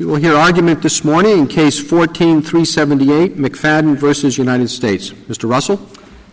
We 0.00 0.06
will 0.06 0.16
hear 0.16 0.34
argument 0.34 0.80
this 0.80 1.04
morning 1.04 1.40
in 1.40 1.46
Case 1.46 1.78
14-378, 1.78 3.34
McFadden 3.34 3.98
versus 3.98 4.38
United 4.38 4.68
States. 4.68 5.10
Mr. 5.10 5.46
Russell? 5.46 5.76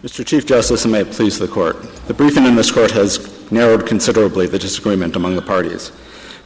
Mr. 0.04 0.26
Chief 0.26 0.46
Justice, 0.46 0.86
and 0.86 0.94
may 0.94 1.02
it 1.02 1.12
please 1.12 1.38
the 1.38 1.50
Court, 1.50 1.76
the 2.08 2.14
briefing 2.14 2.46
in 2.46 2.56
this 2.56 2.72
Court 2.72 2.92
has 2.92 3.52
narrowed 3.52 3.86
considerably 3.86 4.48
the 4.48 4.58
disagreement 4.58 5.18
among 5.18 5.36
the 5.36 5.42
parties. 5.42 5.92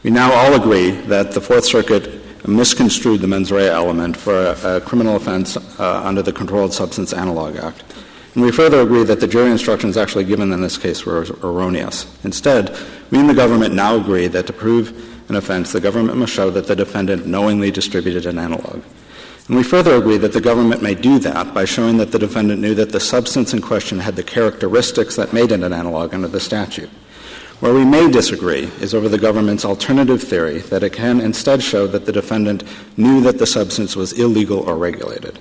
We 0.02 0.10
now 0.10 0.32
all 0.32 0.54
agree 0.60 0.90
that 1.02 1.30
the 1.30 1.40
Fourth 1.40 1.64
Circuit 1.64 2.20
misconstrued 2.48 3.20
the 3.20 3.28
mens 3.28 3.52
rea 3.52 3.68
element 3.68 4.16
for 4.16 4.34
a, 4.34 4.78
a 4.78 4.80
criminal 4.80 5.14
offense 5.14 5.56
uh, 5.78 6.02
under 6.04 6.22
the 6.22 6.32
Controlled 6.32 6.72
Substance 6.72 7.12
Analog 7.12 7.54
Act. 7.54 7.84
And 8.34 8.42
we 8.42 8.50
further 8.50 8.80
agree 8.80 9.04
that 9.04 9.20
the 9.20 9.28
jury 9.28 9.52
instructions 9.52 9.96
actually 9.96 10.24
given 10.24 10.52
in 10.52 10.60
this 10.60 10.76
case 10.76 11.06
were 11.06 11.24
erroneous. 11.44 12.04
Instead, 12.24 12.76
we 13.12 13.20
and 13.20 13.28
the 13.28 13.34
government 13.34 13.74
now 13.74 13.94
agree 13.94 14.26
that 14.26 14.48
to 14.48 14.52
prove 14.52 15.11
an 15.28 15.36
offense, 15.36 15.72
the 15.72 15.80
government 15.80 16.18
must 16.18 16.32
show 16.32 16.50
that 16.50 16.66
the 16.66 16.76
defendant 16.76 17.26
knowingly 17.26 17.70
distributed 17.70 18.26
an 18.26 18.38
analog. 18.38 18.82
And 19.48 19.56
we 19.56 19.62
further 19.62 19.96
agree 19.96 20.18
that 20.18 20.32
the 20.32 20.40
government 20.40 20.82
may 20.82 20.94
do 20.94 21.18
that 21.20 21.52
by 21.52 21.64
showing 21.64 21.96
that 21.96 22.12
the 22.12 22.18
defendant 22.18 22.60
knew 22.60 22.74
that 22.74 22.92
the 22.92 23.00
substance 23.00 23.52
in 23.52 23.60
question 23.60 23.98
had 23.98 24.16
the 24.16 24.22
characteristics 24.22 25.16
that 25.16 25.32
made 25.32 25.50
it 25.50 25.62
an 25.62 25.72
analog 25.72 26.14
under 26.14 26.28
the 26.28 26.40
statute. 26.40 26.90
Where 27.60 27.74
we 27.74 27.84
may 27.84 28.10
disagree 28.10 28.64
is 28.80 28.94
over 28.94 29.08
the 29.08 29.18
government's 29.18 29.64
alternative 29.64 30.22
theory 30.22 30.58
that 30.58 30.82
it 30.82 30.92
can 30.92 31.20
instead 31.20 31.62
show 31.62 31.86
that 31.86 32.06
the 32.06 32.12
defendant 32.12 32.64
knew 32.96 33.20
that 33.20 33.38
the 33.38 33.46
substance 33.46 33.94
was 33.94 34.12
illegal 34.12 34.60
or 34.60 34.76
regulated. 34.76 35.38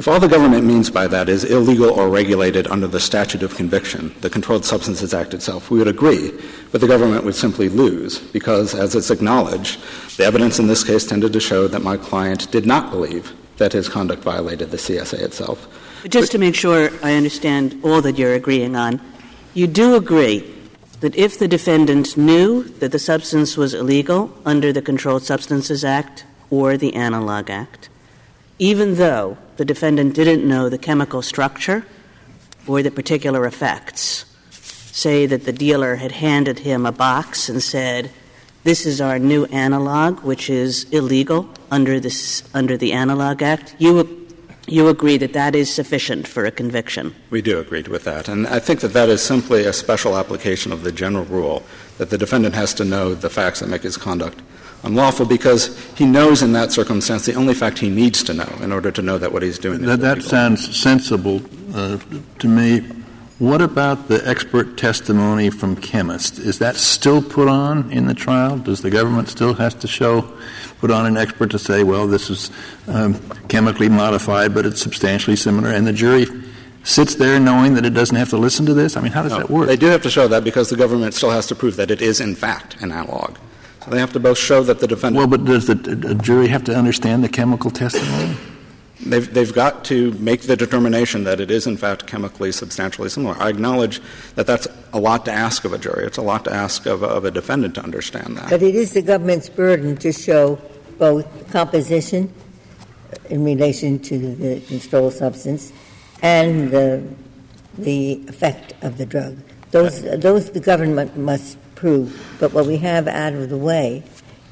If 0.00 0.08
all 0.08 0.18
the 0.18 0.28
government 0.28 0.64
means 0.64 0.88
by 0.88 1.08
that 1.08 1.28
is 1.28 1.44
illegal 1.44 1.90
or 1.90 2.08
regulated 2.08 2.66
under 2.68 2.86
the 2.86 2.98
statute 2.98 3.42
of 3.42 3.54
conviction, 3.54 4.14
the 4.22 4.30
Controlled 4.30 4.64
Substances 4.64 5.12
Act 5.12 5.34
itself, 5.34 5.70
we 5.70 5.76
would 5.76 5.88
agree, 5.88 6.32
but 6.72 6.80
the 6.80 6.86
government 6.86 7.22
would 7.24 7.34
simply 7.34 7.68
lose 7.68 8.18
because, 8.18 8.74
as 8.74 8.94
it's 8.94 9.10
acknowledged, 9.10 9.78
the 10.16 10.24
evidence 10.24 10.58
in 10.58 10.68
this 10.68 10.82
case 10.84 11.04
tended 11.04 11.34
to 11.34 11.38
show 11.38 11.68
that 11.68 11.82
my 11.82 11.98
client 11.98 12.50
did 12.50 12.64
not 12.64 12.90
believe 12.90 13.34
that 13.58 13.74
his 13.74 13.90
conduct 13.90 14.22
violated 14.22 14.70
the 14.70 14.78
CSA 14.78 15.20
itself. 15.20 15.68
But 16.00 16.12
just 16.12 16.28
but, 16.28 16.32
to 16.32 16.38
make 16.38 16.54
sure 16.54 16.88
I 17.02 17.12
understand 17.12 17.78
all 17.84 18.00
that 18.00 18.16
you're 18.16 18.32
agreeing 18.32 18.76
on, 18.76 19.02
you 19.52 19.66
do 19.66 19.96
agree 19.96 20.50
that 21.00 21.14
if 21.14 21.38
the 21.38 21.46
defendant 21.46 22.16
knew 22.16 22.62
that 22.62 22.92
the 22.92 22.98
substance 22.98 23.58
was 23.58 23.74
illegal 23.74 24.34
under 24.46 24.72
the 24.72 24.80
Controlled 24.80 25.24
Substances 25.24 25.84
Act 25.84 26.24
or 26.48 26.78
the 26.78 26.94
Analog 26.94 27.50
Act, 27.50 27.90
even 28.60 28.96
though 28.96 29.38
the 29.56 29.64
defendant 29.64 30.14
didn't 30.14 30.46
know 30.46 30.68
the 30.68 30.78
chemical 30.78 31.22
structure 31.22 31.84
or 32.66 32.82
the 32.82 32.90
particular 32.90 33.46
effects. 33.46 34.26
Say 34.50 35.24
that 35.26 35.44
the 35.44 35.52
dealer 35.52 35.96
had 35.96 36.12
handed 36.12 36.60
him 36.60 36.84
a 36.84 36.92
box 36.92 37.48
and 37.48 37.62
said, 37.62 38.10
this 38.62 38.84
is 38.84 39.00
our 39.00 39.18
new 39.18 39.46
analog, 39.46 40.20
which 40.20 40.50
is 40.50 40.84
illegal 40.90 41.48
under, 41.70 41.98
this, 41.98 42.42
under 42.52 42.76
the 42.76 42.92
Analog 42.92 43.40
Act. 43.40 43.74
You, 43.78 44.28
you 44.66 44.88
agree 44.88 45.16
that 45.16 45.32
that 45.32 45.54
is 45.54 45.72
sufficient 45.72 46.28
for 46.28 46.44
a 46.44 46.50
conviction? 46.50 47.14
We 47.30 47.40
do 47.40 47.58
agree 47.58 47.82
with 47.82 48.04
that. 48.04 48.28
And 48.28 48.46
I 48.46 48.58
think 48.58 48.80
that 48.80 48.92
that 48.92 49.08
is 49.08 49.22
simply 49.22 49.64
a 49.64 49.72
special 49.72 50.18
application 50.18 50.70
of 50.70 50.82
the 50.82 50.92
general 50.92 51.24
rule 51.24 51.62
that 51.96 52.10
the 52.10 52.18
defendant 52.18 52.54
has 52.54 52.74
to 52.74 52.84
know 52.84 53.14
the 53.14 53.30
facts 53.30 53.60
that 53.60 53.70
make 53.70 53.84
his 53.84 53.96
conduct 53.96 54.42
unlawful 54.82 55.26
because 55.26 55.78
he 55.94 56.06
knows 56.06 56.42
in 56.42 56.52
that 56.52 56.72
circumstance 56.72 57.26
the 57.26 57.34
only 57.34 57.54
fact 57.54 57.78
he 57.78 57.90
needs 57.90 58.22
to 58.24 58.34
know 58.34 58.48
in 58.62 58.72
order 58.72 58.90
to 58.90 59.02
know 59.02 59.18
that 59.18 59.32
what 59.32 59.42
he's 59.42 59.58
doing 59.58 59.82
that, 59.82 60.00
that 60.00 60.22
sounds 60.22 60.76
sensible 60.76 61.40
uh, 61.74 61.98
to 62.38 62.48
me. 62.48 62.80
What 63.38 63.62
about 63.62 64.08
the 64.08 64.20
expert 64.28 64.76
testimony 64.76 65.48
from 65.48 65.74
chemists? 65.74 66.38
Is 66.38 66.58
that 66.58 66.76
still 66.76 67.22
put 67.22 67.48
on 67.48 67.90
in 67.90 68.06
the 68.06 68.12
trial? 68.12 68.58
Does 68.58 68.82
the 68.82 68.90
government 68.90 69.30
still 69.30 69.54
have 69.54 69.80
to 69.80 69.88
show, 69.88 70.30
put 70.78 70.90
on 70.90 71.06
an 71.06 71.16
expert 71.16 71.50
to 71.52 71.58
say, 71.58 71.82
well, 71.82 72.06
this 72.06 72.28
is 72.28 72.50
um, 72.86 73.18
chemically 73.48 73.88
modified, 73.88 74.52
but 74.52 74.66
it's 74.66 74.82
substantially 74.82 75.36
similar, 75.36 75.70
and 75.70 75.86
the 75.86 75.92
jury 75.94 76.26
sits 76.84 77.14
there 77.14 77.40
knowing 77.40 77.74
that 77.74 77.86
it 77.86 77.94
doesn't 77.94 78.16
have 78.16 78.28
to 78.30 78.36
listen 78.36 78.66
to 78.66 78.74
this? 78.74 78.96
I 78.96 79.00
mean, 79.00 79.12
how 79.12 79.22
does 79.22 79.32
no, 79.32 79.38
that 79.38 79.50
work? 79.50 79.68
They 79.68 79.76
do 79.76 79.86
have 79.86 80.02
to 80.02 80.10
show 80.10 80.28
that 80.28 80.44
because 80.44 80.68
the 80.68 80.76
government 80.76 81.14
still 81.14 81.30
has 81.30 81.46
to 81.46 81.54
prove 81.54 81.76
that 81.76 81.90
it 81.90 82.02
is, 82.02 82.20
in 82.20 82.34
fact, 82.34 82.76
an 82.82 82.92
analog. 82.92 83.36
So 83.84 83.90
they 83.90 83.98
have 83.98 84.12
to 84.12 84.20
both 84.20 84.38
show 84.38 84.62
that 84.62 84.80
the 84.80 84.86
defendant. 84.86 85.16
Well, 85.16 85.38
but 85.38 85.44
does 85.44 85.66
the 85.66 86.14
jury 86.22 86.48
have 86.48 86.64
to 86.64 86.76
understand 86.76 87.24
the 87.24 87.28
chemical 87.28 87.70
testimony? 87.70 88.36
They've, 89.04 89.32
they've 89.32 89.52
got 89.52 89.86
to 89.86 90.12
make 90.12 90.42
the 90.42 90.56
determination 90.56 91.24
that 91.24 91.40
it 91.40 91.50
is, 91.50 91.66
in 91.66 91.78
fact, 91.78 92.06
chemically 92.06 92.52
substantially 92.52 93.08
similar. 93.08 93.34
I 93.38 93.48
acknowledge 93.48 94.02
that 94.34 94.46
that's 94.46 94.68
a 94.92 95.00
lot 95.00 95.24
to 95.24 95.32
ask 95.32 95.64
of 95.64 95.72
a 95.72 95.78
jury. 95.78 96.04
It's 96.04 96.18
a 96.18 96.22
lot 96.22 96.44
to 96.44 96.52
ask 96.52 96.84
of, 96.84 97.02
of 97.02 97.24
a 97.24 97.30
defendant 97.30 97.76
to 97.76 97.82
understand 97.82 98.36
that. 98.36 98.50
But 98.50 98.62
it 98.62 98.74
is 98.74 98.92
the 98.92 99.00
government's 99.00 99.48
burden 99.48 99.96
to 99.98 100.12
show 100.12 100.60
both 100.98 101.50
composition 101.50 102.30
in 103.30 103.42
relation 103.42 103.98
to 104.00 104.18
the 104.18 104.60
controlled 104.60 105.14
substance 105.14 105.72
and 106.20 106.70
the, 106.70 107.02
the 107.78 108.22
effect 108.28 108.74
of 108.82 108.98
the 108.98 109.06
drug. 109.06 109.38
Those, 109.70 110.02
those 110.02 110.50
the 110.50 110.60
government 110.60 111.16
must 111.16 111.56
prove. 111.80 112.36
But 112.38 112.52
what 112.52 112.66
we 112.66 112.76
have 112.78 113.08
out 113.08 113.32
of 113.32 113.48
the 113.48 113.56
way 113.56 114.04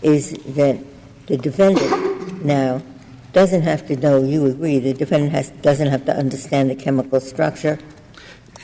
is 0.02 0.32
that 0.32 0.78
the 1.26 1.36
defendant 1.36 2.44
now 2.44 2.82
doesn't 3.32 3.62
have 3.62 3.86
to 3.88 3.96
know, 3.96 4.22
you 4.22 4.46
agree, 4.46 4.78
the 4.78 4.94
defendant 4.94 5.32
has, 5.32 5.50
doesn't 5.60 5.88
have 5.88 6.06
to 6.06 6.16
understand 6.16 6.70
the 6.70 6.74
chemical 6.74 7.20
structure. 7.20 7.78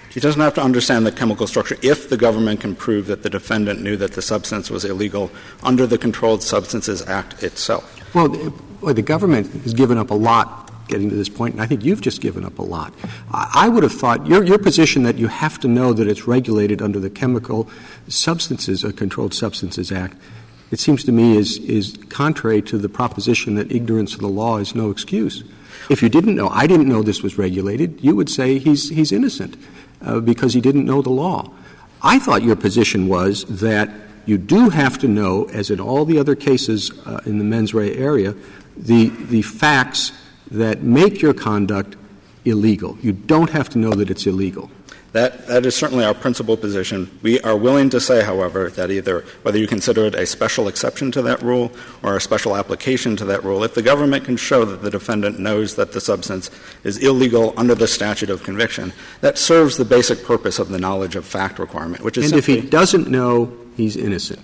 He 0.09 0.21
doesn't 0.21 0.41
have 0.41 0.55
to 0.55 0.63
understand 0.63 1.07
the 1.07 1.13
chemical 1.13 1.47
structure 1.47 1.77
if 1.83 2.09
the 2.09 2.17
government 2.17 2.61
can 2.61 2.75
prove 2.75 3.07
that 3.09 3.23
the 3.23 3.31
defendant 3.31 3.83
knew 3.83 3.97
that 3.97 4.13
the 4.13 4.23
substance 4.23 4.71
was 4.71 4.85
illegal 4.85 5.31
under 5.63 5.87
the 5.87 5.99
Controlled 5.99 6.43
Substances 6.43 7.03
Act 7.03 7.43
itself. 7.43 8.01
Well, 8.15 8.29
the 8.29 9.03
government 9.03 9.53
has 9.65 9.75
given 9.75 9.99
up 9.99 10.11
a 10.11 10.15
lot 10.15 10.64
getting 10.89 11.09
to 11.11 11.17
this 11.17 11.29
point, 11.29 11.55
and 11.55 11.63
I 11.63 11.67
think 11.67 11.85
you've 11.85 12.01
just 12.01 12.21
given 12.21 12.45
up 12.45 12.59
a 12.59 12.63
lot. 12.63 12.93
I 13.33 13.69
would 13.69 13.83
have 13.83 13.93
thought 13.93 14.27
your, 14.27 14.45
your 14.45 14.59
position 14.59 15.03
that 15.05 15.17
you 15.17 15.29
have 15.29 15.59
to 15.61 15.69
know 15.69 15.93
that 15.93 16.07
it's 16.07 16.27
regulated 16.27 16.83
under 16.83 17.01
the 17.01 17.11
Chemical 17.11 17.69
Substances, 18.09 18.85
uh, 18.85 18.93
Controlled 18.93 19.35
Substances 19.35 19.91
Act, 19.91 20.17
it 20.71 20.81
seems 20.81 21.05
to 21.05 21.13
me 21.13 21.37
is, 21.37 21.59
is 21.59 21.97
contrary 22.09 22.61
to 22.63 22.79
the 22.79 22.89
proposition 22.89 23.55
that 23.55 23.71
ignorance 23.71 24.15
of 24.15 24.21
the 24.21 24.29
law 24.29 24.59
is 24.59 24.75
no 24.75 24.91
excuse. 24.91 25.45
If 25.89 26.03
you 26.03 26.09
didn't 26.09 26.35
know, 26.35 26.49
I 26.49 26.67
didn't 26.67 26.89
know 26.89 27.03
this 27.03 27.23
was 27.23 27.39
regulated, 27.39 28.03
you 28.03 28.17
would 28.17 28.31
say 28.31 28.59
he's, 28.59 28.89
he's 28.89 29.13
innocent 29.13 29.57
uh, 30.03 30.21
because 30.21 30.55
he 30.55 30.61
didn't 30.61 30.85
know 30.85 31.03
the 31.03 31.11
law. 31.11 31.51
I 32.03 32.19
thought 32.19 32.43
your 32.43 32.57
position 32.57 33.07
was 33.07 33.45
that 33.61 33.91
you 34.27 34.39
do 34.39 34.71
have 34.71 34.99
to 34.99 35.09
know, 35.09 35.45
as 35.53 35.71
in 35.71 35.81
all 35.81 36.05
the 36.05 36.19
other 36.19 36.35
cases 36.35 36.91
uh, 37.07 37.21
in 37.27 37.39
the 37.39 37.45
mens 37.45 37.75
rea 37.75 37.95
area, 37.97 38.35
the, 38.77 39.11
the 39.11 39.43
facts 39.43 40.13
that 40.51 40.83
make 40.83 41.23
your 41.23 41.35
conduct 41.35 41.97
illegal. 42.45 42.99
You 43.03 43.13
don't 43.13 43.51
have 43.51 43.69
to 43.71 43.79
know 43.79 43.93
that 43.93 44.11
it's 44.11 44.27
illegal. 44.27 44.71
That, 45.15 45.47
that 45.47 45.65
is 45.65 45.77
certainly 45.77 46.05
our 46.05 46.13
principal 46.13 46.57
position. 46.57 47.09
We 47.23 47.41
are 47.43 47.57
willing 47.57 47.89
to 47.91 48.01
say, 48.01 48.25
however, 48.25 48.69
that 48.71 48.91
either 48.91 49.21
whether 49.43 49.57
you 49.57 49.69
consider 49.69 50.07
it 50.07 50.17
a 50.17 50.27
special 50.27 50.67
exception 50.67 51.13
to 51.13 51.23
that 51.23 51.41
rule 51.41 51.71
or 52.03 52.17
a 52.17 52.21
special 52.21 52.57
application 52.57 53.15
to 53.19 53.25
that 53.27 53.45
rule, 53.45 53.63
if 53.63 53.75
the 53.75 53.83
government 53.83 54.25
can 54.25 54.37
show 54.37 54.65
that 54.65 54.83
the 54.83 54.91
defendant 54.91 55.39
knows 55.39 55.77
that 55.77 55.93
the 55.93 56.01
substance 56.01 56.51
is 56.83 56.99
illegal 56.99 57.55
under 57.57 57.77
the 57.77 57.87
statute 57.87 58.29
of 58.29 58.43
conviction, 58.43 58.93
that 59.21 59.39
serves 59.39 59.77
the 59.77 59.85
basic 59.85 60.25
purpose 60.25 60.59
of 60.59 60.69
the 60.69 60.81
knowledge 60.81 61.15
of 61.15 61.25
fact 61.25 61.61
requirement, 61.61 62.03
which 62.03 62.19
is 62.19 62.33
And 62.33 62.39
if 62.41 62.47
he 62.47 62.61
doesn't 62.61 63.09
know, 63.09 63.57
he's 63.77 63.97
innocent. 63.97 64.41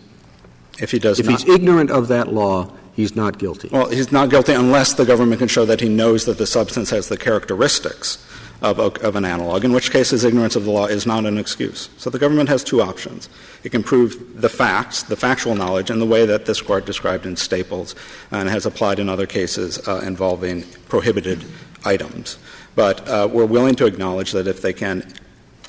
If 0.79 0.93
he 0.93 1.01
does 1.01 1.19
if 1.19 1.27
not. 1.27 1.41
he's 1.41 1.53
ignorant 1.53 1.91
of 1.91 2.07
that 2.09 2.33
law, 2.33 2.71
he's 2.95 3.17
not 3.17 3.39
guilty. 3.39 3.69
Well, 3.71 3.89
he's 3.89 4.13
not 4.13 4.31
guilty 4.31 4.53
unless 4.53 4.95
the 4.95 5.05
government 5.05 5.39
can 5.39 5.49
show 5.49 5.65
that 5.65 5.81
he 5.81 5.89
knows 5.89 6.25
that 6.27 6.39
the 6.39 6.47
substance 6.47 6.91
has 6.91 7.09
the 7.09 7.17
characteristics 7.17 8.25
of, 8.63 8.79
of, 8.79 9.17
an 9.17 9.25
analog, 9.25 9.65
in 9.65 9.73
which 9.73 9.91
case 9.91 10.11
his 10.11 10.25
ignorance 10.25 10.55
of 10.55 10.65
the 10.65 10.71
law 10.71 10.87
is 10.87 11.07
not 11.07 11.25
an 11.25 11.39
excuse. 11.39 11.89
So 11.97 12.11
the 12.11 12.19
government 12.19 12.49
has 12.51 12.63
two 12.63 12.83
options. 12.83 13.29
It 13.65 13.71
can 13.71 13.83
prove 13.83 14.41
the 14.41 14.51
facts, 14.51 15.03
the 15.03 15.17
factual 15.17 15.55
knowledge, 15.55 15.91
in 15.91 15.99
the 15.99 16.07
way 16.07 16.27
that 16.27 16.45
this 16.47 16.61
Court 16.61 16.85
described 16.85 17.25
in 17.25 17.37
Staples 17.37 17.95
and 18.31 18.49
has 18.49 18.67
applied 18.67 18.99
in 18.99 19.09
other 19.09 19.27
cases 19.27 19.87
uh, 19.89 20.03
involving 20.05 20.65
prohibited 20.89 21.45
items. 21.85 22.39
But 22.75 23.07
uh, 23.09 23.29
we're 23.31 23.47
willing 23.47 23.77
to 23.77 23.87
acknowledge 23.87 24.33
that 24.33 24.47
if 24.47 24.61
they 24.61 24.73
can, 24.73 25.11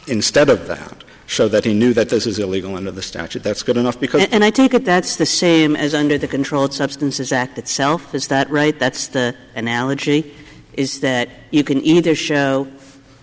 instead 0.08 0.50
of 0.50 0.68
that, 0.68 1.04
show 1.32 1.48
that 1.48 1.64
he 1.64 1.74
knew 1.74 1.94
that 1.94 2.10
this 2.10 2.28
is 2.28 2.38
illegal 2.40 2.76
under 2.76 2.92
the 2.92 3.02
statute. 3.02 3.42
That's 3.42 3.64
good 3.64 3.78
enough 3.78 4.00
because. 4.00 4.28
And, 4.32 4.44
I 4.44 4.50
take 4.50 4.74
it 4.74 4.84
that's 4.84 5.16
the 5.16 5.26
same 5.26 5.76
as 5.76 5.94
under 5.94 6.18
the 6.18 6.28
Controlled 6.28 6.74
Substances 6.74 7.32
Act 7.32 7.58
itself. 7.58 8.14
Is 8.14 8.28
that 8.28 8.50
right? 8.50 8.78
That's 8.78 9.08
the 9.08 9.34
analogy. 9.56 10.36
Is 10.74 11.00
that 11.00 11.30
you 11.52 11.64
can 11.64 11.82
either 11.82 12.16
show 12.16 12.68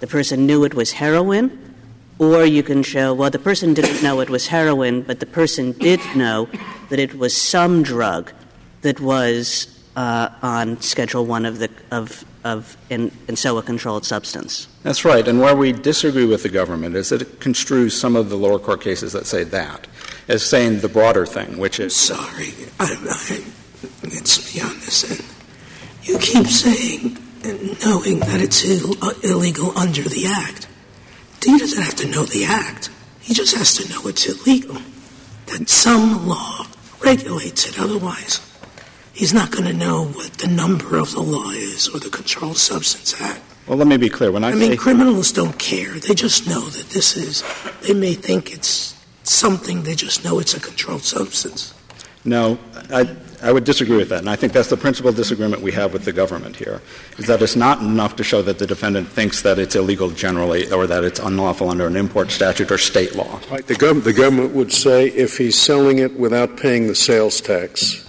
the 0.00 0.06
person 0.06 0.46
knew 0.46 0.64
it 0.64 0.75
was 0.75 0.93
heroin, 0.93 1.46
or 2.19 2.44
you 2.44 2.62
can 2.62 2.82
show, 2.82 3.12
well, 3.12 3.31
the 3.31 3.38
person 3.38 3.75
didn't 3.75 4.02
know 4.02 4.20
it 4.20 4.31
was 4.31 4.46
heroin, 4.46 5.02
but 5.02 5.20
the 5.20 5.26
person 5.26 5.72
did 5.72 6.00
know 6.16 6.49
that 6.88 6.99
it 6.99 7.14
was 7.14 7.37
some 7.37 7.82
drug 7.82 8.32
that 8.82 9.00
was 9.00 9.82
uh, 9.96 10.28
on 10.40 10.81
Schedule 10.81 11.26
One 11.26 11.44
of 11.44 11.58
the 11.58 11.70
of 11.90 12.25
of 12.48 12.76
and, 12.90 13.12
and 13.28 13.38
so 13.38 13.58
a 13.58 13.62
controlled 13.62 14.04
substance. 14.04 14.66
That's 14.82 15.04
right. 15.04 15.26
And 15.28 15.40
where 15.40 15.54
we 15.54 15.72
disagree 15.72 16.24
with 16.24 16.42
the 16.42 16.48
government 16.48 16.96
is 16.96 17.10
that 17.10 17.22
it 17.22 17.40
construes 17.40 17.98
some 17.98 18.16
of 18.16 18.30
the 18.30 18.36
lower 18.36 18.58
court 18.58 18.80
cases 18.80 19.12
that 19.12 19.26
say 19.26 19.44
that 19.44 19.86
as 20.26 20.42
saying 20.42 20.80
the 20.80 20.88
broader 20.88 21.26
thing, 21.26 21.58
which 21.58 21.78
is 21.78 21.94
sorry. 21.94 22.52
I, 22.80 22.92
I, 22.92 23.44
it's 24.04 24.52
beyond 24.52 24.80
this 24.80 25.10
end. 25.10 25.24
You 26.02 26.18
keep 26.18 26.46
saying 26.46 27.18
and 27.44 27.84
knowing 27.84 28.20
that 28.20 28.40
it's 28.40 28.64
Ill- 28.64 28.96
uh, 29.02 29.12
illegal 29.22 29.76
under 29.78 30.02
the 30.02 30.26
Act. 30.26 30.66
He 31.44 31.56
doesn't 31.58 31.82
have 31.82 31.94
to 31.96 32.08
know 32.08 32.24
the 32.24 32.44
Act. 32.44 32.90
He 33.20 33.34
just 33.34 33.56
has 33.56 33.74
to 33.74 33.88
know 33.88 34.08
it's 34.08 34.26
illegal. 34.26 34.78
That 35.46 35.68
some 35.68 36.26
law 36.26 36.66
regulates 37.00 37.68
it. 37.68 37.78
Otherwise, 37.78 38.40
he's 39.18 39.34
not 39.34 39.50
going 39.50 39.64
to 39.64 39.72
know 39.72 40.04
what 40.04 40.32
the 40.34 40.46
number 40.46 40.96
of 40.96 41.10
the 41.10 41.20
law 41.20 41.50
is 41.50 41.88
or 41.88 41.98
the 41.98 42.08
Controlled 42.08 42.56
Substance 42.56 43.20
Act. 43.20 43.42
Well, 43.66 43.76
let 43.76 43.88
me 43.88 43.96
be 43.98 44.08
clear. 44.08 44.30
When 44.32 44.44
I, 44.44 44.50
I 44.50 44.54
mean, 44.54 44.70
say 44.70 44.76
criminals 44.76 45.32
don't 45.32 45.58
care. 45.58 45.92
They 45.98 46.14
just 46.14 46.46
know 46.46 46.60
that 46.60 46.86
this 46.90 47.16
is, 47.16 47.42
they 47.82 47.92
may 47.94 48.14
think 48.14 48.52
it's 48.54 48.94
something, 49.24 49.82
they 49.82 49.94
just 49.94 50.24
know 50.24 50.38
it's 50.38 50.54
a 50.54 50.60
controlled 50.60 51.02
substance. 51.02 51.74
no, 52.24 52.58
I, 52.90 53.14
I 53.42 53.52
would 53.52 53.64
disagree 53.64 53.96
with 53.96 54.08
that, 54.08 54.20
and 54.20 54.30
I 54.30 54.36
think 54.36 54.52
that's 54.52 54.68
the 54.68 54.76
principal 54.76 55.12
disagreement 55.12 55.62
we 55.62 55.70
have 55.72 55.92
with 55.92 56.04
the 56.04 56.12
government 56.12 56.56
here, 56.56 56.80
is 57.18 57.26
that 57.26 57.42
it's 57.42 57.56
not 57.56 57.80
enough 57.80 58.16
to 58.16 58.24
show 58.24 58.40
that 58.42 58.58
the 58.58 58.66
defendant 58.66 59.08
thinks 59.08 59.42
that 59.42 59.58
it's 59.58 59.76
illegal 59.76 60.10
generally 60.10 60.70
or 60.72 60.86
that 60.86 61.04
it's 61.04 61.20
unlawful 61.20 61.68
under 61.68 61.86
an 61.86 61.96
import 61.96 62.30
statute 62.30 62.70
or 62.70 62.78
state 62.78 63.14
law. 63.14 63.38
Right, 63.50 63.66
the, 63.66 63.74
gov- 63.74 64.02
the 64.02 64.12
government 64.12 64.54
would 64.54 64.72
say 64.72 65.08
if 65.08 65.36
he's 65.36 65.60
selling 65.60 65.98
it 65.98 66.18
without 66.18 66.56
paying 66.56 66.86
the 66.86 66.94
sales 66.94 67.40
tax, 67.40 68.07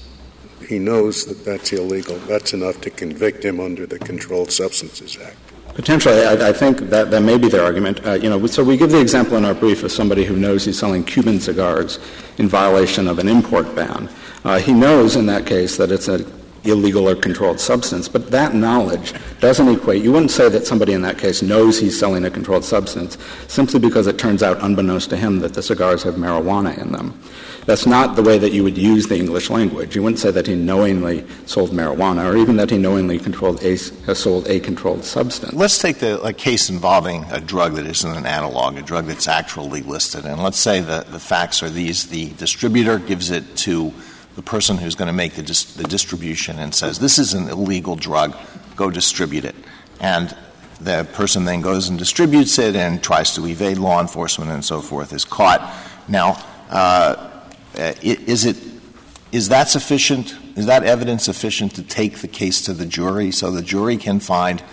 he 0.69 0.77
knows 0.77 1.25
that 1.25 1.43
that's 1.43 1.73
illegal. 1.73 2.15
That's 2.19 2.53
enough 2.53 2.79
to 2.81 2.91
convict 2.91 3.43
him 3.43 3.59
under 3.59 3.87
the 3.87 3.97
Controlled 3.97 4.51
Substances 4.51 5.17
Act. 5.17 5.35
Potentially, 5.73 6.23
I, 6.23 6.49
I 6.49 6.53
think 6.53 6.77
that, 6.91 7.09
that 7.09 7.21
may 7.21 7.39
be 7.39 7.49
their 7.49 7.63
argument. 7.63 8.05
Uh, 8.05 8.13
you 8.13 8.29
know, 8.29 8.45
so 8.45 8.63
we 8.63 8.77
give 8.77 8.91
the 8.91 9.01
example 9.01 9.35
in 9.37 9.45
our 9.45 9.55
brief 9.55 9.81
of 9.83 9.91
somebody 9.91 10.25
who 10.25 10.35
knows 10.35 10.65
he's 10.65 10.77
selling 10.77 11.03
Cuban 11.03 11.39
cigars 11.39 11.97
in 12.37 12.47
violation 12.47 13.07
of 13.07 13.17
an 13.17 13.27
import 13.27 13.75
ban. 13.75 14.09
Uh, 14.43 14.59
he 14.59 14.71
knows 14.71 15.15
in 15.15 15.25
that 15.25 15.47
case 15.47 15.75
that 15.77 15.91
it's 15.91 16.07
an 16.07 16.31
illegal 16.63 17.09
or 17.09 17.15
controlled 17.15 17.59
substance, 17.59 18.07
but 18.07 18.29
that 18.29 18.53
knowledge 18.53 19.13
doesn't 19.39 19.69
equate. 19.69 20.03
You 20.03 20.11
wouldn't 20.11 20.31
say 20.31 20.49
that 20.49 20.67
somebody 20.67 20.93
in 20.93 21.01
that 21.01 21.17
case 21.17 21.41
knows 21.41 21.79
he's 21.79 21.97
selling 21.97 22.25
a 22.25 22.29
controlled 22.29 22.65
substance 22.65 23.17
simply 23.47 23.79
because 23.79 24.05
it 24.05 24.19
turns 24.19 24.43
out, 24.43 24.61
unbeknownst 24.61 25.09
to 25.09 25.17
him, 25.17 25.39
that 25.39 25.55
the 25.55 25.63
cigars 25.63 26.03
have 26.03 26.15
marijuana 26.15 26.77
in 26.77 26.91
them. 26.91 27.19
That's 27.69 27.85
not 27.85 28.15
the 28.15 28.23
way 28.23 28.39
that 28.39 28.51
you 28.51 28.63
would 28.63 28.79
use 28.79 29.09
the 29.09 29.15
English 29.15 29.51
language. 29.51 29.95
You 29.95 30.01
wouldn't 30.01 30.17
say 30.17 30.31
that 30.31 30.47
he 30.47 30.55
knowingly 30.55 31.23
sold 31.45 31.69
marijuana 31.69 32.25
or 32.25 32.35
even 32.35 32.55
that 32.55 32.71
he 32.71 32.79
knowingly 32.79 33.19
controlled 33.19 33.61
a, 33.61 33.77
has 34.07 34.17
sold 34.17 34.47
a 34.47 34.59
controlled 34.59 35.05
substance. 35.05 35.53
Let's 35.53 35.77
take 35.77 35.99
the, 35.99 36.19
a 36.23 36.33
case 36.33 36.71
involving 36.71 37.25
a 37.25 37.39
drug 37.39 37.75
that 37.75 37.85
isn't 37.85 38.11
an 38.11 38.25
analog, 38.25 38.79
a 38.79 38.81
drug 38.81 39.05
that's 39.05 39.27
actually 39.27 39.83
listed. 39.83 40.25
And 40.25 40.41
let's 40.41 40.57
say 40.57 40.79
that 40.79 41.11
the 41.11 41.19
facts 41.19 41.61
are 41.61 41.69
these 41.69 42.07
the 42.07 42.31
distributor 42.39 42.97
gives 42.97 43.29
it 43.29 43.55
to 43.57 43.93
the 44.35 44.41
person 44.41 44.79
who's 44.79 44.95
going 44.95 45.05
to 45.05 45.13
make 45.13 45.33
the, 45.33 45.43
dis- 45.43 45.75
the 45.75 45.83
distribution 45.83 46.57
and 46.57 46.73
says, 46.73 46.97
This 46.97 47.19
is 47.19 47.35
an 47.35 47.49
illegal 47.49 47.95
drug, 47.95 48.35
go 48.77 48.89
distribute 48.89 49.45
it. 49.45 49.55
And 49.99 50.35
the 50.81 51.07
person 51.13 51.45
then 51.45 51.61
goes 51.61 51.87
and 51.87 51.99
distributes 51.99 52.57
it 52.57 52.75
and 52.75 53.03
tries 53.03 53.35
to 53.35 53.45
evade 53.45 53.77
law 53.77 54.01
enforcement 54.01 54.49
and 54.49 54.65
so 54.65 54.81
forth, 54.81 55.13
is 55.13 55.23
caught. 55.23 55.71
Now, 56.07 56.43
uh, 56.71 57.28
uh, 57.28 57.28
Uh, 57.77 57.93
is 58.01 58.45
it 58.45 58.57
is 59.31 59.49
that 59.49 59.69
sufficient? 59.69 60.35
Is 60.55 60.65
that 60.65 60.83
evidence 60.83 61.25
sufficient 61.25 61.75
to 61.75 61.83
take 61.83 62.19
the 62.19 62.27
case 62.27 62.63
to 62.63 62.73
the 62.73 62.85
jury 62.85 63.31
so 63.31 63.51
the 63.51 63.61
jury 63.61 63.97
can 63.97 64.19
find, 64.19 64.63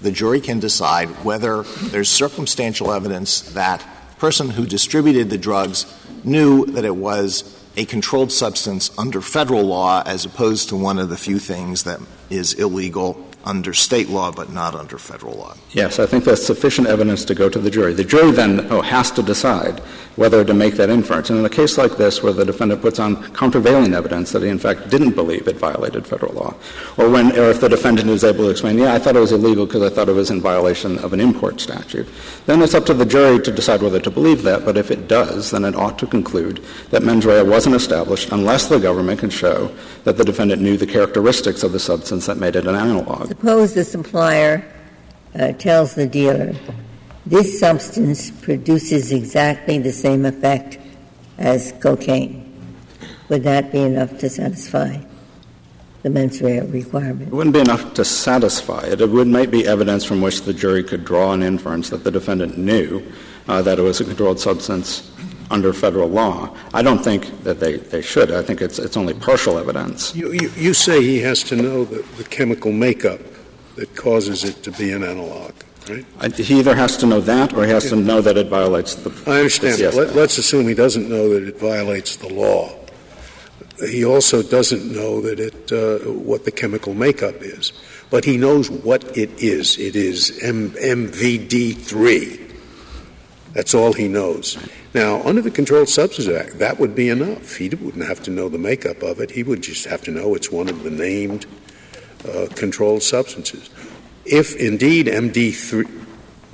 the 0.00 0.10
jury 0.10 0.40
can 0.40 0.58
decide 0.58 1.08
whether 1.22 1.62
there's 1.62 2.08
circumstantial 2.08 2.92
evidence 2.92 3.42
that 3.52 3.86
person 4.18 4.48
who 4.48 4.64
distributed 4.64 5.28
the 5.28 5.36
drugs 5.36 5.84
knew 6.24 6.64
that 6.66 6.84
it 6.84 6.96
was 6.96 7.52
a 7.76 7.84
controlled 7.84 8.32
substance 8.32 8.90
under 8.96 9.20
federal 9.20 9.64
law 9.64 10.02
as 10.06 10.24
opposed 10.24 10.70
to 10.70 10.76
one 10.76 10.98
of 10.98 11.10
the 11.10 11.16
few 11.16 11.38
things 11.38 11.82
that 11.82 12.00
is 12.30 12.54
illegal 12.54 13.25
under 13.46 13.72
state 13.72 14.08
law 14.08 14.30
but 14.32 14.52
not 14.52 14.74
under 14.74 14.98
federal 14.98 15.34
law? 15.34 15.54
Yes, 15.70 15.98
I 15.98 16.06
think 16.06 16.24
that's 16.24 16.44
sufficient 16.44 16.88
evidence 16.88 17.24
to 17.26 17.34
go 17.34 17.48
to 17.48 17.58
the 17.58 17.70
jury. 17.70 17.94
The 17.94 18.04
jury 18.04 18.32
then 18.32 18.66
oh, 18.70 18.82
has 18.82 19.10
to 19.12 19.22
decide 19.22 19.80
whether 20.16 20.44
to 20.44 20.54
make 20.54 20.74
that 20.74 20.90
inference. 20.90 21.30
And 21.30 21.38
in 21.38 21.44
a 21.44 21.50
case 21.50 21.78
like 21.78 21.96
this, 21.96 22.22
where 22.22 22.32
the 22.32 22.44
defendant 22.44 22.82
puts 22.82 22.98
on 22.98 23.22
countervailing 23.34 23.94
evidence 23.94 24.32
that 24.32 24.42
he 24.42 24.48
in 24.48 24.58
fact 24.58 24.88
didn't 24.88 25.12
believe 25.12 25.46
it 25.46 25.56
violated 25.56 26.06
federal 26.06 26.32
law, 26.34 26.54
or 26.96 27.08
when, 27.08 27.32
or 27.38 27.50
if 27.50 27.60
the 27.60 27.68
defendant 27.68 28.10
is 28.10 28.24
able 28.24 28.44
to 28.44 28.50
explain, 28.50 28.78
yeah, 28.78 28.94
I 28.94 28.98
thought 28.98 29.16
it 29.16 29.20
was 29.20 29.32
illegal 29.32 29.66
because 29.66 29.82
I 29.82 29.94
thought 29.94 30.08
it 30.08 30.12
was 30.12 30.30
in 30.30 30.40
violation 30.40 30.98
of 30.98 31.12
an 31.12 31.20
import 31.20 31.60
statute, 31.60 32.08
then 32.46 32.62
it's 32.62 32.74
up 32.74 32.86
to 32.86 32.94
the 32.94 33.06
jury 33.06 33.40
to 33.42 33.52
decide 33.52 33.82
whether 33.82 34.00
to 34.00 34.10
believe 34.10 34.42
that. 34.42 34.64
But 34.64 34.76
if 34.76 34.90
it 34.90 35.06
does, 35.06 35.50
then 35.50 35.64
it 35.64 35.76
ought 35.76 35.98
to 35.98 36.06
conclude 36.06 36.64
that 36.90 37.02
mens 37.02 37.26
rea 37.26 37.42
wasn't 37.42 37.76
established 37.76 38.32
unless 38.32 38.66
the 38.66 38.78
government 38.78 39.20
can 39.20 39.30
show 39.30 39.74
that 40.04 40.16
the 40.16 40.24
defendant 40.24 40.62
knew 40.62 40.76
the 40.76 40.86
characteristics 40.86 41.62
of 41.62 41.72
the 41.72 41.80
substance 41.80 42.26
that 42.26 42.38
made 42.38 42.56
it 42.56 42.66
an 42.66 42.74
analog. 42.74 43.35
Suppose 43.36 43.74
the 43.74 43.84
supplier 43.84 44.64
uh, 45.38 45.52
tells 45.52 45.94
the 45.94 46.06
dealer, 46.06 46.54
this 47.26 47.60
substance 47.60 48.30
produces 48.30 49.12
exactly 49.12 49.78
the 49.78 49.92
same 49.92 50.24
effect 50.24 50.78
as 51.36 51.74
cocaine. 51.82 52.42
Would 53.28 53.42
that 53.42 53.70
be 53.72 53.80
enough 53.80 54.16
to 54.20 54.30
satisfy 54.30 55.00
the 56.02 56.08
mens 56.08 56.40
rea 56.40 56.60
requirement? 56.60 57.28
It 57.28 57.34
wouldn't 57.34 57.52
be 57.52 57.60
enough 57.60 57.92
to 57.94 58.06
satisfy 58.06 58.86
it. 58.86 59.02
It 59.02 59.10
would 59.10 59.28
might 59.28 59.50
be 59.50 59.66
evidence 59.66 60.02
from 60.02 60.22
which 60.22 60.42
the 60.42 60.54
jury 60.54 60.82
could 60.82 61.04
draw 61.04 61.34
an 61.34 61.42
inference 61.42 61.90
that 61.90 62.04
the 62.04 62.10
defendant 62.10 62.56
knew 62.56 63.02
uh, 63.48 63.60
that 63.60 63.78
it 63.78 63.82
was 63.82 64.00
a 64.00 64.04
controlled 64.04 64.40
substance 64.40 65.10
under 65.50 65.72
federal 65.72 66.08
law. 66.08 66.54
I 66.74 66.82
don't 66.82 67.02
think 67.02 67.44
that 67.44 67.60
they, 67.60 67.76
they 67.76 68.02
should. 68.02 68.30
I 68.32 68.42
think 68.42 68.60
it's, 68.60 68.78
it's 68.78 68.96
only 68.96 69.14
partial 69.14 69.58
evidence. 69.58 70.14
You, 70.14 70.32
you, 70.32 70.50
you 70.56 70.74
say 70.74 71.02
he 71.02 71.20
has 71.20 71.42
to 71.44 71.56
know 71.56 71.84
the, 71.84 72.02
the 72.16 72.24
chemical 72.24 72.72
makeup 72.72 73.20
that 73.76 73.94
causes 73.94 74.42
it 74.44 74.62
to 74.64 74.72
be 74.72 74.90
an 74.92 75.04
analog, 75.04 75.52
right? 75.88 76.04
I- 76.18 76.28
He 76.28 76.58
either 76.58 76.74
has 76.74 76.96
to 76.98 77.06
know 77.06 77.20
that 77.20 77.52
or 77.54 77.64
he 77.64 77.70
has 77.70 77.88
to 77.90 77.96
know 77.96 78.20
that 78.22 78.36
it 78.36 78.48
violates 78.48 78.94
the. 78.96 79.10
I 79.30 79.38
understand. 79.38 79.78
Yes. 79.78 79.94
Let, 79.94 80.14
let's 80.16 80.38
assume 80.38 80.66
he 80.66 80.74
doesn't 80.74 81.08
know 81.08 81.28
that 81.34 81.46
it 81.46 81.58
violates 81.60 82.16
the 82.16 82.28
law. 82.32 82.72
He 83.88 84.04
also 84.06 84.42
doesn't 84.42 84.90
know 84.90 85.20
that 85.20 85.38
it, 85.38 85.70
uh, 85.70 85.98
what 86.10 86.44
the 86.46 86.50
chemical 86.50 86.94
makeup 86.94 87.34
is. 87.42 87.72
But 88.08 88.24
he 88.24 88.36
knows 88.38 88.70
what 88.70 89.04
it 89.16 89.30
is. 89.42 89.76
It 89.78 89.94
is 89.94 90.40
M- 90.42 90.70
MVD3. 90.70 92.52
That's 93.52 93.74
all 93.74 93.92
he 93.92 94.08
knows. 94.08 94.56
Now, 94.96 95.20
under 95.24 95.42
the 95.42 95.50
Controlled 95.50 95.90
Substances 95.90 96.34
Act, 96.34 96.58
that 96.58 96.80
would 96.80 96.94
be 96.94 97.10
enough. 97.10 97.56
He 97.56 97.68
wouldn't 97.68 98.06
have 98.06 98.22
to 98.22 98.30
know 98.30 98.48
the 98.48 98.56
makeup 98.56 99.02
of 99.02 99.20
it. 99.20 99.30
He 99.30 99.42
would 99.42 99.62
just 99.62 99.84
have 99.84 100.00
to 100.04 100.10
know 100.10 100.34
it's 100.34 100.50
one 100.50 100.70
of 100.70 100.84
the 100.84 100.90
named 100.90 101.44
uh, 102.26 102.46
controlled 102.54 103.02
substances. 103.02 103.68
If 104.24 104.56
indeed 104.56 105.06
MD3 105.06 105.86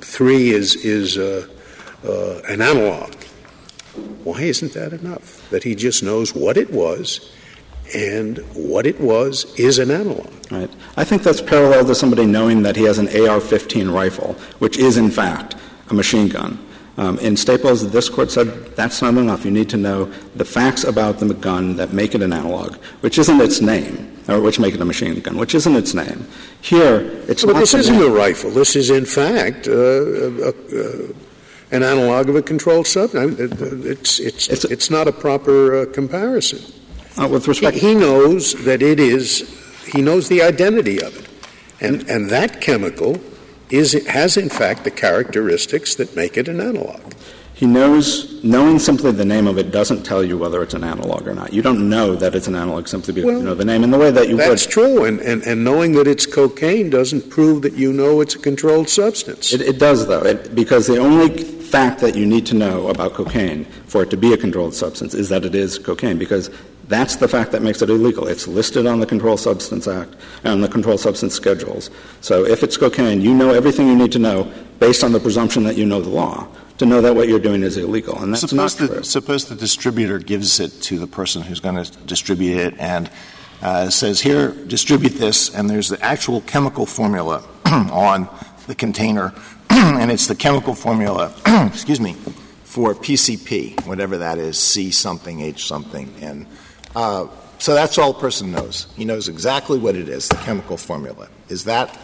three 0.00 0.50
is, 0.50 0.75
is 0.75 1.16
uh, 1.16 1.46
uh, 2.04 2.40
an 2.49 2.61
analog, 2.61 3.14
why 4.25 4.40
isn't 4.42 4.72
that 4.72 4.92
enough? 4.92 5.49
That 5.50 5.62
he 5.62 5.76
just 5.76 6.02
knows 6.02 6.34
what 6.34 6.56
it 6.56 6.72
was, 6.72 7.32
and 7.94 8.38
what 8.54 8.88
it 8.88 9.00
was 9.00 9.44
is 9.56 9.78
an 9.78 9.92
analog. 9.92 10.26
Right. 10.50 10.70
I 10.96 11.04
think 11.04 11.22
that's 11.22 11.40
parallel 11.40 11.84
to 11.84 11.94
somebody 11.94 12.26
knowing 12.26 12.62
that 12.62 12.75
he 12.75 12.82
has 12.82 12.99
an 12.99 13.06
AR-15 13.06 13.94
rifle, 13.94 14.32
which 14.58 14.78
is 14.78 14.96
in 14.96 15.12
fact 15.12 15.54
a 15.90 15.94
machine 15.94 16.26
gun. 16.26 16.58
Um, 17.02 17.18
in 17.18 17.37
Staples, 17.37 17.90
this 17.90 18.09
court 18.09 18.30
said 18.30 18.47
that's 18.76 19.02
not 19.02 19.14
enough. 19.14 19.44
You 19.44 19.50
need 19.50 19.68
to 19.71 19.76
know 19.76 20.04
the 20.37 20.44
facts 20.44 20.85
about 20.85 21.18
the 21.18 21.35
gun 21.35 21.75
that 21.76 21.92
make 21.92 22.14
it 22.14 22.23
an 22.23 22.32
analog, 22.32 22.76
which 23.00 23.18
isn't 23.18 23.40
its 23.40 23.61
name, 23.61 23.94
or 24.28 24.40
which 24.40 24.61
make 24.61 24.75
it 24.75 24.80
a 24.80 24.85
machine 24.85 25.18
gun, 25.18 25.37
which 25.37 25.52
isn't 25.52 25.75
its 25.75 25.94
name. 25.94 26.28
Here, 26.61 27.00
it's 27.26 27.44
But 27.44 27.54
not. 27.54 27.61
this 27.61 27.75
isn't 27.75 28.00
a 28.00 28.09
rifle. 28.09 28.50
This 28.52 28.76
is, 28.76 28.88
in 28.90 29.04
fact, 29.04 29.66
uh, 29.66 29.73
uh, 29.73 30.52
uh, 30.52 31.73
an 31.73 31.82
analog 31.82 32.28
of 32.28 32.37
a 32.37 32.42
controlled 32.42 32.87
substance. 32.87 33.40
It's, 33.40 34.21
it's, 34.21 34.49
It's 34.49 34.64
it's, 34.64 34.88
not 34.88 35.09
a 35.09 35.12
proper 35.12 35.56
uh, 35.80 35.87
comparison. 35.87 36.61
Uh, 37.18 37.26
with 37.26 37.47
He, 37.47 37.50
respect, 37.50 37.78
he 37.78 37.97
knows 37.97 38.54
that 38.64 38.80
it 38.80 39.00
is, 39.00 39.26
he 39.92 40.02
knows 40.02 40.28
the 40.28 40.40
identity 40.40 41.02
of 41.02 41.16
it. 41.16 41.28
And, 41.80 42.09
and 42.09 42.30
that 42.30 42.61
chemical 42.61 43.21
is, 43.73 43.93
has, 44.07 44.37
in 44.37 44.49
fact, 44.49 44.85
the 44.85 44.91
characteristics 44.91 45.95
that 45.97 46.14
make 46.14 46.37
it 46.37 46.47
an 46.49 46.61
analog. 46.61 47.00
he 47.55 47.67
knows, 47.67 48.43
knowing 48.43 48.79
simply 48.79 49.12
the 49.12 49.25
name 49.25 49.47
of 49.47 49.57
it 49.57 49.71
doesn't 49.71 50.02
tell 50.02 50.23
you 50.25 50.37
whether 50.37 50.62
it's 50.64 50.75
an 50.75 50.83
analog 50.85 51.29
or 51.29 51.35
not. 51.35 51.52
You 51.52 51.62
don't 51.62 51.88
know 51.88 52.17
that 52.17 52.35
it's 52.35 52.49
an 52.49 52.57
analog 52.57 52.88
simply 52.88 53.14
because 53.14 53.29
Well, 53.29 53.38
you 53.38 53.45
know 53.45 53.55
the 53.55 53.64
name 53.64 53.85
in 53.85 53.91
the 53.93 53.99
way 53.99 54.11
that 54.11 54.29
you 54.29 54.37
That's 54.37 54.67
would. 54.67 54.73
true, 54.73 55.05
and, 55.05 55.21
and, 55.21 55.43
and 55.47 55.62
knowing 55.62 55.93
that 55.93 56.07
it's 56.09 56.26
cocaine 56.26 56.91
doesn't 56.91 57.31
prove 57.31 57.62
that 57.62 57.75
you 57.75 57.93
know 57.93 58.21
it's 58.21 58.35
a 58.35 58.38
controlled 58.41 58.88
substance. 58.88 59.52
It, 59.52 59.61
it 59.61 59.79
does, 59.79 60.07
though, 60.09 60.25
it, 60.25 60.55
because 60.55 60.87
the 60.87 60.99
only 60.99 61.29
fact 61.73 62.00
that 62.00 62.14
you 62.17 62.26
need 62.26 62.45
to 62.47 62.55
know 62.55 62.88
about 62.88 63.14
cocaine 63.14 63.64
for 63.87 64.02
it 64.02 64.11
to 64.11 64.17
be 64.17 64.33
a 64.33 64.37
controlled 64.37 64.75
substance 64.75 65.14
is 65.14 65.29
that 65.29 65.45
it 65.45 65.55
is 65.55 65.79
cocaine, 65.79 66.19
because 66.19 66.50
that's 66.88 67.16
the 67.16 67.28
fact 67.28 67.52
that 67.52 67.62
makes 67.62 67.80
it 67.82 67.90
illegal. 67.90 68.26
It's 68.26 68.46
listed 68.46 68.86
on 68.86 69.00
the 69.00 69.06
Controlled 69.06 69.40
Substance 69.40 69.86
Act 69.86 70.14
and 70.44 70.52
on 70.54 70.60
the 70.60 70.68
Controlled 70.68 71.00
Substance 71.00 71.34
Schedules. 71.34 71.90
So 72.20 72.44
if 72.44 72.62
it's 72.62 72.76
cocaine, 72.76 73.20
you 73.20 73.34
know 73.34 73.50
everything 73.50 73.88
you 73.88 73.96
need 73.96 74.12
to 74.12 74.18
know 74.18 74.52
based 74.78 75.04
on 75.04 75.12
the 75.12 75.20
presumption 75.20 75.62
that 75.64 75.76
you 75.76 75.86
know 75.86 76.00
the 76.00 76.10
law 76.10 76.48
to 76.78 76.86
know 76.86 77.00
that 77.00 77.14
what 77.14 77.28
you're 77.28 77.38
doing 77.38 77.62
is 77.62 77.76
illegal, 77.76 78.18
and 78.20 78.32
that's 78.32 78.40
suppose 78.40 78.80
not 78.80 78.88
the, 78.88 78.94
true. 78.94 79.04
Suppose 79.04 79.44
the 79.44 79.54
distributor 79.54 80.18
gives 80.18 80.58
it 80.58 80.70
to 80.82 80.98
the 80.98 81.06
person 81.06 81.42
who's 81.42 81.60
going 81.60 81.82
to 81.82 81.90
distribute 82.06 82.58
it, 82.58 82.74
and 82.78 83.10
uh, 83.62 83.88
says 83.88 84.20
here, 84.20 84.50
distribute 84.66 85.10
this, 85.10 85.54
and 85.54 85.70
there's 85.70 85.88
the 85.88 86.02
actual 86.02 86.40
chemical 86.42 86.86
formula 86.86 87.44
on 87.66 88.28
the 88.66 88.74
container, 88.74 89.32
and 89.70 90.10
it's 90.10 90.26
the 90.26 90.34
chemical 90.34 90.74
formula, 90.74 91.32
excuse 91.66 92.00
me, 92.00 92.14
for 92.64 92.94
PCP, 92.94 93.86
whatever 93.86 94.18
that 94.18 94.38
is, 94.38 94.58
C 94.58 94.90
something, 94.90 95.40
H 95.40 95.66
something, 95.66 96.12
and 96.20 96.46
uh, 96.96 97.26
so 97.58 97.75
that's 97.75 97.96
all 97.99 98.12
the 98.12 98.18
person 98.20 98.50
knows. 98.50 98.87
He 98.96 99.04
knows 99.04 99.28
exactly 99.28 99.78
what 99.78 99.94
it 99.94 100.08
is, 100.08 100.28
the 100.28 100.37
chemical 100.37 100.76
formula. 100.76 101.28
Is 101.49 101.64
that 101.64 101.96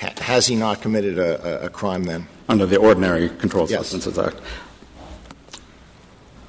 ha- 0.00 0.12
has 0.18 0.46
he 0.46 0.54
not 0.56 0.82
committed 0.82 1.18
a, 1.18 1.62
a, 1.62 1.66
a 1.66 1.70
crime 1.70 2.04
then? 2.04 2.26
Under 2.48 2.66
the 2.66 2.76
ordinary 2.76 3.28
Controlled 3.30 3.70
Yes. 3.70 3.88
Substances 3.88 4.18
Act. 4.18 4.36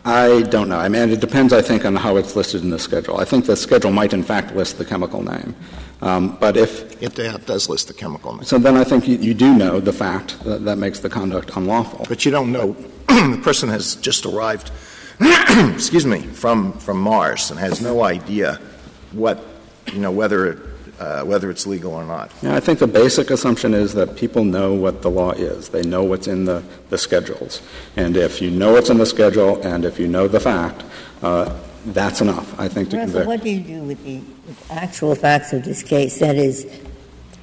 I 0.06 0.44
don't 0.44 0.70
know. 0.70 0.78
I 0.80 0.88
mean, 0.90 1.10
it 1.10 1.20
depends, 1.20 1.52
I 1.54 1.62
think, 1.62 1.86
on 1.86 1.96
how 1.96 2.16
it's 2.18 2.36
listed 2.36 2.64
in 2.64 2.70
the 2.70 2.80
schedule. 2.80 3.18
I 3.18 3.26
think 3.26 3.46
the 3.46 3.56
schedule 3.56 3.92
might, 3.92 4.14
in 4.14 4.24
fact, 4.24 4.56
list 4.56 4.78
the 4.78 4.86
chemical 4.86 5.22
name. 5.22 5.54
Um, 6.02 6.38
but 6.40 6.56
if 6.56 7.02
It 7.04 7.16
does 7.46 7.68
list 7.70 7.90
the 7.90 7.94
chemical 7.94 8.34
name. 8.34 8.44
so, 8.46 8.58
then 8.58 8.78
I 8.78 8.86
think 8.86 9.08
you, 9.08 9.18
you 9.18 9.34
do 9.34 9.54
know 9.54 9.82
the 9.82 9.92
fact 9.92 10.40
that 10.46 10.64
that 10.64 10.78
makes 10.78 11.00
the 11.00 11.10
conduct 11.10 11.52
unlawful. 11.56 12.06
But 12.08 12.24
you 12.26 12.32
don't 12.32 12.52
know. 12.52 12.74
the 13.08 13.40
person 13.44 13.68
has 13.70 13.96
just 13.98 14.26
arrived, 14.26 14.72
excuse 15.74 16.06
me, 16.06 16.22
from, 16.22 16.74
from 16.74 17.00
Mars 17.00 17.52
and 17.52 17.60
has 17.60 17.82
no 17.82 18.04
idea 18.04 18.60
what, 19.12 19.44
you 19.92 20.00
know, 20.00 20.12
whether, 20.12 20.48
it, 20.48 20.60
uh, 21.00 21.24
whether 21.24 21.50
it's 21.50 21.68
legal 21.68 21.94
or 21.94 22.06
not. 22.06 22.32
Yeah, 22.42 22.56
I 22.56 22.60
think 22.60 22.80
the 22.80 22.88
basic 22.88 23.30
assumption 23.30 23.74
is 23.74 23.94
that 23.96 24.16
people 24.16 24.44
know 24.44 24.74
what 24.74 25.02
the 25.02 25.10
law 25.10 25.32
is. 25.32 25.70
They 25.70 25.84
know 25.84 26.04
what's 26.04 26.28
in 26.28 26.46
the, 26.46 26.64
the 26.90 26.98
schedules. 26.98 27.62
And 27.98 28.16
if 28.16 28.42
you 28.42 28.50
know 28.50 28.74
what's 28.74 28.90
in 28.90 28.98
the 28.98 29.06
schedule 29.06 29.62
and 29.62 29.84
if 29.84 30.00
you 30.00 30.08
know 30.08 30.28
the 30.28 30.40
fact, 30.40 30.84
uh, 31.22 31.54
that's 31.88 32.22
enough, 32.22 32.58
I 32.60 32.68
think, 32.68 32.90
to 32.92 32.98
Russell, 32.98 33.12
convict. 33.12 33.28
what 33.28 33.44
do 33.44 33.50
you 33.50 33.60
do 33.62 33.84
with 33.84 34.04
the 34.04 34.22
actual 34.70 35.16
facts 35.16 35.54
of 35.54 35.64
this 35.64 35.84
case? 35.84 36.20
That 36.20 36.36
is, 36.36 36.66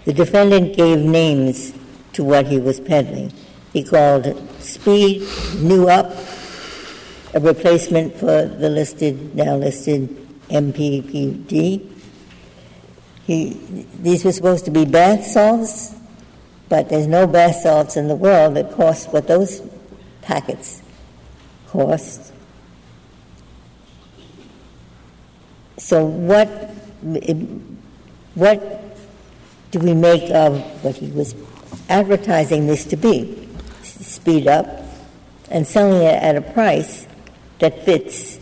the 0.05 0.13
defendant 0.13 0.77
gave 0.77 0.99
names 0.99 1.73
to 2.15 2.25
what 2.25 2.47
he 2.47 2.59
was 2.59 2.81
peddling. 2.81 3.33
He 3.73 3.83
called 3.83 4.35
Speed 4.61 5.27
New 5.59 5.89
Up, 5.89 6.17
a 7.35 7.41
replacement 7.41 8.15
for 8.17 8.45
the 8.47 8.69
listed, 8.69 9.35
now 9.35 9.57
listed 9.57 10.09
MDPV. 10.49 11.93
He, 13.25 13.87
these 14.01 14.25
were 14.25 14.33
supposed 14.33 14.65
to 14.67 14.71
be 14.71 14.85
bath 14.85 15.25
salts, 15.25 15.95
but 16.69 16.89
there's 16.89 17.07
no 17.07 17.27
bath 17.27 17.57
salts 17.57 17.97
in 17.97 18.09
the 18.09 18.15
world 18.15 18.55
that 18.57 18.73
cost 18.73 19.13
what 19.13 19.27
those 19.27 19.63
packets 20.23 20.83
cost. 21.69 22.33
So 25.79 26.05
what, 26.05 26.49
what 28.35 28.97
do 29.73 29.79
we 29.79 29.93
make 29.93 30.31
of 30.31 30.61
what 30.83 30.97
he 30.97 31.11
was 31.11 31.35
advertising 31.89 32.67
this 32.67 32.85
to 32.87 32.97
be? 32.97 33.49
Speed 33.83 34.47
up 34.47 34.67
and 35.51 35.67
selling 35.67 36.03
it 36.03 36.23
at 36.23 36.37
a 36.37 36.41
price 36.41 37.07
that 37.59 37.85
fits 37.85 38.39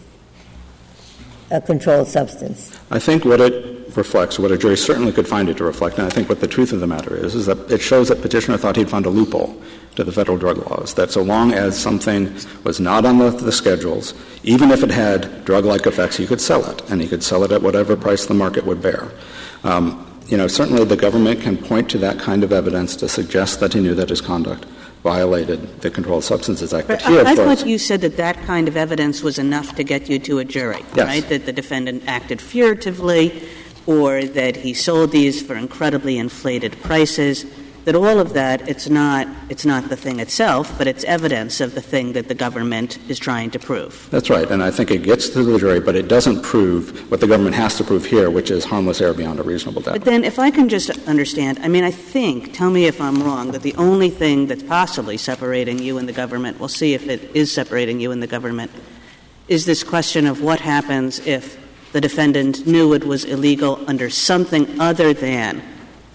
a 1.51 1.61
controlled 1.61 2.09
substance. 2.09 2.77
I 2.91 2.99
think 2.99 3.25
what 3.25 3.41
it 3.41 3.97
reflects, 3.97 4.39
what 4.39 4.51
a 4.51 4.59
jury 4.59 4.77
certainly 4.77 5.13
could 5.13 5.29
find 5.29 5.49
it 5.49 5.57
to 5.59 5.65
reflect, 5.65 5.99
and 5.99 6.07
I 6.07 6.11
think 6.11 6.29
what 6.29 6.41
the 6.41 6.49
truth 6.49 6.73
of 6.73 6.81
the 6.81 6.87
matter 6.87 7.17
is, 7.17 7.35
is 7.35 7.47
that 7.47 7.71
it 7.71 7.81
shows 7.81 8.09
that 8.09 8.23
petitioner 8.23 8.57
thought 8.57 8.77
he'd 8.77 8.91
found 8.91 9.07
a 9.07 9.11
loophole 9.11 9.61
to 9.95 10.03
the 10.03 10.11
federal 10.11 10.37
drug 10.37 10.59
laws, 10.69 10.95
that 10.95 11.13
so 11.13 11.23
long 11.23 11.53
as 11.53 11.79
something 11.79 12.35
was 12.65 12.81
not 12.81 13.05
on 13.05 13.19
the, 13.19 13.31
the 13.31 13.53
schedules, 13.53 14.15
even 14.43 14.73
if 14.73 14.83
it 14.83 14.91
had 14.91 15.45
drug-like 15.45 15.87
effects, 15.87 16.17
he 16.17 16.27
could 16.27 16.41
sell 16.41 16.69
it, 16.69 16.83
and 16.91 17.01
he 17.01 17.07
could 17.07 17.23
sell 17.23 17.45
it 17.45 17.53
at 17.53 17.63
whatever 17.63 17.97
price 17.97 18.27
the 18.27 18.35
market 18.35 18.67
would 18.67 18.83
bear. 18.83 19.13
Um, 19.63 20.01
you 20.27 20.37
know, 20.37 20.49
certainly 20.49 20.85
the 20.85 20.97
government 20.97 21.43
can 21.43 21.57
point 21.57 21.89
to 21.91 21.99
that 21.99 22.19
kind 22.19 22.43
of 22.43 22.53
evidence 22.53 22.97
to 22.97 23.09
suggest 23.09 23.61
that 23.61 23.75
he 23.75 23.81
knew 23.81 23.95
that 23.95 24.09
his 24.09 24.21
conduct 24.21 24.67
violated 25.05 25.83
the 25.83 25.91
Controlled 25.91 26.25
Substances 26.25 26.73
Act. 26.73 26.89
But 26.89 27.01
But 27.01 27.09
here, 27.13 27.21
I, 27.21 27.29
I 27.29 27.33
of 27.33 27.39
course, 27.39 27.61
thought 27.61 27.69
you 27.69 27.79
said 27.79 28.01
that 28.01 28.17
that 28.17 28.37
kind 28.47 28.67
of 28.67 28.77
evidence 28.77 29.23
was 29.23 29.39
enough 29.39 29.77
to 29.77 29.85
get 29.85 30.09
you 30.09 30.19
to 30.21 30.39
a 30.41 30.45
jury, 30.45 30.83
Yes. 30.97 31.07
right? 31.07 31.29
That 31.29 31.45
the 31.45 31.53
defendant 31.53 32.05
acted 32.07 32.41
furtively, 32.41 33.47
or 33.87 34.25
that 34.25 34.57
he 34.57 34.73
sold 34.73 35.11
these 35.13 35.43
for 35.43 35.55
incredibly 35.57 36.17
inflated 36.17 36.73
prices. 36.83 37.45
That 37.85 37.95
all 37.95 38.19
of 38.19 38.33
that, 38.33 38.67
it's 38.67 38.89
not, 38.89 39.29
it's 39.51 39.67
not 39.67 39.91
the 39.91 39.97
thing 39.97 40.19
itself, 40.19 40.77
but 40.79 40.87
it's 40.87 41.05
evidence 41.05 41.61
of 41.61 41.75
the 41.75 41.83
thing 41.83 42.15
that 42.15 42.29
the 42.29 42.35
government 42.35 42.99
is 43.11 43.19
trying 43.19 43.51
to 43.51 43.59
prove. 43.59 44.09
That's 44.11 44.31
right, 44.31 44.51
and 44.51 44.63
I 44.63 44.71
think 44.71 44.91
it 44.91 45.03
gets 45.03 45.29
to 45.31 45.43
the 45.43 45.59
jury, 45.59 45.81
but 45.81 45.95
it 45.95 46.09
doesn't 46.09 46.43
prove 46.43 47.11
what 47.11 47.21
the 47.21 47.27
government 47.27 47.55
has 47.57 47.77
to 47.77 47.85
prove 47.85 48.07
here, 48.07 48.31
which 48.31 48.51
is 48.51 48.65
harmless 48.65 49.03
error 49.03 49.13
beyond 49.13 49.39
a 49.39 49.43
reasonable 49.43 49.83
doubt. 49.83 49.93
But 49.93 50.05
then, 50.05 50.25
if 50.25 50.39
I 50.39 50.51
can 50.51 50.71
just 50.71 50.91
understand, 51.07 51.59
I 51.61 51.69
mean, 51.69 51.85
I 51.85 51.91
think, 51.91 52.55
tell 52.55 52.71
me 52.71 52.87
if 52.87 53.03
I'm 53.03 53.23
wrong, 53.23 53.51
that 53.53 53.61
the 53.61 53.75
only 53.75 54.09
thing 54.09 54.47
that's 54.47 54.63
possibly 54.63 55.19
separating 55.19 55.79
you 55.79 55.99
and 55.99 56.09
the 56.09 56.15
government, 56.15 56.59
we'll 56.59 56.69
see 56.69 56.95
if 56.95 57.07
it 57.07 57.37
is 57.37 57.53
separating 57.53 58.01
you 58.01 58.13
and 58.13 58.23
the 58.23 58.27
government, 58.27 58.71
is 59.47 59.67
this 59.67 59.85
question 59.85 60.27
of 60.27 60.41
what 60.41 60.61
happens 60.61 61.19
if 61.27 61.61
the 61.93 62.01
defendant 62.01 62.67
knew 62.67 62.95
it 62.95 63.05
was 63.05 63.25
illegal 63.25 63.85
under 63.87 64.09
something 64.09 64.81
other 64.81 65.13
than 65.13 65.63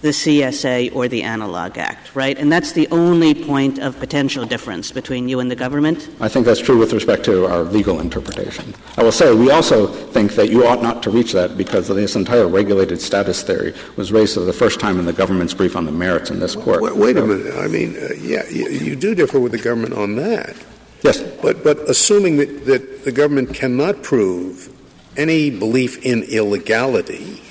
the 0.02 0.08
CSA 0.08 0.94
or 0.94 1.08
the 1.08 1.22
Analog 1.22 1.76
Act, 1.76 2.14
right? 2.14 2.38
And 2.38 2.50
that's 2.50 2.72
the 2.72 2.88
only 2.90 3.34
point 3.34 3.78
of 3.78 3.98
potential 3.98 4.46
difference 4.46 4.90
between 4.92 5.28
you 5.28 5.40
and 5.40 5.50
the 5.50 5.56
government? 5.56 6.08
I 6.20 6.28
think 6.28 6.46
that's 6.46 6.60
true 6.60 6.78
with 6.78 6.92
respect 6.92 7.24
to 7.26 7.46
our 7.46 7.64
legal 7.64 8.00
interpretation. 8.00 8.74
I 8.96 9.02
will 9.02 9.12
say 9.12 9.34
we 9.34 9.50
also 9.50 9.86
think 9.86 10.32
that 10.32 10.48
you 10.48 10.66
ought 10.66 10.82
not 10.82 11.02
to 11.02 11.10
reach 11.10 11.32
that 11.32 11.58
because 11.58 11.88
this 11.88 12.16
entire 12.16 12.48
regulated 12.48 13.00
status 13.00 13.42
theory 13.42 13.74
was 13.96 14.10
raised 14.10 14.34
for 14.34 14.40
the 14.40 14.52
first 14.52 14.80
time 14.80 14.98
in 14.98 15.04
the 15.04 15.12
government's 15.12 15.52
brief 15.52 15.76
on 15.76 15.84
the 15.84 15.92
merits 15.92 16.30
in 16.30 16.40
this 16.40 16.56
court. 16.56 16.82
Wait, 16.82 16.96
wait 16.96 17.16
a 17.16 17.26
minute. 17.26 17.54
I 17.56 17.66
mean, 17.66 17.96
uh, 17.96 18.14
yeah, 18.18 18.48
you, 18.48 18.68
you 18.70 18.96
do 18.96 19.14
differ 19.14 19.38
with 19.38 19.52
the 19.52 19.58
government 19.58 19.94
on 19.94 20.16
that. 20.16 20.56
Yes, 21.02 21.22
But, 21.40 21.64
but 21.64 21.78
assuming 21.88 22.36
that, 22.36 22.66
that 22.66 23.04
the 23.04 23.12
government 23.12 23.54
cannot 23.54 24.02
prove 24.02 24.68
any 25.16 25.50
belief 25.50 26.04
in 26.04 26.22
illegality, 26.24 27.42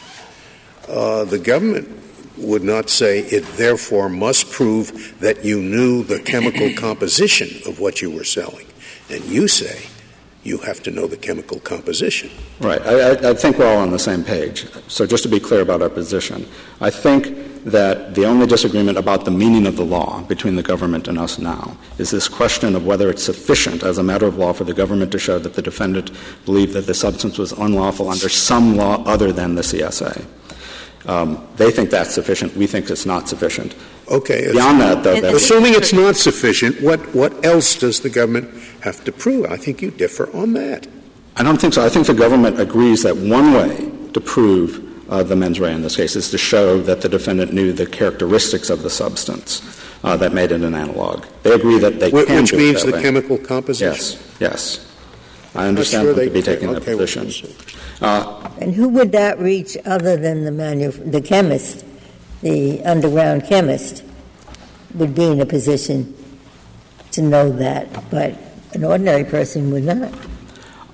uh, 0.88 1.26
the 1.26 1.40
government 1.40 1.90
would 2.40 2.64
not 2.64 2.90
say 2.90 3.20
it 3.20 3.46
therefore 3.58 4.10
must 4.10 4.52
prove 4.52 5.16
that 5.20 5.44
you 5.44 5.62
knew 5.62 6.04
the 6.04 6.20
chemical 6.20 6.72
composition 6.78 7.50
of 7.68 7.80
what 7.80 8.02
you 8.02 8.12
were 8.12 8.24
selling. 8.24 8.68
And 9.10 9.24
you 9.26 9.48
say 9.48 9.88
you 10.44 10.58
have 10.60 10.82
to 10.84 10.92
know 10.92 11.06
the 11.06 11.18
chemical 11.18 11.60
composition. 11.60 12.30
right. 12.62 12.82
I, 12.86 13.32
I, 13.32 13.34
think 13.34 13.58
we're 13.58 13.68
all 13.68 13.80
on 13.80 13.92
the 13.92 14.00
same 14.00 14.24
page. 14.24 14.66
So 14.88 15.06
just 15.06 15.24
to 15.24 15.30
be 15.30 15.40
clear 15.40 15.62
about 15.62 15.82
our 15.82 15.90
position, 15.90 16.48
I 16.80 16.90
think 16.90 17.50
that 17.66 18.16
the 18.16 18.26
only 18.26 18.48
disagreement 18.48 18.98
about 18.98 19.26
the 19.26 19.32
meaning 19.32 19.68
of 19.68 19.76
the 19.76 19.84
law 19.84 20.22
between 20.24 20.56
the 20.56 20.64
government 20.64 21.10
and 21.10 21.20
us 21.20 21.38
now 21.38 21.76
is 21.98 22.10
this 22.10 22.30
question 22.30 22.74
of 22.76 22.86
whether 22.86 23.10
it's 23.10 23.24
sufficient 23.24 23.84
as 23.84 23.98
a 23.98 24.04
matter 24.04 24.26
of 24.26 24.38
law 24.38 24.54
for 24.54 24.64
the 24.64 24.74
government 24.74 25.12
to 25.12 25.20
show 25.20 25.40
that 25.40 25.56
the 25.56 25.62
defendant 25.62 26.10
believed 26.46 26.74
that 26.74 26.86
the 26.86 26.94
substance 26.94 27.38
was 27.38 27.52
unlawful 27.52 28.10
under 28.10 28.30
some 28.30 28.78
law 28.78 29.04
other 29.04 29.34
than 29.34 29.56
the 29.56 29.62
CSA. 29.62 30.26
Um, 31.10 31.30
they 31.58 31.72
think 31.72 31.90
that's 31.90 32.14
sufficient. 32.14 32.56
We 32.56 32.68
think 32.68 32.90
it's 32.90 33.06
not 33.06 33.28
sufficient. 33.28 33.74
Okay. 34.10 34.52
Beyond 34.52 34.80
that, 34.82 35.04
though, 35.04 35.16
And- 35.16 35.24
that's, 35.24 35.38
Assuming 35.44 35.74
it's 35.74 35.94
not 35.94 36.16
sufficient, 36.16 36.80
what, 36.82 37.00
what 37.16 37.34
else 37.44 37.70
does 37.76 38.02
the 38.02 38.10
government 38.10 38.48
have 38.82 39.04
to 39.06 39.12
prove? 39.12 39.46
I 39.50 39.58
think 39.58 39.82
you 39.82 39.90
differ 39.92 40.30
on 40.36 40.54
that. 40.54 40.86
I 41.36 41.42
don't 41.44 41.60
think 41.60 41.74
so. 41.74 41.84
I 41.84 41.90
think 41.90 42.06
the 42.08 42.14
government 42.26 42.60
agrees 42.60 43.02
that 43.04 43.16
one 43.18 43.54
way 43.54 43.90
to 44.14 44.20
prove 44.22 44.70
uh, 45.10 45.24
the 45.24 45.36
mens 45.36 45.60
rea 45.60 45.74
in 45.74 45.82
this 45.82 45.96
case 45.96 46.16
is 46.16 46.30
to 46.32 46.38
show 46.38 46.80
that 46.82 47.02
the 47.02 47.10
defendant 47.10 47.54
knew 47.54 47.74
the 47.74 47.86
characteristics 47.88 48.70
of 48.70 48.84
the 48.84 48.90
substance 48.90 49.62
uh, 50.04 50.16
that 50.18 50.32
made 50.34 50.52
it 50.52 50.62
an 50.62 50.76
analog. 50.76 51.26
They 51.44 51.54
agree 51.54 51.80
that 51.80 52.00
they 52.00 52.12
Wh- 52.12 52.26
can 52.28 52.42
Which 52.42 52.52
do 52.52 52.58
it 52.58 52.60
means 52.60 52.84
that 52.84 52.92
the 52.92 52.98
way. 52.98 53.02
chemical 53.02 53.38
composition. 53.40 53.88
Yes, 53.94 54.38
yes. 54.40 54.86
I 55.56 55.68
understand 55.68 56.06
sure 56.06 56.14
them 56.14 56.28
to 56.28 56.32
be 56.32 56.42
taking 56.42 56.72
that 56.72 56.82
okay, 56.84 56.96
well, 56.96 57.06
position. 57.06 57.52
Uh, 58.02 58.50
And 58.62 58.74
who 58.74 58.88
would 58.90 59.12
that 59.14 59.40
reach 59.40 59.78
other 59.86 60.16
than 60.16 60.46
the 60.46 60.52
manu- 60.52 60.92
the 60.92 61.22
chemist, 61.22 61.86
the 62.42 62.84
underground 62.84 63.46
chemist, 63.46 64.04
would 64.96 65.16
be 65.16 65.26
in 65.26 65.42
a 65.42 65.46
position 65.46 66.16
to 67.12 67.22
know 67.22 67.50
that, 67.52 67.88
but 68.10 68.36
an 68.74 68.84
ordinary 68.84 69.24
person 69.24 69.72
would 69.72 69.84
not. 69.84 70.14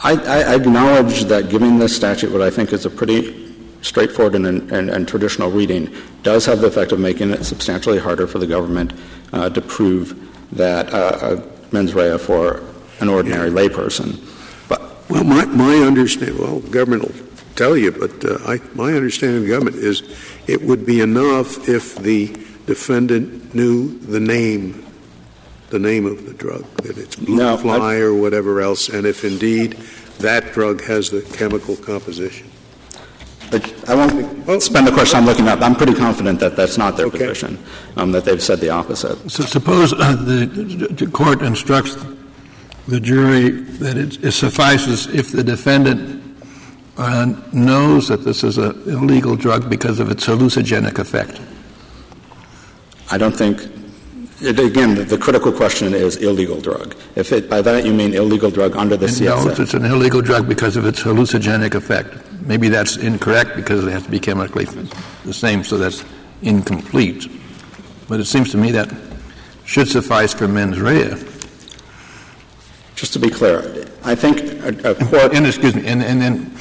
I, 0.02 0.14
I 0.14 0.56
acknowledge 0.56 1.24
that 1.26 1.50
giving 1.50 1.80
this 1.80 1.96
statute 1.96 2.32
what 2.32 2.42
I 2.42 2.50
think 2.50 2.74
is 2.74 2.86
a 2.86 2.90
pretty 2.90 3.54
straightforward 3.82 4.36
and, 4.36 4.72
and, 4.72 4.90
and 4.90 5.08
traditional 5.08 5.52
reading 5.52 5.94
does 6.24 6.46
have 6.46 6.60
the 6.60 6.68
effect 6.68 6.92
of 6.92 7.00
making 7.00 7.32
it 7.32 7.44
substantially 7.44 8.00
harder 8.00 8.28
for 8.28 8.40
the 8.40 8.48
government 8.48 8.94
uh, 9.34 9.50
to 9.50 9.62
prove 9.62 10.16
that 10.52 10.92
uh, 10.94 11.38
a 11.38 11.74
mens 11.74 11.94
rea 11.94 12.18
for 12.18 12.64
an 13.00 13.10
ordinary 13.10 13.50
layperson. 13.50 14.18
But 15.08 15.16
Well, 15.16 15.24
my, 15.24 15.46
my 15.46 15.76
understanding, 15.78 16.38
well, 16.40 16.60
the 16.60 16.70
government 16.70 17.04
will 17.04 17.26
tell 17.56 17.78
you, 17.78 17.92
but 17.92 18.24
uh, 18.26 18.38
I, 18.46 18.60
my 18.74 18.94
understanding 18.94 19.38
of 19.38 19.44
the 19.44 19.50
government 19.50 19.78
is 19.78 20.04
it 20.48 20.62
would 20.64 20.86
be 20.86 21.00
enough 21.02 21.68
if 21.70 21.96
the 21.96 22.28
defendant 22.66 23.54
knew 23.54 23.98
the 24.00 24.20
name, 24.20 24.84
the 25.70 25.80
name 25.80 26.06
of 26.06 26.26
the 26.26 26.34
drug, 26.34 26.64
that 26.78 26.98
it's 26.98 27.16
blue 27.16 27.36
No, 27.38 27.54
I- 27.56 27.58
fly 27.58 27.96
or 27.98 28.14
whatever 28.14 28.62
else, 28.62 28.90
and 28.90 29.06
if 29.06 29.24
indeed 29.24 29.74
that 30.20 30.54
drug 30.54 30.82
has 30.84 31.10
the 31.10 31.22
chemical 31.22 31.76
composition. 31.76 32.50
I 33.88 33.94
won't 33.96 34.64
spend 34.64 34.88
the 34.88 34.92
course 34.92 35.12
time 35.12 35.26
looking 35.26 35.48
up. 35.48 35.62
I'm 35.62 35.76
pretty 35.76 35.94
confident 35.94 36.40
that 36.40 36.56
that's 36.58 36.78
not 36.78 36.98
their 36.98 37.06
Okay. 37.06 37.20
position, 37.20 37.64
um, 37.96 38.12
that 38.12 38.26
they've 38.26 38.42
said 38.42 38.60
the 38.60 38.70
opposite. 38.70 39.30
So 39.32 39.44
suppose 39.44 39.94
uh, 39.94 40.16
the, 40.16 40.46
the 40.92 41.08
court 41.08 41.42
instructs 41.42 41.96
the 42.88 43.00
jury 43.00 43.50
that 43.50 43.98
it, 43.98 44.24
it 44.24 44.32
suffices 44.32 45.08
if 45.08 45.32
the 45.32 45.44
defendant 45.44 46.22
uh, 46.98 47.34
knows 47.52 48.08
that 48.08 48.24
this 48.24 48.44
is 48.44 48.58
an 48.58 48.82
illegal 48.86 49.36
drug 49.36 49.70
because 49.70 50.00
of 50.00 50.12
its 50.12 50.26
hallucinogenic 50.26 50.98
effect. 51.00 51.42
I 53.12 53.18
don't 53.18 53.36
think, 53.36 53.62
it, 54.42 54.60
again, 54.60 54.96
the, 54.96 55.04
the 55.04 55.18
critical 55.18 55.52
question 55.52 55.94
is 55.94 56.18
illegal 56.18 56.62
drug. 56.62 56.96
If 57.16 57.32
it, 57.32 57.50
by 57.50 57.62
that 57.62 57.86
you 57.86 57.94
mean 57.94 58.14
illegal 58.14 58.50
drug 58.50 58.76
under 58.76 58.98
the 58.98 59.08
CSA. 59.08 59.60
it's 59.60 59.74
an 59.74 59.86
illegal 59.86 60.22
drug 60.22 60.48
because 60.48 60.78
of 60.78 60.86
its 60.86 61.02
hallucinogenic 61.02 61.76
effect. 61.76 62.16
Maybe 62.42 62.70
that's 62.70 62.98
incorrect 62.98 63.56
because 63.56 63.86
it 63.86 63.92
has 63.92 64.04
to 64.04 64.12
be 64.12 64.20
chemically 64.20 64.66
the 65.26 65.34
same, 65.34 65.64
so 65.64 65.78
that's 65.78 66.06
incomplete. 66.42 67.28
But 68.08 68.20
it 68.20 68.26
seems 68.26 68.52
to 68.52 68.58
me 68.58 68.72
that 68.72 68.94
should 69.66 69.88
suffice 69.88 70.34
for 70.34 70.48
mens 70.48 70.80
rea. 70.80 71.16
Just 72.96 73.14
to 73.14 73.20
be 73.20 73.30
clear, 73.30 73.86
I 74.04 74.16
think 74.16 74.42
a, 74.64 74.92
a 74.92 74.96
court. 74.96 75.34
And 75.36 75.46
excuse 75.46 75.76
me, 75.76 75.86
and, 75.86 76.02
and 76.02 76.22
then 76.22 76.56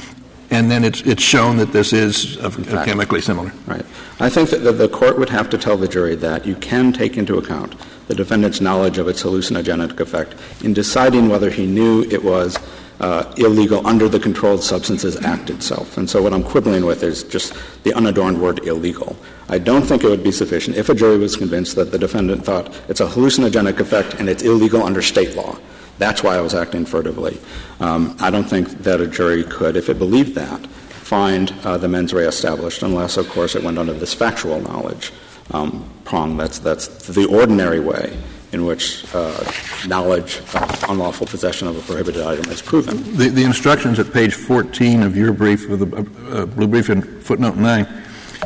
and 0.51 0.69
then 0.69 0.83
it's 0.83 1.01
it's 1.01 1.23
shown 1.23 1.57
that 1.57 1.71
this 1.71 1.93
is 1.93 2.37
uh, 2.37 2.49
fact. 2.49 2.87
chemically 2.87 3.21
similar. 3.21 3.51
Right. 3.65 3.85
I 4.19 4.29
think 4.29 4.49
that 4.49 4.59
the, 4.59 4.71
the 4.71 4.89
court 4.89 5.17
would 5.17 5.29
have 5.29 5.49
to 5.51 5.57
tell 5.57 5.77
the 5.77 5.87
jury 5.87 6.15
that 6.15 6.45
you 6.45 6.55
can 6.55 6.93
take 6.93 7.17
into 7.17 7.37
account 7.37 7.75
the 8.07 8.15
defendant's 8.15 8.61
knowledge 8.61 8.97
of 8.97 9.07
its 9.07 9.23
hallucinogenic 9.23 9.99
effect 9.99 10.35
in 10.63 10.73
deciding 10.73 11.29
whether 11.29 11.49
he 11.49 11.65
knew 11.65 12.03
it 12.03 12.23
was 12.23 12.57
uh, 12.99 13.33
illegal 13.37 13.85
under 13.85 14.07
the 14.07 14.19
Controlled 14.19 14.63
Substances 14.63 15.17
Act 15.25 15.49
itself. 15.49 15.97
And 15.97 16.09
so 16.09 16.21
what 16.21 16.33
I'm 16.33 16.43
quibbling 16.43 16.85
with 16.85 17.03
is 17.03 17.23
just 17.23 17.53
the 17.83 17.93
unadorned 17.93 18.41
word 18.41 18.65
illegal. 18.65 19.17
I 19.49 19.57
don't 19.57 19.81
think 19.81 20.03
it 20.03 20.09
would 20.09 20.23
be 20.23 20.31
sufficient 20.31 20.77
if 20.77 20.89
a 20.89 20.95
jury 20.95 21.17
was 21.17 21.35
convinced 21.35 21.75
that 21.75 21.91
the 21.91 21.99
defendant 21.99 22.45
thought 22.45 22.73
it's 22.87 23.01
a 23.01 23.07
hallucinogenic 23.07 23.79
effect 23.79 24.15
and 24.15 24.29
it's 24.29 24.43
illegal 24.43 24.83
under 24.83 25.01
state 25.01 25.35
law. 25.35 25.57
That's 25.97 26.23
why 26.23 26.35
I 26.35 26.41
was 26.41 26.53
acting 26.53 26.85
furtively. 26.85 27.39
Um, 27.79 28.15
I 28.19 28.29
don't 28.29 28.49
think 28.49 28.69
that 28.83 29.01
a 29.01 29.07
jury 29.07 29.43
could, 29.43 29.75
if 29.75 29.89
it 29.89 29.97
believed 29.97 30.35
that, 30.35 30.65
find 30.67 31.53
uh, 31.63 31.77
the 31.77 31.87
mens 31.87 32.13
rea 32.13 32.25
established, 32.25 32.83
unless, 32.83 33.17
of 33.17 33.29
course, 33.29 33.55
it 33.55 33.63
went 33.63 33.77
under 33.77 33.93
this 33.93 34.13
factual 34.13 34.59
knowledge 34.61 35.11
um, 35.51 35.89
prong. 36.03 36.37
That's, 36.37 36.59
that's 36.59 36.87
the 37.07 37.25
ordinary 37.25 37.79
way 37.79 38.17
in 38.51 38.65
which 38.65 39.05
uh, 39.13 39.51
knowledge 39.85 40.37
of 40.53 40.85
unlawful 40.89 41.27
possession 41.27 41.67
of 41.67 41.77
a 41.77 41.81
prohibited 41.81 42.21
item 42.21 42.49
is 42.51 42.61
proven. 42.61 42.97
The, 43.17 43.29
the 43.29 43.43
instructions 43.43 43.99
at 43.99 44.13
page 44.13 44.33
14 44.33 45.03
of 45.03 45.17
your 45.17 45.33
brief, 45.33 45.69
of 45.69 45.79
the 45.79 46.41
uh, 46.41 46.45
blue 46.45 46.67
brief 46.67 46.89
in 46.89 47.01
footnote 47.21 47.57
9, 47.57 48.03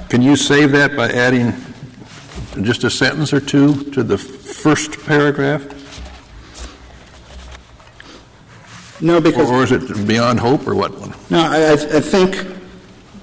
can 0.10 0.22
you 0.22 0.36
save 0.36 0.72
that 0.72 0.96
by 0.96 1.10
adding 1.10 1.54
just 2.64 2.84
a 2.84 2.90
sentence 2.90 3.32
or 3.34 3.40
two 3.40 3.84
to 3.92 4.04
the 4.04 4.18
first 4.18 5.06
paragraph? 5.06 5.79
No, 9.02 9.22
because 9.22 9.50
or 9.50 9.64
is 9.64 9.72
it 9.72 10.08
beyond 10.08 10.40
hope 10.40 10.68
or 10.68 10.76
what? 10.76 10.92
No, 11.30 11.40
I, 11.40 11.74
I 11.74 12.02
think, 12.02 12.46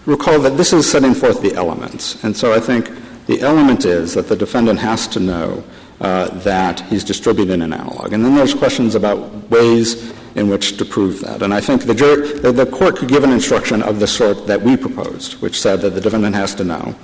recall 0.07 0.41
that 0.41 0.57
this 0.57 0.73
is 0.73 0.91
setting 0.91 1.15
forth 1.15 1.43
the 1.43 1.55
elements. 1.55 2.23
And 2.25 2.37
so 2.37 2.53
I 2.53 2.61
think 2.61 2.91
the 3.27 3.41
element 3.43 3.85
is 3.85 4.15
that 4.15 4.29
the 4.29 4.37
defendant 4.37 4.79
has 4.79 5.07
to 5.09 5.21
know 5.21 5.65
uh, 6.01 6.29
that 6.41 6.81
he's 6.81 7.05
distributing 7.05 7.63
an 7.63 7.73
analog. 7.73 8.13
And 8.13 8.25
then 8.25 8.35
there's 8.35 8.55
questions 8.55 8.95
about 8.95 9.51
ways 9.51 10.13
in 10.35 10.49
which 10.49 10.77
to 10.77 10.85
prove 10.85 11.21
that. 11.21 11.43
And 11.43 11.53
I 11.53 11.61
think 11.61 11.85
the, 11.85 11.95
jury, 11.95 12.39
the, 12.39 12.53
the 12.53 12.67
court 12.67 12.97
could 12.97 13.09
give 13.09 13.25
an 13.25 13.33
instruction 13.33 13.83
of 13.83 14.01
the 14.01 14.07
sort 14.07 14.47
that 14.47 14.61
we 14.61 14.77
proposed, 14.77 15.41
which 15.41 15.61
said 15.61 15.81
that 15.81 15.91
the 15.91 16.01
defendant 16.01 16.37
has 16.37 16.55
to 16.57 16.65
know 16.65 16.95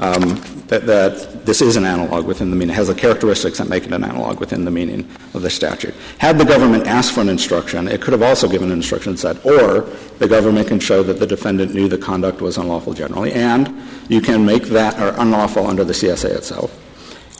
um, 0.00 0.40
that, 0.68 0.86
that 0.86 1.44
this 1.44 1.60
is 1.60 1.76
an 1.76 1.84
analog 1.84 2.26
within 2.26 2.50
the 2.50 2.56
meaning, 2.56 2.74
has 2.74 2.88
the 2.88 2.94
characteristics 2.94 3.58
that 3.58 3.68
make 3.68 3.84
it 3.84 3.92
an 3.92 4.04
analog 4.04 4.38
within 4.38 4.64
the 4.64 4.70
meaning 4.70 5.08
of 5.34 5.42
the 5.42 5.50
statute. 5.50 5.94
Had 6.18 6.38
the 6.38 6.44
government 6.44 6.86
asked 6.86 7.12
for 7.12 7.20
an 7.20 7.28
instruction, 7.28 7.88
it 7.88 8.00
could 8.00 8.12
have 8.12 8.22
also 8.22 8.48
given 8.48 8.70
an 8.70 8.78
instruction 8.78 9.14
that 9.16 9.44
or 9.44 9.82
the 10.18 10.28
government 10.28 10.68
can 10.68 10.78
show 10.78 11.02
that 11.02 11.18
the 11.18 11.26
defendant 11.26 11.74
knew 11.74 11.88
the 11.88 11.98
conduct 11.98 12.40
was 12.40 12.58
unlawful 12.58 12.94
generally, 12.94 13.32
and 13.32 13.74
you 14.08 14.20
can 14.20 14.44
make 14.44 14.64
that 14.64 14.98
or 15.00 15.14
unlawful 15.20 15.66
under 15.66 15.84
the 15.84 15.92
CSA 15.92 16.36
itself. 16.36 16.84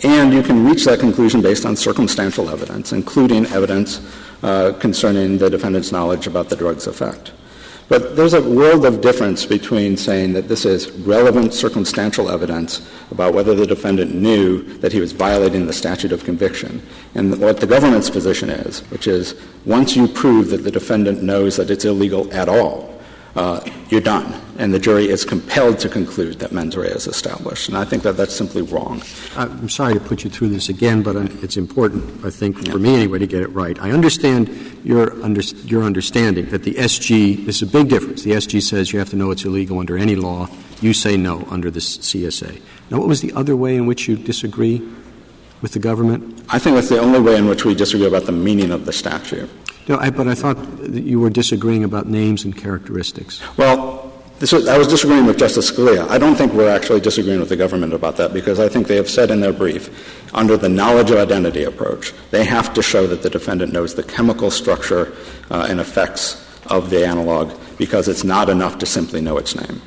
And 0.04 0.32
you 0.32 0.42
can 0.42 0.64
reach 0.64 0.84
that 0.84 1.00
conclusion 1.00 1.42
based 1.42 1.66
on 1.66 1.74
circumstantial 1.74 2.48
evidence, 2.50 2.92
including 2.92 3.46
evidence 3.46 4.00
uh, 4.42 4.72
concerning 4.78 5.38
the 5.38 5.50
defendant's 5.50 5.90
knowledge 5.90 6.26
about 6.26 6.48
the 6.48 6.56
drug's 6.56 6.86
effect. 6.86 7.32
But 7.88 8.16
there's 8.16 8.34
a 8.34 8.42
world 8.42 8.84
of 8.84 9.00
difference 9.00 9.46
between 9.46 9.96
saying 9.96 10.34
that 10.34 10.46
this 10.46 10.66
is 10.66 10.90
relevant 10.90 11.54
circumstantial 11.54 12.28
evidence 12.28 12.86
about 13.10 13.32
whether 13.32 13.54
the 13.54 13.66
defendant 13.66 14.14
knew 14.14 14.62
that 14.78 14.92
he 14.92 15.00
was 15.00 15.12
violating 15.12 15.66
the 15.66 15.72
statute 15.72 16.12
of 16.12 16.24
conviction. 16.24 16.82
And 17.14 17.40
what 17.40 17.60
the 17.60 17.66
government's 17.66 18.10
position 18.10 18.50
is, 18.50 18.80
which 18.90 19.06
is 19.06 19.34
once 19.64 19.96
you 19.96 20.06
prove 20.06 20.50
that 20.50 20.64
the 20.64 20.70
defendant 20.70 21.22
knows 21.22 21.56
that 21.56 21.70
it's 21.70 21.86
illegal 21.86 22.30
at 22.32 22.48
all, 22.48 22.97
uh, 23.36 23.60
you're 23.90 24.00
done. 24.00 24.40
And 24.58 24.74
the 24.74 24.78
jury 24.78 25.08
is 25.08 25.24
compelled 25.24 25.78
to 25.80 25.88
conclude 25.88 26.40
that 26.40 26.50
mens 26.50 26.76
rea 26.76 26.88
is 26.88 27.06
established. 27.06 27.68
And 27.68 27.78
I 27.78 27.84
think 27.84 28.02
that 28.02 28.16
that's 28.16 28.34
simply 28.34 28.62
wrong. 28.62 29.02
I'm 29.36 29.68
sorry 29.68 29.94
to 29.94 30.00
put 30.00 30.24
you 30.24 30.30
through 30.30 30.48
this 30.48 30.68
again, 30.68 31.02
but 31.02 31.14
it's 31.16 31.56
important, 31.56 32.24
I 32.24 32.30
think, 32.30 32.68
for 32.68 32.78
me 32.78 32.96
anyway, 32.96 33.20
to 33.20 33.26
get 33.26 33.42
it 33.42 33.48
right. 33.48 33.80
I 33.80 33.92
understand 33.92 34.48
your, 34.82 35.12
under, 35.22 35.42
your 35.42 35.84
understanding 35.84 36.46
that 36.46 36.64
the 36.64 36.74
SG, 36.74 37.46
this 37.46 37.62
is 37.62 37.68
a 37.68 37.72
big 37.72 37.88
difference. 37.88 38.24
The 38.24 38.32
SG 38.32 38.60
says 38.60 38.92
you 38.92 38.98
have 38.98 39.10
to 39.10 39.16
know 39.16 39.30
it's 39.30 39.44
illegal 39.44 39.78
under 39.78 39.96
any 39.96 40.16
law. 40.16 40.48
You 40.80 40.92
say 40.92 41.16
no 41.16 41.46
under 41.50 41.70
the 41.70 41.80
CSA. 41.80 42.60
Now, 42.90 42.98
what 42.98 43.06
was 43.06 43.20
the 43.20 43.32
other 43.34 43.54
way 43.54 43.76
in 43.76 43.86
which 43.86 44.08
you 44.08 44.16
disagree 44.16 44.82
with 45.62 45.72
the 45.72 45.78
government? 45.78 46.44
I 46.48 46.58
think 46.58 46.74
that's 46.74 46.88
the 46.88 46.98
only 46.98 47.20
way 47.20 47.36
in 47.36 47.46
which 47.46 47.64
we 47.64 47.74
disagree 47.74 48.06
about 48.06 48.26
the 48.26 48.32
meaning 48.32 48.72
of 48.72 48.86
the 48.86 48.92
statute. 48.92 49.50
No, 49.88 49.98
I, 49.98 50.10
but 50.10 50.28
I 50.28 50.34
thought 50.34 50.56
that 50.78 51.02
you 51.02 51.18
were 51.18 51.30
disagreeing 51.30 51.82
about 51.82 52.06
names 52.06 52.44
and 52.44 52.56
characteristics. 52.56 53.40
Well, 53.56 54.12
this 54.38 54.52
was, 54.52 54.68
I 54.68 54.78
was 54.78 54.86
disagreeing 54.86 55.26
with 55.26 55.38
Justice 55.38 55.70
Scalia. 55.70 56.06
I 56.08 56.18
don't 56.18 56.36
think 56.36 56.52
we're 56.52 56.70
actually 56.70 57.00
disagreeing 57.00 57.40
with 57.40 57.48
the 57.48 57.56
government 57.56 57.92
about 57.92 58.16
that 58.18 58.32
because 58.32 58.60
I 58.60 58.68
think 58.68 58.86
they 58.86 58.96
have 58.96 59.10
said 59.10 59.30
in 59.30 59.40
their 59.40 59.52
brief, 59.52 60.34
under 60.34 60.56
the 60.56 60.68
knowledge 60.68 61.10
of 61.10 61.18
identity 61.18 61.64
approach, 61.64 62.12
they 62.30 62.44
have 62.44 62.72
to 62.74 62.82
show 62.82 63.06
that 63.08 63.22
the 63.22 63.30
defendant 63.30 63.72
knows 63.72 63.94
the 63.94 64.04
chemical 64.04 64.50
structure 64.50 65.12
uh, 65.50 65.66
and 65.68 65.80
effects 65.80 66.44
of 66.66 66.90
the 66.90 67.04
analog 67.04 67.52
because 67.78 68.06
it's 68.06 68.24
not 68.24 68.48
enough 68.48 68.78
to 68.78 68.86
simply 68.86 69.20
know 69.20 69.38
its 69.38 69.56
name. 69.56 69.80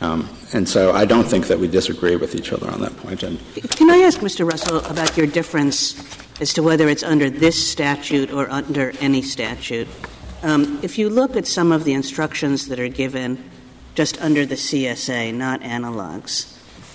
Um, 0.00 0.28
and 0.52 0.68
so 0.68 0.92
I 0.92 1.04
don't 1.04 1.24
think 1.24 1.46
that 1.46 1.58
we 1.58 1.68
disagree 1.68 2.16
with 2.16 2.34
each 2.34 2.52
other 2.52 2.70
on 2.70 2.80
that 2.80 2.96
point. 2.98 3.22
And 3.22 3.38
Can 3.70 3.90
I 3.90 3.98
ask 3.98 4.20
Mr. 4.20 4.48
Russell 4.50 4.78
about 4.86 5.16
your 5.16 5.26
difference 5.26 5.94
as 6.40 6.52
to 6.54 6.62
whether 6.62 6.88
it's 6.88 7.02
under 7.02 7.30
this 7.30 7.70
statute 7.70 8.32
or 8.32 8.50
under 8.50 8.92
any 9.00 9.22
statute? 9.22 9.88
Um, 10.42 10.78
if 10.82 10.98
you 10.98 11.08
look 11.08 11.36
at 11.36 11.46
some 11.46 11.72
of 11.72 11.84
the 11.84 11.92
instructions 11.92 12.68
that 12.68 12.78
are 12.78 12.88
given 12.88 13.50
just 13.94 14.20
under 14.20 14.44
the 14.44 14.54
CSA, 14.54 15.34
not 15.34 15.60
analogs, 15.62 16.52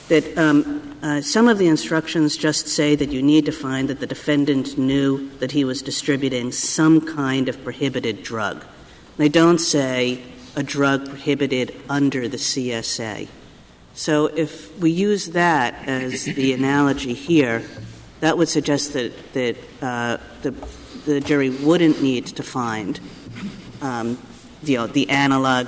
that 0.08 0.38
um, 0.38 0.98
uh, 1.02 1.22
some 1.22 1.48
of 1.48 1.58
the 1.58 1.68
instructions 1.68 2.38
just 2.38 2.68
say 2.68 2.96
that 2.96 3.12
you 3.12 3.22
need 3.22 3.46
to 3.46 3.52
find 3.52 3.90
that 3.90 4.00
the 4.00 4.08
defendant 4.08 4.78
knew 4.78 5.30
that 5.40 5.52
he 5.52 5.64
was 5.64 5.82
distributing 5.82 6.52
some 6.52 7.02
kind 7.02 7.50
of 7.50 7.64
prohibited 7.64 8.22
drug. 8.22 8.64
They 9.18 9.30
don't 9.30 9.58
say 9.58 10.22
a 10.56 10.64
drug 10.64 11.08
prohibited 11.08 11.76
under 11.90 12.28
the 12.28 12.38
CSA. 12.38 13.28
So 13.94 14.28
if 14.28 14.78
we 14.80 14.92
use 14.92 15.28
that 15.28 15.88
as 15.88 16.26
the 16.26 16.54
analogy 16.54 17.14
here, 17.14 17.64
that 18.22 18.38
would 18.38 18.50
suggest 18.50 18.94
that, 18.94 19.34
that 19.34 19.58
uh, 19.82 20.18
the, 20.42 20.52
the 21.06 21.20
jury 21.20 21.50
wouldn't 21.50 22.02
need 22.02 22.28
to 22.28 22.44
find 22.44 23.00
um, 23.82 24.18
you 24.64 24.78
know, 24.78 24.88
the 24.88 25.10
analog 25.10 25.68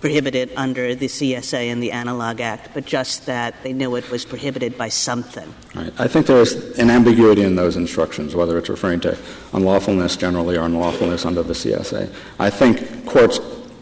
prohibited 0.00 0.50
under 0.56 0.94
the 0.94 1.06
CSA 1.06 1.70
and 1.70 1.82
the 1.82 1.92
Analog 1.92 2.40
Act, 2.40 2.70
but 2.72 2.86
just 2.86 3.26
that 3.26 3.54
they 3.62 3.72
knew 3.72 3.96
it 3.96 4.10
was 4.10 4.24
prohibited 4.24 4.78
by 4.78 4.88
something. 4.88 5.54
Right. 5.74 5.92
I 5.98 6.08
think 6.08 6.26
there's 6.26 6.54
an 6.78 6.90
ambiguity 6.90 7.42
in 7.42 7.56
those 7.56 7.76
instructions, 7.76 8.34
whether 8.34 8.56
it's 8.56 8.70
referring 8.70 9.00
to 9.00 9.18
unlawfulness 9.52 10.18
generally 10.18 10.56
or 10.56 10.62
unlawfulness 10.62 11.26
under 11.26 11.42
the 11.42 11.52
CSA. 11.52 12.12
I 12.38 12.50
think 12.50 13.06
courts, 13.06 13.40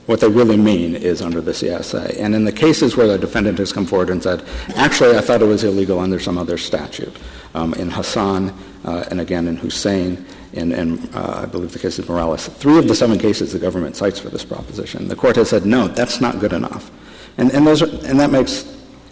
what 0.08 0.20
they 0.20 0.28
really 0.28 0.56
mean 0.56 0.94
is 0.94 1.20
under 1.20 1.42
the 1.42 1.50
CSA. 1.50 2.18
And 2.18 2.34
in 2.34 2.46
the 2.46 2.52
cases 2.52 2.96
where 2.96 3.06
the 3.06 3.18
defendant 3.18 3.58
has 3.58 3.74
come 3.74 3.84
forward 3.84 4.08
and 4.08 4.22
said, 4.22 4.42
actually, 4.74 5.18
I 5.18 5.20
thought 5.20 5.42
it 5.42 5.44
was 5.46 5.64
illegal 5.64 5.98
under 5.98 6.18
some 6.18 6.38
other 6.38 6.56
statute, 6.56 7.14
um, 7.54 7.74
in 7.74 7.90
Hassan 7.90 8.58
uh, 8.86 9.04
and 9.10 9.20
again 9.20 9.46
in 9.46 9.56
Hussein, 9.56 10.24
and, 10.54 11.14
uh, 11.14 11.42
I 11.42 11.44
believe 11.44 11.72
the 11.72 11.78
case 11.78 11.98
of 11.98 12.08
Morales. 12.08 12.48
Three 12.48 12.78
of 12.78 12.88
the 12.88 12.94
seven 12.94 13.18
cases 13.18 13.52
the 13.52 13.58
government 13.58 13.96
cites 13.96 14.18
for 14.18 14.30
this 14.30 14.46
proposition. 14.46 15.08
The 15.08 15.16
court 15.16 15.36
has 15.36 15.50
said, 15.50 15.66
no, 15.66 15.88
that's 15.88 16.22
not 16.22 16.40
good 16.40 16.54
enough. 16.54 16.90
And, 17.36 17.50
and, 17.52 17.66
those 17.66 17.82
are, 17.82 18.06
and 18.06 18.18
that 18.18 18.30
makes 18.30 18.62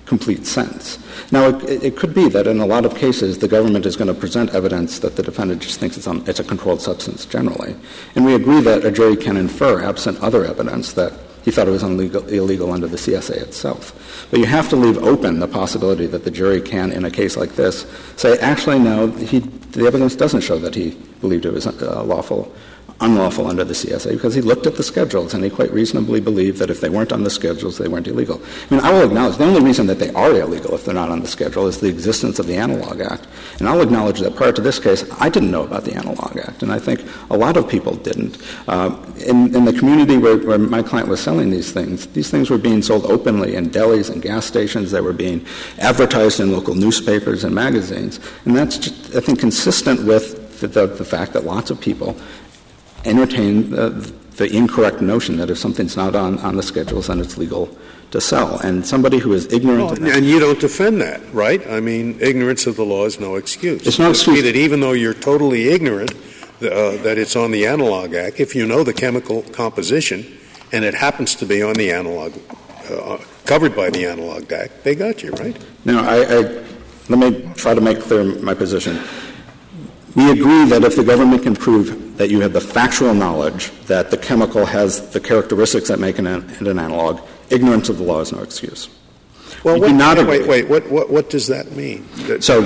complete 0.07 0.47
sense. 0.47 0.99
Now, 1.33 1.49
it, 1.49 1.83
it, 1.83 1.97
could 1.97 2.15
be 2.15 2.29
that 2.29 2.47
in 2.47 2.61
a 2.61 2.67
lot 2.67 2.87
of 2.87 2.95
cases 2.95 3.39
the 3.39 3.49
government 3.49 3.85
is 3.87 3.97
going 3.97 4.09
to 4.09 4.15
present 4.15 4.55
evidence 4.55 5.01
that 5.01 5.17
the 5.17 5.23
defendant 5.23 5.63
just 5.63 5.81
thinks 5.81 5.97
it's, 5.97 6.07
on, 6.07 6.27
it's 6.29 6.41
a 6.41 6.45
controlled 6.45 6.81
substance 6.81 7.27
generally. 7.27 7.77
And 8.15 8.25
we 8.25 8.35
agree 8.35 8.61
that 8.61 8.85
a 8.85 8.93
jury 8.93 9.17
can 9.17 9.37
infer, 9.37 9.83
absent 9.83 10.21
other 10.21 10.45
evidence, 10.45 10.93
that 10.93 11.13
he 11.45 11.51
thought 11.51 11.69
it 11.69 11.73
was 11.73 11.83
illegal, 11.83 12.27
illegal 12.29 12.73
under 12.73 12.87
the 12.87 12.97
CSA 12.97 13.37
itself. 13.37 14.27
But 14.31 14.41
you 14.41 14.47
have 14.47 14.69
to 14.71 14.77
leave 14.77 14.99
open 14.99 15.41
the 15.41 15.49
possibility 15.49 16.07
that 16.07 16.25
the 16.25 16.31
jury 16.31 16.61
can, 16.61 16.93
in 16.93 17.05
a 17.05 17.11
case 17.11 17.37
like 17.37 17.55
this, 17.55 17.87
say, 18.17 18.39
actually, 18.39 18.79
no, 18.79 19.09
he, 19.09 19.41
the 19.41 19.87
evidence 19.87 20.17
doesn't 20.17 20.41
show 20.41 20.59
that 20.59 20.75
he 20.75 20.91
believed 21.21 21.47
it 21.47 21.53
was 21.53 21.67
uh, 21.67 22.03
lawful 22.03 22.53
unlawful 23.01 23.47
under 23.47 23.65
the 23.65 23.75
CSA 23.75 24.13
because 24.13 24.35
he 24.35 24.41
looked 24.41 24.67
at 24.67 24.77
the 24.77 24.83
schedules 24.83 25.35
and 25.35 25.45
he 25.45 25.51
quite 25.51 25.71
reasonably 25.73 26.21
believed 26.21 26.59
that 26.59 26.71
if 26.71 26.81
they 26.81 26.89
weren't 26.89 27.13
on 27.13 27.25
the 27.25 27.31
schedules, 27.31 27.79
they 27.79 27.89
weren't 27.89 28.09
illegal. 28.09 28.41
I 28.71 28.75
mean, 28.75 28.85
I 28.85 28.91
will 28.93 29.07
acknowledge 29.07 29.37
the 29.37 29.45
only 29.45 29.61
reason 29.61 29.87
that 29.89 29.99
they 29.99 30.11
are 30.13 30.31
illegal 30.33 30.75
if 30.75 30.85
they're 30.85 30.95
not 30.95 31.11
on 31.11 31.21
the 31.21 31.29
schedule 31.29 31.67
is 31.67 31.81
the 31.81 31.89
existence 31.89 32.39
of 32.39 32.47
the 32.47 32.57
Analog 32.57 33.01
Act. 33.01 33.27
And 33.59 33.69
I'll 33.69 33.83
acknowledge 33.83 34.21
that 34.21 34.35
prior 34.35 34.53
to 34.53 34.63
this 34.63 34.79
case, 34.79 35.05
I 35.21 35.29
didn't 35.29 35.51
know 35.51 35.65
about 35.65 35.85
the 35.85 35.95
Analog 35.95 36.39
Act, 36.39 36.63
and 36.63 36.73
I 36.73 36.79
think 36.79 37.03
a 37.31 37.37
lot 37.37 37.57
of 37.57 37.69
people 37.69 37.95
didn't. 37.95 38.39
Uh, 38.67 38.97
in, 39.27 39.55
in, 39.55 39.65
the 39.65 39.73
community 39.73 40.17
where, 40.17 40.39
where, 40.39 40.59
my 40.59 40.83
client 40.83 41.09
was 41.09 41.21
selling 41.21 41.51
these 41.51 41.73
things, 41.73 42.07
these 42.09 42.31
things 42.31 42.51
were 42.51 42.59
being 42.59 42.83
sold 42.83 43.05
openly 43.07 43.57
in 43.57 43.71
delis 43.71 44.11
and 44.11 44.23
gas 44.23 44.47
stations. 44.47 44.91
They 44.91 45.01
were 45.01 45.13
being 45.13 45.45
advertised 45.79 46.41
in 46.41 46.53
local 46.53 46.75
newspapers 46.75 47.45
and 47.45 47.55
magazines. 47.55 48.21
And 48.45 48.57
that's, 48.57 48.79
just, 48.79 49.15
I 49.15 49.21
think, 49.21 49.41
consistent 49.41 50.05
with 50.05 50.61
the, 50.61 50.69
the, 50.69 50.87
the 50.87 51.05
fact 51.05 51.33
that 51.33 51.45
lots 51.45 51.71
of 51.71 51.81
people 51.81 52.17
entertain 53.07 53.71
the, 53.71 53.89
the 54.37 54.47
incorrect 54.55 55.01
notion 55.01 55.37
that 55.39 55.51
if 55.51 55.59
something's 55.59 55.97
not 55.97 56.15
on, 56.15 56.39
on 56.41 56.57
the 56.57 56.63
schedules, 56.63 57.07
then 57.07 57.21
it's 57.21 57.39
legal 57.39 57.77
to 58.11 58.21
sell. 58.21 58.59
And 58.61 58.87
somebody 58.87 59.19
who 59.19 59.33
is 59.33 59.53
ignorant 59.53 60.01
well, 60.01 60.13
and 60.17 60.27
you 60.27 60.39
don't 60.39 60.61
defend 60.61 61.01
that, 61.01 61.21
right? 61.33 61.67
I 61.69 61.81
mean, 61.81 62.19
ignorance 62.21 62.67
of 62.67 62.77
the 62.77 62.85
law 62.85 63.05
is 63.07 63.19
no 63.19 63.37
excuse. 63.37 63.87
It's 63.87 63.99
no 63.99 64.11
excuse 64.11 64.43
that 64.43 64.57
even 64.57 64.81
though 64.81 64.93
you're 64.93 65.15
totally 65.15 65.69
ignorant 65.69 66.13
uh, 66.13 66.97
that 67.03 67.19
it's 67.19 67.37
on 67.37 67.51
the 67.51 67.67
Analog 67.67 68.15
Act, 68.15 68.41
if 68.41 68.55
you 68.55 68.67
know 68.67 68.85
the 68.85 68.95
chemical 68.95 69.43
composition 69.43 70.39
and 70.73 70.85
it 70.85 70.95
happens 70.95 71.35
to 71.37 71.47
be 71.47 71.63
on 71.63 71.75
the 71.75 71.91
Analog, 71.91 72.33
uh, 72.91 73.19
covered 73.45 73.75
by 73.75 73.91
the 73.91 74.07
Analog 74.07 74.51
Act, 74.53 74.85
they 74.85 74.95
got 74.95 75.23
you, 75.23 75.31
right? 75.33 75.57
No, 75.85 76.01
I, 76.01 76.23
I 76.23 76.65
let 77.09 77.19
me 77.19 77.49
try 77.55 77.75
to 77.75 77.81
make 77.81 78.01
clear 78.01 78.25
my 78.25 78.55
position. 78.55 78.99
We 80.17 80.31
agree 80.31 80.65
that 80.71 80.83
if 80.83 80.97
the 80.97 81.05
government 81.05 81.43
can 81.43 81.55
prove 81.55 82.17
that 82.17 82.31
you 82.31 82.41
have 82.41 82.55
the 82.55 82.61
factual 82.61 83.13
knowledge 83.13 83.71
that 83.83 84.11
the 84.11 84.17
chemical 84.17 84.65
has 84.65 85.11
the 85.11 85.21
characteristics 85.21 85.89
that 85.89 86.01
make 86.01 86.19
it 86.19 86.25
an, 86.27 86.49
an 86.67 86.79
analog, 86.79 87.21
ignorance 87.51 87.91
of 87.91 87.99
the 87.99 88.05
law 88.05 88.21
is 88.21 88.33
no 88.33 88.43
excuse. 88.43 88.89
Well, 89.63 89.75
we 89.75 89.93
wait, 89.93 90.27
wait, 90.27 90.27
wait, 90.27 90.49
wait, 90.49 90.69
What, 90.69 90.91
what, 90.91 91.11
what 91.11 91.31
does 91.31 91.49
that 91.49 91.73
mean? 91.73 92.09
So, 92.41 92.65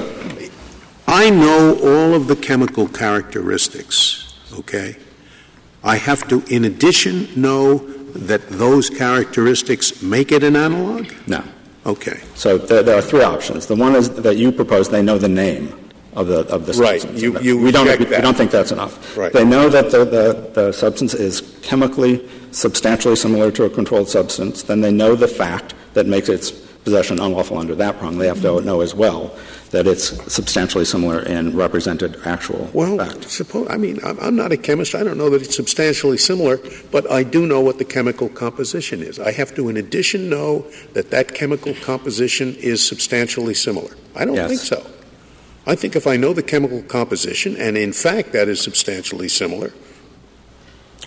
I 1.09 1.29
know 1.31 1.77
all 1.83 2.15
of 2.15 2.29
the 2.29 2.37
chemical 2.37 2.87
characteristics, 2.87 4.33
okay? 4.53 4.97
I 5.83 5.97
have 5.97 6.29
to, 6.29 6.45
in 6.55 6.67
addition, 6.67 7.29
know 7.35 7.79
that 7.79 8.49
those 8.49 8.89
characteristics 8.89 10.03
make 10.03 10.31
it 10.31 10.45
an 10.45 10.55
analog? 10.55 11.11
No. 11.27 11.43
Okay. 11.85 12.21
So 12.35 12.59
there, 12.59 12.85
there 12.85 12.97
are 12.97 13.03
three 13.03 13.25
options. 13.25 13.67
The 13.67 13.75
one 13.75 13.97
is 13.97 14.11
that 14.11 14.37
you 14.37 14.53
propose 14.53 14.89
they 14.89 15.03
know 15.03 15.19
the 15.19 15.29
name 15.29 15.80
of 16.15 16.27
the 16.27 16.41
of 16.49 16.67
the 16.67 16.73
right. 16.75 17.01
substance. 17.01 17.23
You, 17.23 17.39
you 17.41 17.59
we 17.59 17.71
don't 17.71 17.87
we, 17.87 18.05
we, 18.05 18.21
don't 18.21 18.37
think 18.37 18.51
that's 18.51 18.73
enough. 18.73 19.17
Right. 19.17 19.33
They 19.33 19.45
know 19.45 19.69
that 19.69 19.91
the, 19.91 20.05
the, 20.05 20.51
the 20.53 20.73
substance 20.73 21.15
is 21.15 21.59
chemically 21.63 22.29
substantially 22.53 23.17
similar 23.17 23.51
to 23.53 23.65
a 23.65 23.71
controlled 23.71 24.09
substance. 24.09 24.65
Then 24.65 24.81
they 24.81 24.91
know 24.93 25.15
the 25.15 25.29
fact 25.29 25.75
that 25.95 26.07
makes 26.07 26.29
its 26.29 26.51
possession 26.51 27.21
unlawful 27.21 27.59
under 27.59 27.75
that 27.77 27.99
prong. 27.99 28.19
They 28.19 28.27
have 28.27 28.43
to 28.43 28.61
know 28.61 28.81
as 28.81 28.95
well 28.95 29.37
that 29.71 29.87
it's 29.87 30.09
substantially 30.33 30.85
similar 30.85 31.23
in 31.23 31.57
represented 31.57 32.17
actual 32.25 32.69
well, 32.73 32.99
fact. 32.99 33.31
Suppose, 33.31 33.69
I 33.71 33.77
mean, 33.77 34.01
I'm, 34.05 34.19
I'm 34.19 34.35
not 34.35 34.51
a 34.51 34.57
chemist. 34.57 34.97
I 34.97 35.05
don't 35.05 35.17
know 35.17 35.31
that 35.31 35.43
it's 35.43 35.55
substantially 35.55 36.19
similar, 36.19 36.59
but 36.91 37.09
I 37.11 37.23
do 37.23 37.47
know 37.47 37.61
what 37.61 37.79
the 37.79 37.85
chemical 37.85 38.29
composition 38.29 39.01
is. 39.01 39.21
I 39.21 39.31
have 39.31 39.55
to, 39.55 39.69
in 39.69 39.77
addition, 39.77 40.29
know 40.29 40.67
that 40.95 41.11
that 41.11 41.35
chemical 41.35 41.75
composition 41.75 42.57
is 42.57 42.85
substantially 42.85 43.55
similar. 43.55 43.95
I 44.17 44.25
don't 44.25 44.35
yes. 44.35 44.49
think 44.49 44.61
so. 44.61 45.00
I 45.67 45.75
think 45.75 45.95
if 45.95 46.07
I 46.07 46.17
know 46.17 46.33
the 46.33 46.43
chemical 46.43 46.83
composition, 46.83 47.57
and 47.57 47.77
in 47.77 47.93
fact 47.93 48.33
that 48.33 48.49
is 48.49 48.61
substantially 48.61 49.29
similar, 49.29 49.73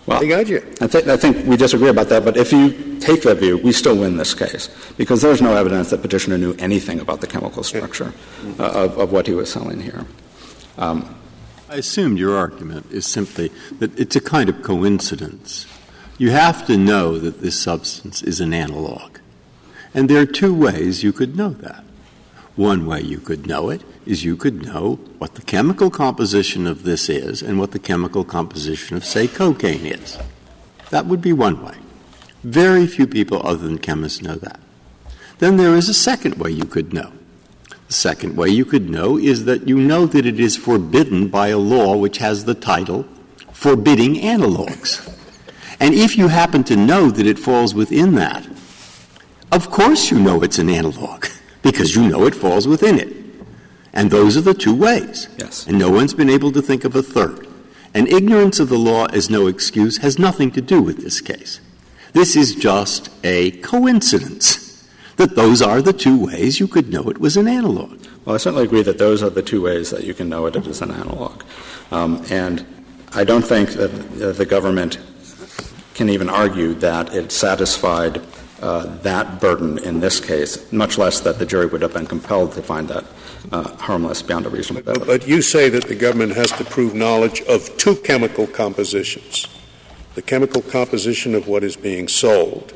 well, 0.05 0.21
I 0.21 0.27
got 0.27 0.49
you. 0.49 0.57
I, 0.81 0.87
th- 0.87 1.07
I 1.07 1.15
think 1.15 1.45
we 1.47 1.55
disagree 1.55 1.87
about 1.87 2.09
that, 2.09 2.25
but 2.25 2.35
if 2.35 2.51
you 2.51 2.99
take 2.99 3.21
that 3.21 3.37
view, 3.37 3.57
we 3.57 3.71
still 3.71 3.97
win 3.97 4.17
this 4.17 4.33
case 4.33 4.67
because 4.97 5.21
there's 5.21 5.41
no 5.41 5.55
evidence 5.55 5.91
that 5.91 6.01
petitioner 6.01 6.37
knew 6.37 6.53
anything 6.59 6.99
about 6.99 7.21
the 7.21 7.27
chemical 7.27 7.63
structure 7.63 8.13
uh, 8.59 8.63
of, 8.63 8.97
of, 8.97 9.11
what 9.13 9.27
he 9.27 9.33
was 9.33 9.49
selling 9.49 9.79
here. 9.79 10.05
Um, 10.77 11.15
I 11.69 11.75
assumed 11.75 12.19
your 12.19 12.35
argument 12.35 12.91
is 12.91 13.05
simply 13.05 13.49
that 13.79 13.97
it's 13.97 14.17
a 14.17 14.21
kind 14.21 14.49
of 14.49 14.61
coincidence. 14.61 15.67
You 16.17 16.31
have 16.31 16.67
to 16.67 16.77
know 16.77 17.17
that 17.17 17.41
this 17.41 17.57
substance 17.57 18.21
is 18.21 18.41
an 18.41 18.53
analog. 18.53 19.19
And 19.93 20.09
there 20.09 20.21
are 20.21 20.25
two 20.25 20.53
ways 20.53 21.01
you 21.01 21.13
could 21.13 21.37
know 21.37 21.49
that. 21.49 21.83
One 22.55 22.85
way 22.85 23.01
you 23.01 23.17
could 23.17 23.47
know 23.47 23.71
it 23.71 23.81
is 24.05 24.23
you 24.23 24.35
could 24.35 24.63
know 24.63 24.95
what 25.17 25.33
the 25.33 25.41
chemical 25.41 25.89
composition 25.89 26.67
of 26.67 26.83
this 26.83 27.09
is 27.09 27.41
and 27.41 27.59
what 27.59 27.71
the 27.71 27.79
chemical 27.79 28.23
composition 28.23 28.95
of, 28.95 29.03
say, 29.03 29.27
cocaine 29.27 29.85
is. 29.87 30.19
That 30.91 31.07
would 31.07 31.21
be 31.21 31.33
one 31.33 31.65
way. 31.65 31.75
Very 32.43 32.85
few 32.85 33.07
people 33.07 33.41
other 33.43 33.67
than 33.67 33.79
chemists 33.79 34.21
know 34.21 34.35
that. 34.35 34.59
Then 35.39 35.57
there 35.57 35.75
is 35.75 35.89
a 35.89 35.95
second 35.95 36.35
way 36.35 36.51
you 36.51 36.65
could 36.65 36.93
know. 36.93 37.11
The 37.87 37.93
second 37.93 38.37
way 38.37 38.49
you 38.49 38.65
could 38.65 38.87
know 38.87 39.17
is 39.17 39.45
that 39.45 39.67
you 39.67 39.79
know 39.79 40.05
that 40.05 40.25
it 40.25 40.39
is 40.39 40.55
forbidden 40.55 41.29
by 41.29 41.47
a 41.47 41.57
law 41.57 41.97
which 41.97 42.19
has 42.19 42.45
the 42.45 42.53
title 42.53 43.07
Forbidding 43.51 44.15
Analogs. 44.15 45.09
And 45.79 45.95
if 45.95 46.17
you 46.17 46.27
happen 46.27 46.63
to 46.65 46.75
know 46.75 47.09
that 47.09 47.25
it 47.25 47.39
falls 47.39 47.73
within 47.73 48.13
that, 48.15 48.47
of 49.51 49.71
course 49.71 50.11
you 50.11 50.19
know 50.19 50.43
it's 50.43 50.59
an 50.59 50.69
analog 50.69 51.25
because 51.63 51.95
you 51.95 52.07
know 52.07 52.25
it 52.25 52.35
falls 52.35 52.67
within 52.67 52.99
it. 52.99 53.11
And 53.93 54.11
those 54.11 54.37
are 54.37 54.41
the 54.41 54.53
two 54.53 54.75
ways. 54.75 55.27
Yes. 55.37 55.65
And 55.65 55.79
no 55.79 55.89
one's 55.89 56.13
been 56.13 56.29
able 56.29 56.51
to 56.51 56.61
think 56.61 56.83
of 56.83 56.95
a 56.95 57.01
third. 57.01 57.47
And 57.93 58.07
ignorance 58.07 58.59
of 58.59 58.69
the 58.69 58.77
law 58.77 59.05
as 59.05 59.29
no 59.29 59.47
excuse 59.47 59.97
has 59.97 60.19
nothing 60.19 60.51
to 60.51 60.61
do 60.61 60.81
with 60.81 60.97
this 60.97 61.21
case. 61.21 61.59
This 62.13 62.35
is 62.35 62.53
just 62.55 63.09
a 63.23 63.51
coincidence 63.61 64.87
that 65.17 65.35
those 65.35 65.61
are 65.61 65.81
the 65.81 65.93
two 65.93 66.25
ways 66.25 66.59
you 66.59 66.67
could 66.67 66.91
know 66.91 67.09
it 67.09 67.19
was 67.19 67.37
an 67.37 67.47
analog. 67.47 67.99
Well, 68.25 68.35
I 68.35 68.37
certainly 68.37 68.65
agree 68.65 68.83
that 68.83 68.97
those 68.97 69.21
are 69.21 69.29
the 69.29 69.41
two 69.41 69.61
ways 69.61 69.91
that 69.91 70.03
you 70.03 70.13
can 70.13 70.29
know 70.29 70.45
it 70.47 70.55
is 70.55 70.81
an 70.81 70.91
analog. 70.91 71.43
Um, 71.91 72.23
and 72.29 72.65
I 73.13 73.23
don't 73.23 73.45
think 73.45 73.71
that 73.71 73.87
the 74.37 74.45
government 74.45 74.97
can 75.93 76.09
even 76.09 76.29
argue 76.29 76.73
that 76.75 77.13
it 77.13 77.31
satisfied 77.31 78.21
that 79.01 79.41
burden 79.41 79.77
in 79.79 79.99
this 79.99 80.19
case, 80.19 80.71
much 80.71 80.97
less 80.97 81.19
that 81.21 81.37
the 81.37 81.45
jury 81.45 81.65
would 81.65 81.81
have 81.81 81.93
been 81.93 82.07
compelled 82.07 82.53
to 82.53 82.61
find 82.61 82.87
that 82.87 83.05
uh, 83.51 83.75
harmless 83.75 84.21
beyond 84.21 84.45
a 84.45 84.49
reasonable 84.49 84.83
doubt. 84.85 84.99
But, 84.99 85.07
but 85.07 85.27
you 85.27 85.41
say 85.41 85.69
that 85.69 85.85
the 85.87 85.95
government 85.95 86.33
has 86.35 86.51
to 86.53 86.63
prove 86.63 86.93
knowledge 86.93 87.41
of 87.41 87.75
two 87.77 87.95
chemical 87.97 88.47
compositions 88.47 89.47
the 90.15 90.21
chemical 90.21 90.61
composition 90.61 91.33
of 91.33 91.47
what 91.47 91.63
is 91.63 91.75
being 91.75 92.07
sold, 92.07 92.71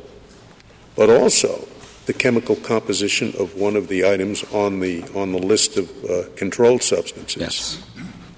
but 0.96 1.08
also 1.08 1.68
the 2.06 2.12
chemical 2.12 2.56
composition 2.56 3.32
of 3.38 3.54
one 3.54 3.76
of 3.76 3.86
the 3.86 4.04
items 4.04 4.42
on 4.52 4.80
the 4.80 5.04
on 5.14 5.30
the 5.32 5.38
list 5.38 5.76
of 5.76 5.88
uh, 6.04 6.24
controlled 6.34 6.82
substances. 6.82 7.40
Yes. 7.40 7.82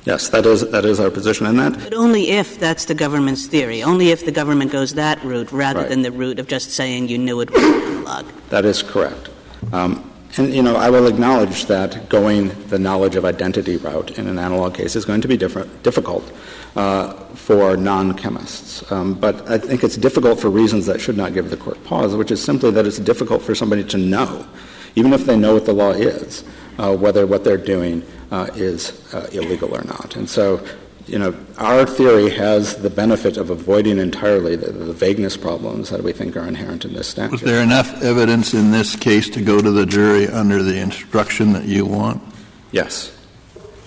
Yes, 0.04 0.30
that 0.30 0.46
is 0.46 0.70
that 0.70 0.84
is 0.84 0.98
our 0.98 1.10
position, 1.10 1.46
and 1.46 1.58
that. 1.58 1.78
But 1.78 1.94
only 1.94 2.30
if 2.30 2.58
that's 2.58 2.86
the 2.86 2.94
government's 2.94 3.46
theory. 3.46 3.82
Only 3.82 4.10
if 4.10 4.24
the 4.24 4.32
government 4.32 4.72
goes 4.72 4.94
that 4.94 5.22
route, 5.22 5.52
rather 5.52 5.80
right. 5.80 5.88
than 5.88 6.02
the 6.02 6.10
route 6.12 6.38
of 6.38 6.48
just 6.48 6.70
saying 6.70 7.08
you 7.08 7.18
knew 7.18 7.40
it 7.40 7.50
was 7.50 7.62
analog. 7.62 8.26
That 8.48 8.64
is 8.64 8.82
correct. 8.82 9.28
Um, 9.72 10.10
and, 10.36 10.54
you 10.54 10.62
know, 10.62 10.76
I 10.76 10.90
will 10.90 11.06
acknowledge 11.06 11.66
that 11.66 12.08
going 12.08 12.48
the 12.68 12.78
knowledge 12.78 13.16
of 13.16 13.24
identity 13.24 13.76
route 13.76 14.16
in 14.16 14.28
an 14.28 14.38
analog 14.38 14.74
case 14.74 14.94
is 14.94 15.04
going 15.04 15.20
to 15.22 15.28
be 15.28 15.36
different, 15.36 15.82
difficult 15.82 16.30
uh, 16.76 17.12
for 17.34 17.76
non-chemists. 17.76 18.90
Um, 18.92 19.14
but 19.14 19.50
I 19.50 19.58
think 19.58 19.82
it's 19.82 19.96
difficult 19.96 20.38
for 20.38 20.48
reasons 20.48 20.86
that 20.86 21.00
should 21.00 21.16
not 21.16 21.34
give 21.34 21.50
the 21.50 21.56
court 21.56 21.82
pause, 21.84 22.14
which 22.14 22.30
is 22.30 22.42
simply 22.42 22.70
that 22.70 22.86
it's 22.86 22.98
difficult 23.00 23.42
for 23.42 23.56
somebody 23.56 23.82
to 23.84 23.98
know, 23.98 24.46
even 24.94 25.12
if 25.12 25.26
they 25.26 25.36
know 25.36 25.54
what 25.54 25.66
the 25.66 25.72
law 25.72 25.90
is, 25.90 26.44
whether 26.88 27.26
what 27.26 27.44
they're 27.44 27.56
doing 27.56 28.02
uh, 28.30 28.48
is 28.54 28.92
uh, 29.14 29.28
illegal 29.32 29.74
or 29.74 29.84
not. 29.84 30.16
And 30.16 30.28
so 30.28 30.64
you 31.10 31.18
know, 31.18 31.34
our 31.58 31.84
theory 31.86 32.30
has 32.30 32.76
the 32.76 32.90
benefit 32.90 33.36
of 33.36 33.50
avoiding 33.50 33.98
entirely 33.98 34.54
the, 34.54 34.70
the, 34.70 34.92
vagueness 34.92 35.36
problems 35.36 35.90
that 35.90 36.04
we 36.04 36.12
think 36.12 36.36
are 36.36 36.46
inherent 36.46 36.84
in 36.84 36.92
this 36.92 37.08
statute. 37.08 37.32
Was 37.32 37.40
there 37.40 37.62
enough 37.62 38.00
evidence 38.00 38.54
in 38.54 38.70
this 38.70 38.94
case 38.94 39.28
to 39.30 39.42
go 39.42 39.60
to 39.60 39.70
the 39.72 39.84
jury 39.84 40.28
under 40.28 40.62
the 40.62 40.78
instruction 40.78 41.52
that 41.54 41.64
you 41.64 41.84
want? 41.84 42.22
Yes. 42.70 43.16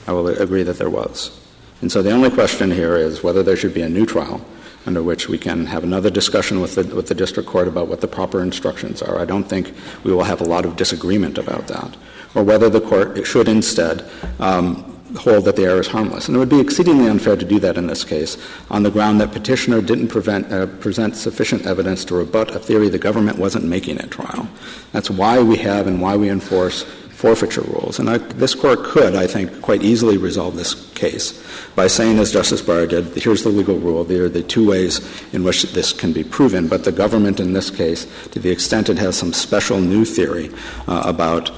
I 0.06 0.12
will 0.12 0.28
agree 0.28 0.64
that 0.64 0.78
there 0.78 0.90
was. 0.90 1.40
And 1.82 1.90
so 1.90 2.02
the 2.02 2.12
only 2.12 2.30
question 2.30 2.70
here 2.70 2.98
is 2.98 3.24
whether 3.24 3.42
there 3.42 3.56
should 3.56 3.74
be 3.74 3.84
a 3.84 3.90
new 3.90 4.06
trial 4.06 4.44
under 4.86 5.02
which 5.02 5.30
we 5.30 5.38
can 5.38 5.66
have 5.66 5.84
another 5.84 6.10
discussion 6.10 6.60
with 6.60 6.76
the, 6.76 6.84
with 6.96 7.08
the 7.08 7.16
district 7.16 7.48
court 7.48 7.68
about 7.68 7.88
what 7.88 8.02
the 8.02 8.08
proper 8.08 8.42
instructions 8.42 9.02
are. 9.02 9.20
I 9.20 9.26
don't 9.26 9.46
think 9.46 9.74
we 10.04 10.12
will 10.12 10.24
have 10.24 10.42
a 10.42 10.46
lot 10.46 10.66
of 10.66 10.76
disagreement 10.76 11.38
about 11.38 11.68
that. 11.68 11.96
Or 12.36 12.44
whether 12.44 12.70
the 12.70 12.82
court 12.82 13.26
should 13.26 13.48
instead 13.48 14.10
um, 14.40 14.94
hold 15.16 15.46
that 15.46 15.56
the 15.56 15.64
error 15.64 15.80
is 15.80 15.88
harmless. 15.88 16.28
And 16.28 16.36
it 16.36 16.40
would 16.40 16.50
be 16.50 16.60
exceedingly 16.60 17.08
unfair 17.08 17.36
to 17.36 17.46
do 17.46 17.60
that 17.60 17.78
in 17.78 17.88
this 17.88 18.04
case 18.04 18.38
on 18.70 18.84
the 18.84 18.92
ground 18.92 19.22
that 19.22 19.32
petitioner 19.32 19.82
didn't 19.82 20.08
prevent, 20.08 20.52
uh, 20.52 20.66
present 20.66 21.16
sufficient 21.16 21.66
evidence 21.66 22.04
to 22.06 22.16
rebut 22.16 22.56
a 22.56 22.60
theory 22.60 22.90
the 22.90 22.98
government 22.98 23.38
wasn't 23.38 23.66
making 23.66 24.00
at 24.00 24.10
trial. 24.10 24.48
That's 24.92 25.10
why 25.10 25.42
we 25.42 25.58
have 25.58 25.88
and 25.88 26.02
why 26.02 26.18
we 26.18 26.30
enforce 26.30 26.86
forfeiture 27.24 27.62
rules. 27.62 28.00
And 28.00 28.10
I, 28.10 28.18
this 28.18 28.54
court 28.54 28.84
could, 28.84 29.16
I 29.16 29.28
think, 29.28 29.62
quite 29.62 29.82
easily 29.82 30.18
resolve 30.18 30.58
this 30.58 30.74
case 30.92 31.42
by 31.74 31.88
saying, 31.88 32.20
as 32.20 32.34
Justice 32.34 32.62
Breyer 32.62 32.90
did, 32.90 33.16
here's 33.16 33.44
the 33.44 33.50
legal 33.50 33.78
rule. 33.80 34.04
There 34.04 34.26
are 34.26 34.30
the 34.30 34.44
two 34.44 34.68
ways 34.68 35.00
in 35.32 35.46
which 35.46 35.64
this 35.72 35.94
can 35.94 36.12
be 36.12 36.26
proven. 36.26 36.68
But 36.68 36.84
the 36.84 36.92
government 36.92 37.40
in 37.40 37.54
this 37.54 37.70
case, 37.70 38.06
to 38.32 38.40
the 38.40 38.50
extent 38.50 38.90
it 38.90 38.98
has 38.98 39.16
some 39.16 39.32
special 39.32 39.80
new 39.80 40.04
theory 40.04 40.52
uh, 40.86 41.04
about 41.06 41.50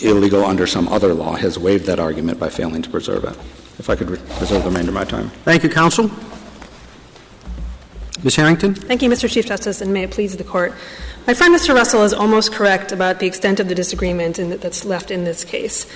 illegal 0.00 0.44
under 0.44 0.66
some 0.66 0.88
other 0.88 1.14
law, 1.14 1.34
has 1.34 1.56
waived 1.56 1.86
that 1.86 2.00
argument 2.00 2.40
by 2.40 2.48
failing 2.48 2.82
to 2.82 2.90
preserve 2.90 3.22
it. 3.22 3.36
If 3.78 3.88
I 3.88 3.94
could 3.94 4.10
re- 4.10 4.18
reserve 4.40 4.64
the 4.64 4.70
remainder 4.70 4.90
of 4.90 4.94
my 4.94 5.04
time. 5.04 5.28
Thank 5.44 5.62
you, 5.62 5.68
counsel. 5.68 6.10
Ms. 8.24 8.34
Harrington? 8.34 8.74
Thank 8.74 9.02
you, 9.02 9.08
Mr. 9.08 9.30
Chief 9.30 9.46
Justice, 9.46 9.80
and 9.80 9.92
may 9.92 10.02
it 10.02 10.10
please 10.10 10.36
the 10.36 10.42
Court. 10.42 10.72
My 11.24 11.34
friend 11.34 11.54
Mr. 11.54 11.72
Russell 11.72 12.02
is 12.02 12.12
almost 12.12 12.52
correct 12.52 12.90
about 12.90 13.20
the 13.20 13.28
extent 13.28 13.60
of 13.60 13.68
the 13.68 13.76
disagreement 13.76 14.38
that's 14.60 14.84
left 14.84 15.12
in 15.12 15.22
this 15.22 15.44
case. 15.44 15.86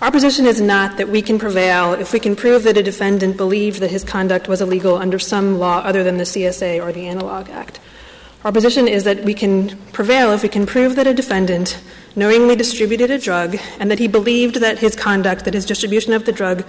Our 0.00 0.10
position 0.10 0.46
is 0.46 0.62
not 0.62 0.96
that 0.96 1.10
we 1.10 1.20
can 1.20 1.38
prevail 1.38 1.92
if 1.92 2.14
we 2.14 2.18
can 2.18 2.34
prove 2.34 2.62
that 2.62 2.78
a 2.78 2.82
defendant 2.82 3.36
believed 3.36 3.80
that 3.80 3.90
his 3.90 4.02
conduct 4.02 4.48
was 4.48 4.62
illegal 4.62 4.96
under 4.96 5.18
some 5.18 5.58
law 5.58 5.80
other 5.80 6.02
than 6.02 6.16
the 6.16 6.24
CSA 6.24 6.82
or 6.82 6.90
the 6.90 7.06
Analog 7.06 7.50
Act. 7.50 7.80
Our 8.44 8.50
position 8.50 8.88
is 8.88 9.04
that 9.04 9.24
we 9.24 9.34
can 9.34 9.76
prevail 9.92 10.32
if 10.32 10.42
we 10.42 10.48
can 10.48 10.64
prove 10.64 10.96
that 10.96 11.06
a 11.06 11.12
defendant 11.12 11.78
knowingly 12.16 12.56
distributed 12.56 13.10
a 13.10 13.18
drug 13.18 13.58
and 13.78 13.90
that 13.90 13.98
he 13.98 14.08
believed 14.08 14.56
that 14.56 14.78
his 14.78 14.96
conduct, 14.96 15.44
that 15.44 15.52
his 15.52 15.66
distribution 15.66 16.14
of 16.14 16.24
the 16.24 16.32
drug, 16.32 16.64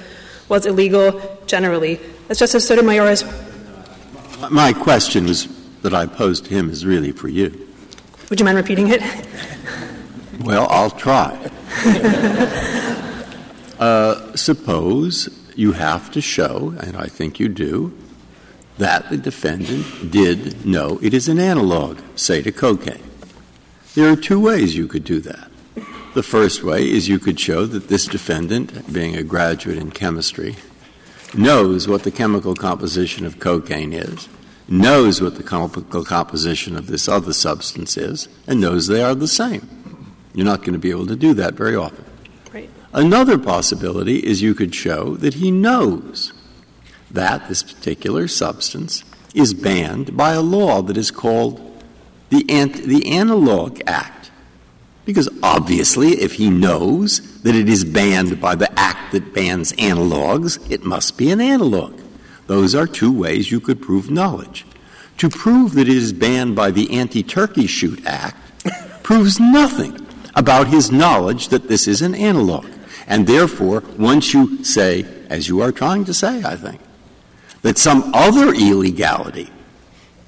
was 0.50 0.66
illegal 0.66 1.40
generally. 1.46 1.96
That's 2.28 2.40
just 2.40 2.54
as 2.54 2.64
Justice 2.64 2.68
Sotomayor 2.68 3.06
has. 3.06 3.24
My 4.52 4.74
question 4.74 5.26
was 5.26 5.48
that 5.84 5.94
I 5.94 6.06
posed 6.06 6.46
to 6.46 6.52
him 6.54 6.70
is 6.70 6.86
really 6.86 7.14
for 7.14 7.30
you. 7.30 7.63
Would 8.34 8.40
you 8.40 8.46
mind 8.46 8.58
repeating 8.58 8.88
it? 8.88 9.00
Well, 10.40 10.66
I'll 10.72 10.90
try. 10.90 11.38
uh, 13.80 14.36
suppose 14.36 15.30
you 15.56 15.74
have 15.74 16.10
to 16.14 16.20
show, 16.20 16.74
and 16.80 16.98
I 16.98 17.06
think 17.06 17.40
you 17.40 17.48
do, 17.48 17.96
that 18.80 19.12
the 19.12 19.18
defendant 19.18 20.10
did 20.10 20.66
know 20.66 20.98
it 21.04 21.14
is 21.14 21.28
an 21.28 21.38
analog, 21.38 22.00
say 22.16 22.42
to 22.42 22.52
cocaine. 22.52 23.04
There 23.94 24.12
are 24.12 24.16
two 24.16 24.40
ways 24.40 24.76
you 24.76 24.88
could 24.88 25.04
do 25.04 25.20
that. 25.20 25.52
The 26.16 26.24
first 26.24 26.64
way 26.64 26.90
is 26.90 27.08
you 27.08 27.20
could 27.20 27.40
show 27.40 27.68
that 27.68 27.88
this 27.88 28.08
defendant, 28.08 28.92
being 28.92 29.16
a 29.16 29.22
graduate 29.22 29.78
in 29.78 29.92
chemistry, 29.92 30.56
knows 31.36 31.88
what 31.88 32.02
the 32.02 32.10
chemical 32.10 32.56
composition 32.56 33.28
of 33.28 33.38
cocaine 33.38 33.94
is, 33.94 34.28
knows 34.68 35.22
what 35.22 35.36
the 35.36 35.44
chemical 35.44 36.04
composition 36.04 36.76
of 36.76 36.88
this 36.88 37.08
other 37.08 37.34
substance 37.34 37.98
is, 37.98 38.28
and 38.48 38.62
knows 38.62 38.88
they 38.88 39.04
are 39.04 39.16
the 39.16 39.28
same. 39.28 39.68
You're 40.34 40.46
not 40.46 40.62
going 40.62 40.74
to 40.74 40.80
be 40.80 40.90
able 40.90 41.08
to 41.08 41.16
do 41.16 41.34
that 41.36 41.54
very 41.54 41.76
often. 41.76 42.06
Right. 42.54 42.70
Another 42.94 43.38
possibility 43.38 44.18
is 44.18 44.42
you 44.42 44.56
could 44.56 44.74
show 44.74 45.16
that 45.18 45.36
he 45.36 45.52
knows 45.52 46.34
that 47.12 47.48
this 47.48 47.62
particular 47.62 48.28
substance 48.28 49.04
is 49.36 49.54
banned 49.54 50.18
by 50.18 50.34
a 50.34 50.42
law 50.42 50.82
that 50.82 50.98
is 50.98 51.12
called 51.12 51.60
the, 52.30 52.46
Ant- 52.50 52.84
the 52.84 53.12
Analog 53.12 53.82
Act. 53.86 54.32
Because 55.06 55.30
obviously, 55.44 56.14
if 56.22 56.34
he 56.34 56.50
knows 56.50 57.42
that 57.42 57.56
it 57.56 57.68
is 57.68 57.84
banned 57.84 58.40
by 58.40 58.56
the 58.56 58.72
act 58.80 59.12
that 59.12 59.34
bans 59.34 59.74
analogs, 59.74 60.72
it 60.72 60.84
must 60.84 61.18
be 61.18 61.30
an 61.30 61.42
analog. 61.42 62.00
Those 62.48 62.76
are 62.76 62.88
two 62.88 63.12
ways 63.12 63.52
you 63.52 63.60
could 63.60 63.82
prove 63.82 64.12
knowledge. 64.12 64.66
To 65.20 65.30
prove 65.30 65.74
that 65.74 65.88
it 65.88 65.96
is 65.96 66.12
banned 66.12 66.56
by 66.56 66.72
the 66.72 66.92
Anti 66.98 67.24
Turkey 67.24 67.68
Shoot 67.68 68.06
Act 68.06 68.38
proves 69.04 69.40
nothing 69.40 70.00
about 70.36 70.68
his 70.68 70.92
knowledge 70.92 71.50
that 71.50 71.68
this 71.68 71.88
is 71.88 72.02
an 72.02 72.16
analog. 72.16 72.66
And 73.08 73.28
therefore, 73.28 73.84
once 73.98 74.34
you 74.34 74.64
say, 74.64 75.06
as 75.30 75.48
you 75.48 75.62
are 75.62 75.72
trying 75.72 76.06
to 76.06 76.14
say, 76.14 76.44
I 76.44 76.56
think, 76.56 76.82
that 77.62 77.78
some 77.78 78.12
other 78.14 78.54
illegality 78.54 79.50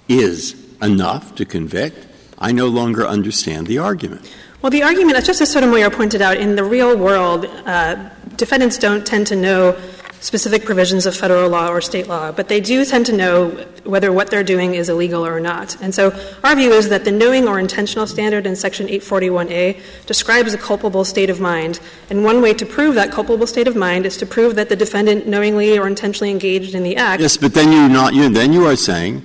is 0.07 0.55
enough 0.81 1.35
to 1.35 1.45
convict, 1.45 2.07
I 2.37 2.51
no 2.51 2.67
longer 2.67 3.05
understand 3.07 3.67
the 3.67 3.79
argument. 3.79 4.31
Well, 4.61 4.69
the 4.69 4.83
argument, 4.83 5.15
just 5.17 5.29
as 5.29 5.37
Justice 5.39 5.53
Sotomayor 5.53 5.89
pointed 5.89 6.21
out, 6.21 6.37
in 6.37 6.55
the 6.55 6.63
real 6.63 6.97
world, 6.97 7.45
uh, 7.65 8.09
defendants 8.35 8.77
don't 8.77 9.05
tend 9.05 9.27
to 9.27 9.35
know 9.35 9.77
specific 10.19 10.65
provisions 10.65 11.05
of 11.05 11.15
federal 11.15 11.49
law 11.49 11.69
or 11.69 11.81
state 11.81 12.07
law, 12.07 12.31
but 12.31 12.47
they 12.47 12.59
do 12.59 12.83
tend 12.85 13.05
to 13.05 13.15
know 13.15 13.49
whether 13.83 14.11
what 14.11 14.31
they're 14.31 14.43
doing 14.43 14.73
is 14.73 14.89
illegal 14.89 15.25
or 15.25 15.39
not. 15.39 15.79
And 15.81 15.93
so 15.93 16.11
our 16.43 16.55
view 16.55 16.71
is 16.71 16.89
that 16.89 17.05
the 17.05 17.11
knowing 17.11 17.47
or 17.47 17.59
intentional 17.59 18.07
standard 18.07 18.45
in 18.47 18.55
Section 18.55 18.87
841A 18.87 19.79
describes 20.05 20.53
a 20.53 20.57
culpable 20.57 21.03
state 21.03 21.29
of 21.29 21.39
mind. 21.39 21.79
And 22.09 22.23
one 22.23 22.41
way 22.41 22.53
to 22.53 22.65
prove 22.65 22.95
that 22.95 23.11
culpable 23.11 23.47
state 23.47 23.67
of 23.67 23.75
mind 23.75 24.05
is 24.05 24.17
to 24.17 24.25
prove 24.25 24.55
that 24.55 24.69
the 24.69 24.75
defendant 24.75 25.27
knowingly 25.27 25.77
or 25.77 25.87
intentionally 25.87 26.31
engaged 26.31 26.73
in 26.73 26.83
the 26.83 26.95
act. 26.95 27.21
Yes, 27.21 27.37
but 27.37 27.53
then 27.53 27.71
you're 27.71 27.89
not 27.89 28.13
you 28.13 28.29
then 28.29 28.53
you 28.53 28.65
are 28.65 28.75
saying 28.75 29.23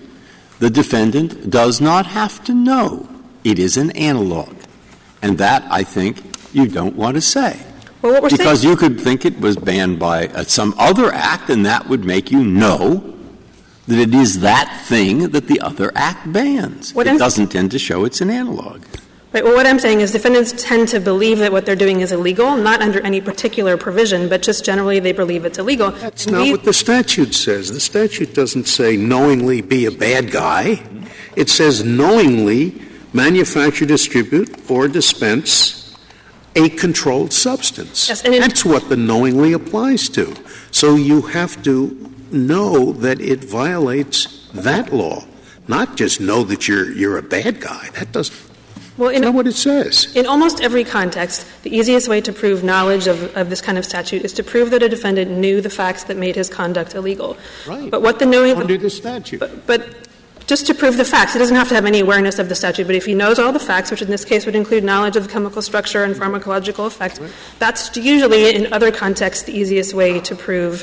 the 0.59 0.71
defendant 0.71 1.51
does 1.51 1.81
not 1.81 2.07
have 2.07 2.45
to 2.45 2.53
know 2.53 3.09
it 3.45 3.59
is 3.59 3.77
an 3.77 3.91
analog. 3.93 4.55
And 5.23 5.39
that 5.39 5.65
I 5.71 5.85
think 5.85 6.23
you 6.53 6.67
don't 6.67 6.97
want 6.97 7.15
to 7.15 7.21
say. 7.21 7.61
Well, 8.03 8.13
what 8.15 8.23
we're 8.23 8.31
because 8.31 8.61
saying, 8.63 8.71
you 8.71 8.77
could 8.77 8.99
think 9.01 9.25
it 9.25 9.41
was 9.41 9.57
banned 9.57 9.99
by 9.99 10.29
uh, 10.29 10.45
some 10.45 10.75
other 10.79 11.13
act, 11.13 11.51
and 11.51 11.67
that 11.67 11.89
would 11.89 12.05
make 12.05 12.31
you 12.31 12.43
know 12.43 13.17
that 13.89 13.99
it 13.99 14.15
is 14.15 14.41
that 14.41 14.85
thing 14.87 15.31
that 15.31 15.49
the 15.49 15.61
other 15.61 15.93
act 15.95 16.33
bans. 16.33 16.95
What 16.95 17.07
it 17.07 17.11
I'm- 17.11 17.19
doesn't 17.19 17.49
tend 17.49 17.71
to 17.73 17.79
show 17.79 18.05
it's 18.05 18.21
an 18.21 18.31
analog. 18.31 18.83
Right. 19.33 19.45
Well, 19.45 19.55
what 19.55 19.65
I'm 19.65 19.79
saying 19.79 20.01
is 20.01 20.11
defendants 20.11 20.53
tend 20.61 20.89
to 20.89 20.99
believe 20.99 21.39
that 21.39 21.53
what 21.53 21.65
they're 21.65 21.77
doing 21.77 22.01
is 22.01 22.11
illegal, 22.11 22.57
not 22.57 22.83
under 22.83 23.01
any 23.03 23.21
particular 23.21 23.77
provision, 23.77 24.29
but 24.29 24.43
just 24.43 24.65
generally 24.65 24.99
they 24.99 25.13
believe 25.13 25.45
it's 25.45 25.57
illegal. 25.59 25.93
That's 25.93 26.25
And 26.27 26.35
not 26.35 26.43
we- 26.43 26.51
what 26.51 26.65
the 26.65 26.73
statute 26.73 27.33
says. 27.35 27.71
The 27.73 27.79
statute 27.79 28.35
doesn't 28.35 28.67
say 28.67 28.97
knowingly 28.97 29.61
be 29.61 29.85
a 29.87 29.93
bad 29.93 30.33
guy. 30.33 30.83
It 31.37 31.49
says 31.49 31.85
knowingly 31.85 32.75
manufacture, 33.13 33.87
distribute, 33.87 34.69
or 34.69 34.89
dispense 34.89 35.80
a 36.57 36.69
controlled 36.71 37.33
substance. 37.33 38.09
Yes, 38.09 38.25
and 38.25 38.35
That's 38.35 38.65
what 38.65 38.89
the 38.89 38.97
knowingly 38.97 39.53
applies 39.53 40.09
to. 40.11 40.35
So 40.71 40.97
you 40.97 41.23
have 41.23 41.63
to 41.65 42.13
know 42.31 42.93
that 42.93 43.21
it 43.21 43.45
violates 43.45 44.49
that 44.55 44.93
law, 44.93 45.25
not 45.69 45.97
just 45.97 46.21
know 46.21 46.45
that 46.45 46.69
you're 46.69 46.91
you're 46.93 47.19
a 47.19 47.23
bad 47.23 47.61
guy. 47.61 47.91
That 47.95 48.13
doesn't. 48.13 48.37
well, 48.97 49.11
in, 49.11 49.23
not 49.23 49.35
what 49.35 49.47
it 49.47 49.55
says. 49.55 50.15
in 50.15 50.27
almost 50.27 50.61
every 50.61 50.85
context, 50.85 51.47
the 51.63 51.75
easiest 51.75 52.09
way 52.09 52.21
to 52.21 52.33
prove 52.33 52.63
knowledge 52.63 53.07
of, 53.07 53.35
of 53.37 53.49
this 53.49 53.61
kind 53.61 53.79
of 53.79 53.85
statute 53.85 54.25
is 54.25 54.33
to 54.35 54.43
prove 54.43 54.71
that 54.71 54.83
a 54.83 54.89
defendant 54.89 55.31
knew 55.31 55.61
the 55.61 55.71
facts 55.71 56.05
that 56.05 56.17
made 56.17 56.37
his 56.37 56.49
conduct 56.51 56.95
illegal. 56.95 57.37
Right. 57.67 57.91
But 57.91 58.03
what 58.03 58.19
the 58.19 58.27
knowing 58.27 58.57
Under 58.57 58.77
the 58.77 58.91
statute. 58.91 59.41
But, 59.41 59.67
but 59.67 60.10
just 60.51 60.67
to 60.67 60.75
prove 60.75 60.97
the 60.97 61.05
facts, 61.05 61.33
he 61.33 61.39
doesn't 61.39 61.55
have 61.55 61.69
to 61.69 61.77
have 61.77 61.87
any 61.87 62.01
awareness 62.01 62.41
of 62.41 62.49
the 62.49 62.57
statute, 62.57 62.85
but 62.85 62.97
if 62.97 63.07
he 63.07 63.15
knows 63.15 63.39
all 63.39 63.53
the 63.53 63.61
facts, 63.61 63.89
which 63.89 64.03
in 64.03 64.11
this 64.11 64.25
case 64.25 64.47
would 64.47 64.57
include 64.57 64.83
knowledge 64.83 65.15
of 65.15 65.23
the 65.23 65.29
chemical 65.31 65.63
structure 65.63 66.03
and 66.03 66.17
pharmacological 66.17 66.89
effect, 66.89 67.21
that's 67.61 67.97
usually 67.97 68.53
in 68.53 68.73
other 68.73 68.91
contexts 68.91 69.45
the 69.45 69.57
easiest 69.57 69.95
way 69.95 70.19
to 70.19 70.35
prove 70.35 70.75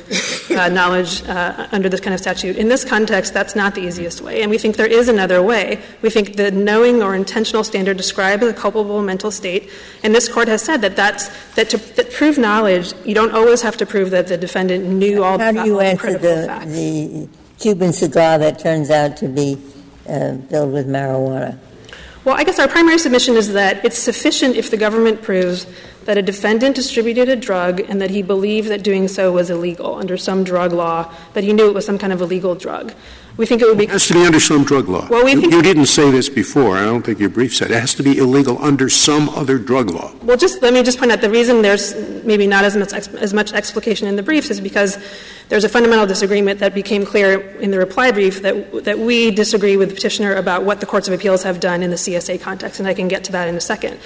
uh, 0.52 0.70
knowledge 0.70 1.22
uh, 1.24 1.68
under 1.74 1.90
this 1.90 2.00
kind 2.00 2.14
of 2.14 2.20
statute. 2.22 2.56
In 2.56 2.70
this 2.70 2.86
context, 2.86 3.34
that's 3.34 3.58
not 3.58 3.76
the 3.76 3.82
easiest 3.82 4.22
way, 4.22 4.42
and 4.42 4.50
we 4.50 4.58
think 4.58 4.78
there 4.78 4.88
is 4.88 5.10
another 5.10 5.44
way. 5.44 5.82
We 6.02 6.12
think 6.12 6.38
the 6.38 6.50
knowing 6.50 7.04
or 7.04 7.14
intentional 7.14 7.66
standard 7.66 7.98
describes 7.98 8.44
a 8.44 8.54
culpable 8.54 9.02
mental 9.02 9.32
state, 9.32 9.70
and 10.02 10.16
this 10.16 10.30
court 10.30 10.48
has 10.48 10.62
said 10.62 10.78
that 10.78 10.96
that's 10.96 11.28
that 11.56 11.70
to 11.72 11.78
that 11.98 12.14
prove 12.14 12.38
knowledge, 12.38 12.94
you 13.04 13.14
don't 13.14 13.34
always 13.34 13.62
have 13.64 13.76
to 13.78 13.86
prove 13.86 14.12
that 14.12 14.28
the 14.28 14.38
defendant 14.38 14.86
knew 14.86 15.26
all 15.26 15.38
How 15.38 15.52
the, 15.52 15.64
do 15.64 15.66
you 15.68 15.74
all 15.74 15.80
the 15.80 15.86
answer 15.88 16.00
critical 16.00 16.36
the, 16.38 16.48
facts. 16.48 16.72
the 16.72 17.28
Cuban 17.60 17.94
cigar 17.94 18.38
that 18.38 18.60
turns 18.60 18.90
out 18.90 19.18
to 19.18 19.28
be 19.28 19.58
uh, 20.08 20.38
filled 20.50 20.74
with 20.74 20.88
marijuana? 20.88 21.58
Well, 22.24 22.36
I 22.36 22.44
guess 22.44 22.60
our 22.60 22.68
primary 22.68 22.98
submission 22.98 23.36
is 23.36 23.54
that 23.54 23.84
it's 23.86 23.98
sufficient 23.98 24.56
if 24.56 24.70
the 24.70 24.78
government 24.78 25.22
proves 25.22 25.66
that 26.08 26.18
a 26.18 26.22
defendant 26.22 26.74
distributed 26.74 27.28
a 27.28 27.36
drug 27.36 27.82
and 27.82 28.02
that 28.02 28.10
he 28.10 28.22
believed 28.22 28.70
that 28.70 28.82
doing 28.82 29.10
so 29.10 29.34
was 29.34 29.50
illegal 29.50 29.96
under 29.96 30.16
some 30.18 30.42
drug 30.46 30.72
law, 30.72 31.14
that 31.34 31.44
he 31.44 31.52
knew 31.52 31.68
it 31.68 31.74
was 31.74 31.86
some 31.86 31.98
kind 31.98 32.14
of 32.14 32.22
illegal 32.22 32.56
drug. 32.56 32.94
We 33.36 33.46
think 33.46 33.62
it 33.62 33.68
would 33.68 33.78
be. 33.78 33.84
It 33.84 33.90
has 33.90 34.08
to 34.08 34.14
be 34.14 34.26
under 34.26 34.40
some 34.40 34.64
drug 34.64 34.88
law. 34.88 35.06
Well, 35.10 35.26
we 35.26 35.34
you, 35.34 35.42
think- 35.42 35.54
you 35.54 35.62
didn't 35.62 35.88
say 35.88 36.10
this 36.10 36.30
before. 36.30 36.78
I 36.78 36.86
don't 36.86 37.04
think 37.04 37.20
your 37.20 37.30
brief 37.30 37.54
said 37.54 37.72
it 37.72 37.80
has 37.80 37.94
to 37.96 38.04
be 38.04 38.18
illegal 38.18 38.58
under 38.64 38.88
some 38.88 39.28
other 39.30 39.60
drug 39.60 39.92
law. 39.92 40.12
Well, 40.24 40.38
just 40.38 40.62
let 40.62 40.74
me 40.74 40.82
just 40.82 40.98
point 40.98 41.12
out 41.12 41.20
the 41.20 41.30
reason 41.30 41.62
there's 41.62 41.94
maybe 42.24 42.48
not 42.48 42.64
as 42.64 42.76
much 42.78 42.94
as 42.94 43.34
much 43.34 43.52
explication 43.52 44.08
in 44.08 44.16
the 44.16 44.24
briefs 44.24 44.50
is 44.50 44.62
because 44.62 44.98
there's 45.50 45.66
a 45.66 45.70
fundamental 45.70 46.08
disagreement 46.08 46.62
that 46.62 46.74
became 46.74 47.06
clear 47.06 47.42
in 47.60 47.70
the 47.70 47.78
reply 47.78 48.12
brief 48.12 48.42
that 48.42 48.86
that 48.86 48.98
we 48.98 49.30
disagree 49.30 49.76
with 49.76 49.90
the 49.90 49.96
petitioner 49.96 50.34
about 50.34 50.64
what 50.64 50.80
the 50.80 50.88
courts 50.88 51.08
of 51.08 51.14
appeals 51.14 51.44
have 51.44 51.60
done 51.60 51.84
in 51.84 51.92
the 51.92 51.98
CSA 51.98 52.42
context, 52.42 52.80
and 52.80 52.88
I 52.88 52.94
can 52.96 53.10
get 53.10 53.26
to 53.26 53.34
that 53.34 53.50
in 53.50 53.56
a 53.56 53.62
second. 53.62 54.00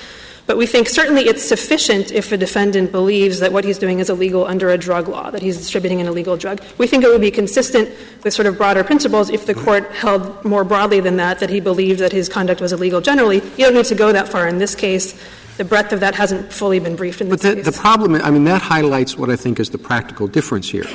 But 0.52 0.58
we 0.58 0.68
think 0.68 0.90
certainly 0.90 1.30
it's 1.30 1.48
sufficient 1.48 2.12
if 2.12 2.34
a 2.34 2.36
defendant 2.36 2.92
believes 2.92 3.40
that 3.40 3.54
what 3.54 3.64
he's 3.64 3.78
doing 3.78 4.00
is 4.00 4.10
illegal 4.10 4.46
under 4.46 4.70
a 4.70 4.78
drug 4.78 5.08
law, 5.08 5.32
that 5.32 5.42
he's 5.42 5.56
distributing 5.56 6.02
an 6.02 6.08
illegal 6.08 6.36
drug. 6.36 6.62
We 6.78 6.88
think 6.88 7.06
it 7.06 7.08
would 7.08 7.22
be 7.22 7.32
consistent 7.32 7.90
with 8.22 8.34
sort 8.34 8.48
of 8.48 8.58
broader 8.58 8.84
principles 8.84 9.30
if 9.30 9.46
the 9.46 9.54
court 9.54 9.90
held 9.94 10.44
more 10.44 10.66
broadly 10.66 11.00
than 11.00 11.16
that, 11.16 11.40
that 11.40 11.50
he 11.50 11.62
believed 11.62 12.02
that 12.02 12.12
his 12.12 12.28
conduct 12.28 12.60
was 12.60 12.74
illegal 12.74 13.00
generally. 13.00 13.38
You 13.38 13.60
don't 13.64 13.76
need 13.76 13.86
to 13.86 13.96
go 13.96 14.12
that 14.12 14.28
far 14.28 14.46
in 14.46 14.58
this 14.58 14.76
case. 14.76 15.18
The 15.56 15.64
breadth 15.64 15.94
of 15.94 16.02
that 16.02 16.16
hasn't 16.16 16.52
fully 16.52 16.80
been 16.80 16.98
briefed 16.98 17.22
in 17.22 17.30
this 17.30 17.42
But 17.42 17.48
the, 17.48 17.56
case. 17.56 17.64
But 17.64 17.74
the 17.74 17.80
problem, 17.80 18.16
I 18.16 18.30
mean, 18.30 18.44
that 18.44 18.62
highlights 18.62 19.16
what 19.16 19.30
I 19.30 19.38
think 19.38 19.58
is 19.58 19.70
the 19.70 19.78
practical 19.78 20.28
difference 20.28 20.70
here. 20.70 20.86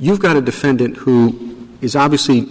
You've 0.00 0.18
got 0.18 0.36
a 0.36 0.40
defendant 0.40 0.96
who 0.96 1.68
is 1.80 1.94
obviously 1.94 2.48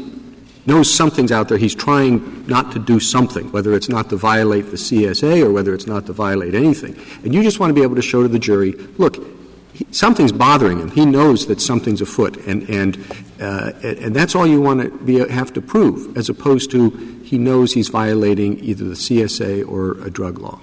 knows 0.65 0.93
something's 0.93 1.31
out 1.31 1.49
there. 1.49 1.57
He's 1.57 1.75
trying 1.75 2.45
not 2.47 2.71
to 2.73 2.79
do 2.79 2.99
something, 2.99 3.51
whether 3.51 3.73
it's 3.73 3.89
not 3.89 4.09
to 4.09 4.15
violate 4.15 4.71
the 4.71 4.77
CSA 4.77 5.43
or 5.43 5.51
whether 5.51 5.73
it's 5.73 5.87
not 5.87 6.05
to 6.05 6.13
violate 6.13 6.55
anything. 6.55 6.97
And 7.23 7.33
you 7.33 7.43
just 7.43 7.59
want 7.59 7.69
to 7.69 7.73
be 7.73 7.81
able 7.81 7.95
to 7.95 8.01
show 8.01 8.21
to 8.21 8.27
the 8.27 8.39
jury, 8.39 8.71
look, 8.97 9.17
he, 9.73 9.87
something's 9.91 10.31
bothering 10.31 10.79
him. 10.79 10.91
He 10.91 11.05
knows 11.05 11.47
that 11.47 11.59
something's 11.59 12.01
afoot, 12.01 12.37
and 12.45 12.69
and 12.69 12.97
uh, 13.41 13.71
and 13.83 14.15
that's 14.15 14.35
all 14.35 14.45
you 14.45 14.61
want 14.61 14.81
to 14.81 14.89
be 14.89 15.17
have 15.27 15.51
to 15.53 15.61
prove, 15.61 16.15
as 16.15 16.29
opposed 16.29 16.69
to 16.71 16.91
he 17.23 17.37
knows 17.39 17.73
he's 17.73 17.89
violating 17.89 18.63
either 18.63 18.83
the 18.83 18.93
CSA 18.93 19.67
or 19.67 19.99
a 20.05 20.11
drug 20.11 20.37
law. 20.37 20.59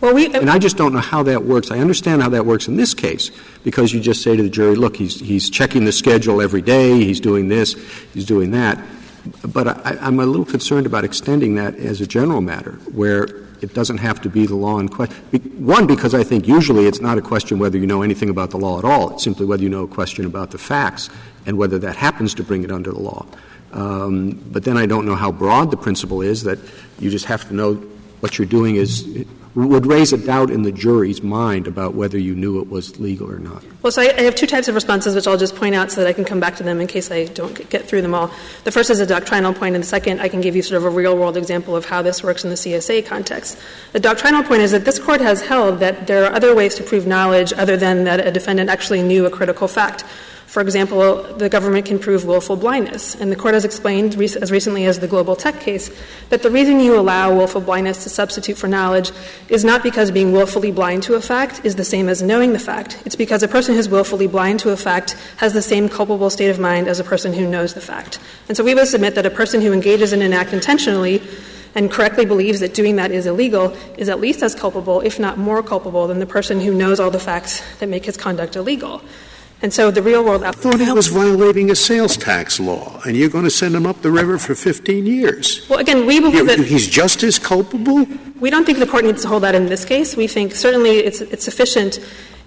Well, 0.00 0.14
we, 0.14 0.26
And 0.34 0.50
I 0.50 0.58
just 0.58 0.76
don't 0.76 0.92
know 0.92 1.00
how 1.00 1.22
that 1.22 1.44
works. 1.44 1.70
I 1.70 1.78
understand 1.78 2.22
how 2.22 2.28
that 2.30 2.44
works 2.44 2.68
in 2.68 2.76
this 2.76 2.92
case 2.92 3.30
because 3.64 3.92
you 3.92 4.00
just 4.00 4.22
say 4.22 4.36
to 4.36 4.42
the 4.42 4.50
jury, 4.50 4.76
look, 4.76 4.96
he's, 4.96 5.18
he's 5.18 5.48
checking 5.48 5.86
the 5.86 5.92
schedule 5.92 6.42
every 6.42 6.60
day, 6.60 7.02
he's 7.02 7.18
doing 7.18 7.48
this, 7.48 7.74
he's 8.12 8.26
doing 8.26 8.50
that. 8.50 8.78
But 9.44 9.68
I, 9.68 9.98
I'm 10.00 10.20
a 10.20 10.26
little 10.26 10.44
concerned 10.44 10.86
about 10.86 11.04
extending 11.04 11.54
that 11.56 11.74
as 11.76 12.00
a 12.00 12.06
general 12.06 12.40
matter 12.40 12.72
where 12.92 13.24
it 13.62 13.74
doesn't 13.74 13.98
have 13.98 14.20
to 14.22 14.28
be 14.28 14.46
the 14.46 14.54
law 14.54 14.78
in 14.78 14.88
question. 14.88 15.16
One, 15.64 15.86
because 15.86 16.14
I 16.14 16.24
think 16.24 16.46
usually 16.46 16.86
it's 16.86 17.00
not 17.00 17.18
a 17.18 17.22
question 17.22 17.58
whether 17.58 17.78
you 17.78 17.86
know 17.86 18.02
anything 18.02 18.28
about 18.28 18.50
the 18.50 18.58
law 18.58 18.78
at 18.78 18.84
all. 18.84 19.14
It's 19.14 19.24
simply 19.24 19.46
whether 19.46 19.62
you 19.62 19.68
know 19.68 19.84
a 19.84 19.88
question 19.88 20.26
about 20.26 20.50
the 20.50 20.58
facts 20.58 21.08
and 21.46 21.56
whether 21.56 21.78
that 21.78 21.96
happens 21.96 22.34
to 22.34 22.42
bring 22.42 22.64
it 22.64 22.70
under 22.70 22.92
the 22.92 23.00
law. 23.00 23.26
Um, 23.72 24.32
but 24.50 24.64
then 24.64 24.76
I 24.76 24.86
don't 24.86 25.06
know 25.06 25.14
how 25.14 25.32
broad 25.32 25.70
the 25.70 25.76
principle 25.76 26.22
is 26.22 26.44
that 26.44 26.58
you 26.98 27.10
just 27.10 27.26
have 27.26 27.46
to 27.48 27.54
know 27.54 27.74
what 28.20 28.38
you're 28.38 28.46
doing 28.46 28.76
is 28.76 29.26
would 29.56 29.86
raise 29.86 30.12
a 30.12 30.18
doubt 30.18 30.50
in 30.50 30.62
the 30.62 30.70
jury's 30.70 31.22
mind 31.22 31.66
about 31.66 31.94
whether 31.94 32.18
you 32.18 32.34
knew 32.34 32.60
it 32.60 32.68
was 32.68 33.00
legal 33.00 33.30
or 33.30 33.38
not. 33.38 33.64
Well, 33.82 33.90
so 33.90 34.02
I, 34.02 34.12
I 34.16 34.22
have 34.22 34.34
two 34.34 34.46
types 34.46 34.68
of 34.68 34.74
responses, 34.74 35.14
which 35.14 35.26
I'll 35.26 35.38
just 35.38 35.56
point 35.56 35.74
out 35.74 35.90
so 35.90 36.02
that 36.02 36.08
I 36.08 36.12
can 36.12 36.26
come 36.26 36.40
back 36.40 36.56
to 36.56 36.62
them 36.62 36.78
in 36.78 36.86
case 36.86 37.10
I 37.10 37.24
don't 37.24 37.68
get 37.70 37.88
through 37.88 38.02
them 38.02 38.14
all. 38.14 38.30
The 38.64 38.70
first 38.70 38.90
is 38.90 39.00
a 39.00 39.06
doctrinal 39.06 39.54
point, 39.54 39.74
and 39.74 39.82
the 39.82 39.88
second, 39.88 40.20
I 40.20 40.28
can 40.28 40.42
give 40.42 40.54
you 40.54 40.62
sort 40.62 40.76
of 40.76 40.84
a 40.84 40.90
real 40.90 41.16
world 41.16 41.38
example 41.38 41.74
of 41.74 41.86
how 41.86 42.02
this 42.02 42.22
works 42.22 42.44
in 42.44 42.50
the 42.50 42.56
CSA 42.56 43.06
context. 43.06 43.58
The 43.92 44.00
doctrinal 44.00 44.42
point 44.42 44.60
is 44.60 44.72
that 44.72 44.84
this 44.84 44.98
court 44.98 45.22
has 45.22 45.40
held 45.40 45.80
that 45.80 46.06
there 46.06 46.26
are 46.26 46.32
other 46.34 46.54
ways 46.54 46.74
to 46.74 46.82
prove 46.82 47.06
knowledge 47.06 47.54
other 47.54 47.78
than 47.78 48.04
that 48.04 48.26
a 48.26 48.30
defendant 48.30 48.68
actually 48.68 49.02
knew 49.02 49.24
a 49.24 49.30
critical 49.30 49.68
fact. 49.68 50.04
For 50.56 50.62
example, 50.62 51.22
the 51.34 51.50
government 51.50 51.84
can 51.84 51.98
prove 51.98 52.24
willful 52.24 52.56
blindness. 52.56 53.14
And 53.14 53.30
the 53.30 53.36
court 53.36 53.52
has 53.52 53.66
explained, 53.66 54.14
as 54.14 54.50
recently 54.50 54.86
as 54.86 55.00
the 55.00 55.06
Global 55.06 55.36
Tech 55.36 55.60
case, 55.60 55.90
that 56.30 56.42
the 56.42 56.50
reason 56.50 56.80
you 56.80 56.98
allow 56.98 57.36
willful 57.36 57.60
blindness 57.60 58.04
to 58.04 58.08
substitute 58.08 58.56
for 58.56 58.66
knowledge 58.66 59.10
is 59.50 59.66
not 59.66 59.82
because 59.82 60.10
being 60.10 60.32
willfully 60.32 60.72
blind 60.72 61.02
to 61.02 61.14
a 61.14 61.20
fact 61.20 61.60
is 61.62 61.76
the 61.76 61.84
same 61.84 62.08
as 62.08 62.22
knowing 62.22 62.54
the 62.54 62.58
fact. 62.58 63.02
It's 63.04 63.16
because 63.16 63.42
a 63.42 63.48
person 63.48 63.74
who's 63.74 63.90
willfully 63.90 64.28
blind 64.28 64.60
to 64.60 64.70
a 64.70 64.78
fact 64.78 65.12
has 65.36 65.52
the 65.52 65.60
same 65.60 65.90
culpable 65.90 66.30
state 66.30 66.48
of 66.48 66.58
mind 66.58 66.88
as 66.88 66.98
a 66.98 67.04
person 67.04 67.34
who 67.34 67.46
knows 67.46 67.74
the 67.74 67.82
fact. 67.82 68.18
And 68.48 68.56
so 68.56 68.64
we 68.64 68.74
would 68.74 68.88
submit 68.88 69.14
that 69.16 69.26
a 69.26 69.30
person 69.30 69.60
who 69.60 69.74
engages 69.74 70.14
in 70.14 70.22
an 70.22 70.32
act 70.32 70.54
intentionally 70.54 71.22
and 71.74 71.90
correctly 71.90 72.24
believes 72.24 72.60
that 72.60 72.72
doing 72.72 72.96
that 72.96 73.10
is 73.10 73.26
illegal 73.26 73.76
is 73.98 74.08
at 74.08 74.20
least 74.20 74.42
as 74.42 74.54
culpable, 74.54 75.02
if 75.02 75.18
not 75.18 75.36
more 75.36 75.62
culpable, 75.62 76.06
than 76.06 76.18
the 76.18 76.24
person 76.24 76.60
who 76.60 76.72
knows 76.72 76.98
all 76.98 77.10
the 77.10 77.20
facts 77.20 77.62
that 77.80 77.90
make 77.90 78.06
his 78.06 78.16
conduct 78.16 78.56
illegal. 78.56 79.02
And 79.62 79.72
so 79.72 79.90
the 79.90 80.02
real 80.02 80.22
world 80.22 80.44
I 80.44 80.52
thought 80.52 80.80
he 80.80 80.92
was 80.92 81.06
violating 81.06 81.70
a 81.70 81.74
sales 81.74 82.16
tax 82.16 82.60
law, 82.60 83.00
and 83.06 83.16
you're 83.16 83.30
going 83.30 83.44
to 83.44 83.50
send 83.50 83.74
him 83.74 83.86
up 83.86 84.02
the 84.02 84.10
river 84.10 84.38
for 84.38 84.54
15 84.54 85.06
years. 85.06 85.66
Well, 85.68 85.78
again, 85.78 86.04
we 86.04 86.20
believe 86.20 86.46
that 86.46 86.58
He's 86.58 86.86
just 86.86 87.22
as 87.22 87.38
culpable? 87.38 88.06
we 88.38 88.50
don't 88.50 88.66
think 88.66 88.78
the 88.78 88.86
court 88.86 89.04
needs 89.04 89.22
to 89.22 89.28
hold 89.28 89.42
that 89.44 89.54
in 89.54 89.66
this 89.66 89.84
case. 89.84 90.14
We 90.14 90.26
think 90.26 90.52
certainly 90.52 90.98
it's, 90.98 91.22
it's 91.22 91.44
sufficient 91.44 92.00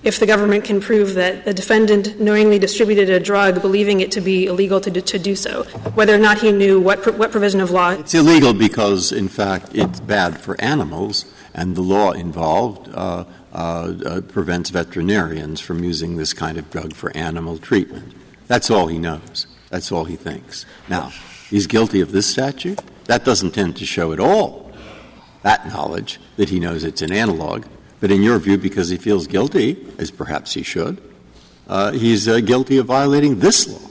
if 0.04 0.20
the 0.20 0.26
government 0.26 0.64
can 0.64 0.80
prove 0.80 1.16
that 1.16 1.44
the 1.46 1.54
defendant 1.54 2.22
knowingly 2.22 2.58
distributed 2.60 3.10
a 3.10 3.20
drug, 3.20 3.62
believing 3.62 4.00
it 4.00 4.12
to 4.14 4.22
be 4.22 4.46
illegal 4.46 4.80
to 4.80 4.90
do, 4.92 5.02
to 5.02 5.20
do 5.20 5.36
so, 5.36 5.64
whether 5.96 6.14
or 6.14 6.20
not 6.20 6.38
he 6.40 6.52
knew 6.52 6.80
what, 6.80 7.02
pro- 7.02 7.14
what 7.14 7.32
provision 7.32 7.60
of 7.60 7.72
law. 7.72 7.90
It's 7.90 8.14
illegal 8.14 8.54
because, 8.54 9.12
in 9.12 9.28
fact, 9.28 9.72
it's 9.74 10.00
bad 10.00 10.40
for 10.40 10.60
animals, 10.62 11.26
and 11.54 11.76
the 11.76 11.82
law 11.82 12.12
involved 12.12 12.90
uh, 12.94 13.26
prevents 13.52 14.70
veterinarians 14.70 15.60
from 15.60 15.84
using 15.84 16.18
this 16.18 16.34
kind 16.34 16.58
of 16.58 16.70
drug 16.70 16.94
for 16.94 17.16
animal 17.16 17.58
treatment. 17.58 18.14
That's 18.48 18.70
all 18.70 18.88
he 18.88 18.98
knows. 18.98 19.48
That's 19.70 19.92
all 19.92 20.06
he 20.06 20.16
thinks. 20.16 20.66
Now, 20.88 21.12
he's 21.50 21.68
guilty 21.68 22.02
of 22.02 22.12
this 22.12 22.28
statute. 22.28 22.80
That 23.06 23.26
doesn't 23.26 23.52
tend 23.52 23.78
to 23.78 23.86
show 23.86 24.14
at 24.14 24.20
all 24.20 24.70
that 25.44 25.68
knowledge 25.68 26.20
that 26.38 26.50
he 26.50 26.60
knows 26.60 26.84
it's 26.84 27.02
an 27.02 27.12
analog. 27.12 27.66
But 28.00 28.12
in 28.12 28.24
your 28.24 28.40
view, 28.40 28.58
because 28.58 28.90
he 28.90 28.98
feels 28.98 29.28
guilty, 29.28 29.86
as 29.98 30.12
perhaps 30.12 30.54
he 30.54 30.64
should, 30.64 31.02
uh, 31.68 31.92
he's 31.92 32.28
uh, 32.28 32.40
guilty 32.40 32.78
of 32.78 32.88
violating 32.88 33.40
this 33.40 33.68
law. 33.68 33.90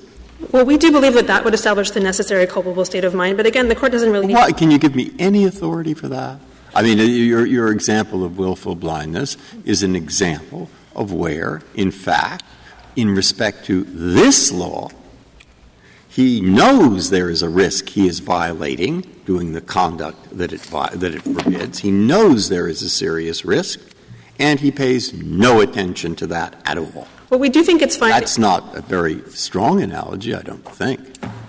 Well, 0.52 0.64
we 0.64 0.76
do 0.78 0.92
believe 0.92 1.14
that 1.14 1.26
that 1.26 1.44
would 1.44 1.52
establish 1.52 1.90
the 1.90 2.00
necessary 2.00 2.46
culpable 2.46 2.84
state 2.84 3.04
of 3.04 3.14
mind, 3.14 3.36
but 3.36 3.44
again, 3.44 3.68
the 3.68 3.74
court 3.74 3.92
doesn't 3.92 4.10
really 4.10 4.28
need 4.28 4.34
Why, 4.34 4.52
can 4.52 4.70
you 4.70 4.78
give 4.78 4.94
me 4.94 5.12
any 5.18 5.44
authority 5.44 5.94
for 5.94 6.08
that? 6.08 6.38
I 6.74 6.82
mean, 6.82 6.98
your, 6.98 7.46
your 7.46 7.72
example 7.72 8.24
of 8.24 8.38
willful 8.38 8.74
blindness 8.74 9.36
is 9.64 9.82
an 9.82 9.96
example 9.96 10.70
of 10.94 11.12
where, 11.12 11.62
in 11.74 11.90
fact, 11.90 12.44
in 12.96 13.14
respect 13.14 13.64
to 13.66 13.84
this 13.84 14.52
law, 14.52 14.90
he 16.08 16.40
knows 16.40 17.10
there 17.10 17.30
is 17.30 17.42
a 17.42 17.48
risk 17.48 17.90
he 17.90 18.08
is 18.08 18.18
violating, 18.18 19.02
doing 19.24 19.52
the 19.52 19.60
conduct 19.60 20.36
that 20.36 20.52
it, 20.52 20.62
that 20.62 21.14
it 21.14 21.22
forbids. 21.22 21.78
He 21.78 21.90
knows 21.90 22.48
there 22.48 22.66
is 22.66 22.82
a 22.82 22.88
serious 22.88 23.44
risk, 23.44 23.80
and 24.38 24.58
he 24.58 24.70
pays 24.70 25.12
no 25.12 25.60
attention 25.60 26.16
to 26.16 26.26
that 26.28 26.60
at 26.64 26.76
all. 26.76 27.06
Well, 27.30 27.40
we 27.40 27.50
do 27.50 27.62
think 27.62 27.82
it's 27.82 27.96
fine. 27.96 28.10
That's 28.10 28.38
not 28.38 28.74
a 28.74 28.80
very 28.80 29.20
strong 29.28 29.82
analogy, 29.82 30.34
I 30.34 30.40
don't 30.40 30.64
think. 30.64 31.00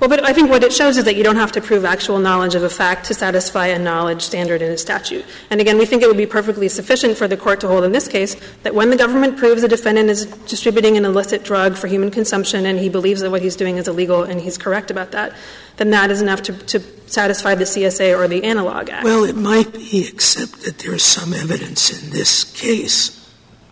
Well, 0.01 0.09
but 0.09 0.25
I 0.25 0.33
think 0.33 0.49
what 0.49 0.63
it 0.63 0.73
shows 0.73 0.97
is 0.97 1.05
that 1.05 1.15
you 1.15 1.23
don't 1.23 1.37
have 1.37 1.53
to 1.53 1.61
prove 1.61 1.85
actual 1.85 2.19
knowledge 2.19 2.55
of 2.55 2.63
a 2.63 2.69
fact 2.69 3.05
to 3.07 3.13
satisfy 3.13 3.67
a 3.67 3.79
knowledge 3.79 4.21
standard 4.21 4.61
in 4.61 4.71
a 4.71 4.77
statute. 4.77 5.25
And 5.49 5.61
again, 5.61 5.77
we 5.77 5.85
think 5.85 6.03
it 6.03 6.07
would 6.07 6.17
be 6.17 6.25
perfectly 6.25 6.67
sufficient 6.67 7.17
for 7.17 7.27
the 7.27 7.37
court 7.37 7.61
to 7.61 7.67
hold 7.67 7.83
in 7.85 7.93
this 7.93 8.07
case 8.07 8.35
that 8.63 8.75
when 8.75 8.89
the 8.89 8.97
government 8.97 9.37
proves 9.37 9.63
a 9.63 9.67
defendant 9.67 10.09
is 10.09 10.25
distributing 10.47 10.97
an 10.97 11.05
illicit 11.05 11.43
drug 11.43 11.75
for 11.75 11.87
human 11.87 12.11
consumption 12.11 12.65
and 12.65 12.79
he 12.79 12.89
believes 12.89 13.21
that 13.21 13.31
what 13.31 13.41
he's 13.41 13.55
doing 13.55 13.77
is 13.77 13.87
illegal 13.87 14.23
and 14.23 14.41
he's 14.41 14.57
correct 14.57 14.91
about 14.91 15.11
that, 15.11 15.33
then 15.77 15.91
that 15.91 16.11
is 16.11 16.21
enough 16.21 16.41
to, 16.43 16.53
to 16.53 16.79
satisfy 17.09 17.55
the 17.55 17.65
CSA 17.65 18.17
or 18.17 18.27
the 18.27 18.43
Analog 18.43 18.89
Act. 18.89 19.05
Well, 19.05 19.23
it 19.23 19.35
might 19.35 19.73
be, 19.73 20.07
except 20.07 20.63
that 20.63 20.79
there 20.79 20.93
is 20.93 21.03
some 21.03 21.33
evidence 21.33 22.03
in 22.03 22.09
this 22.11 22.43
case 22.43 23.15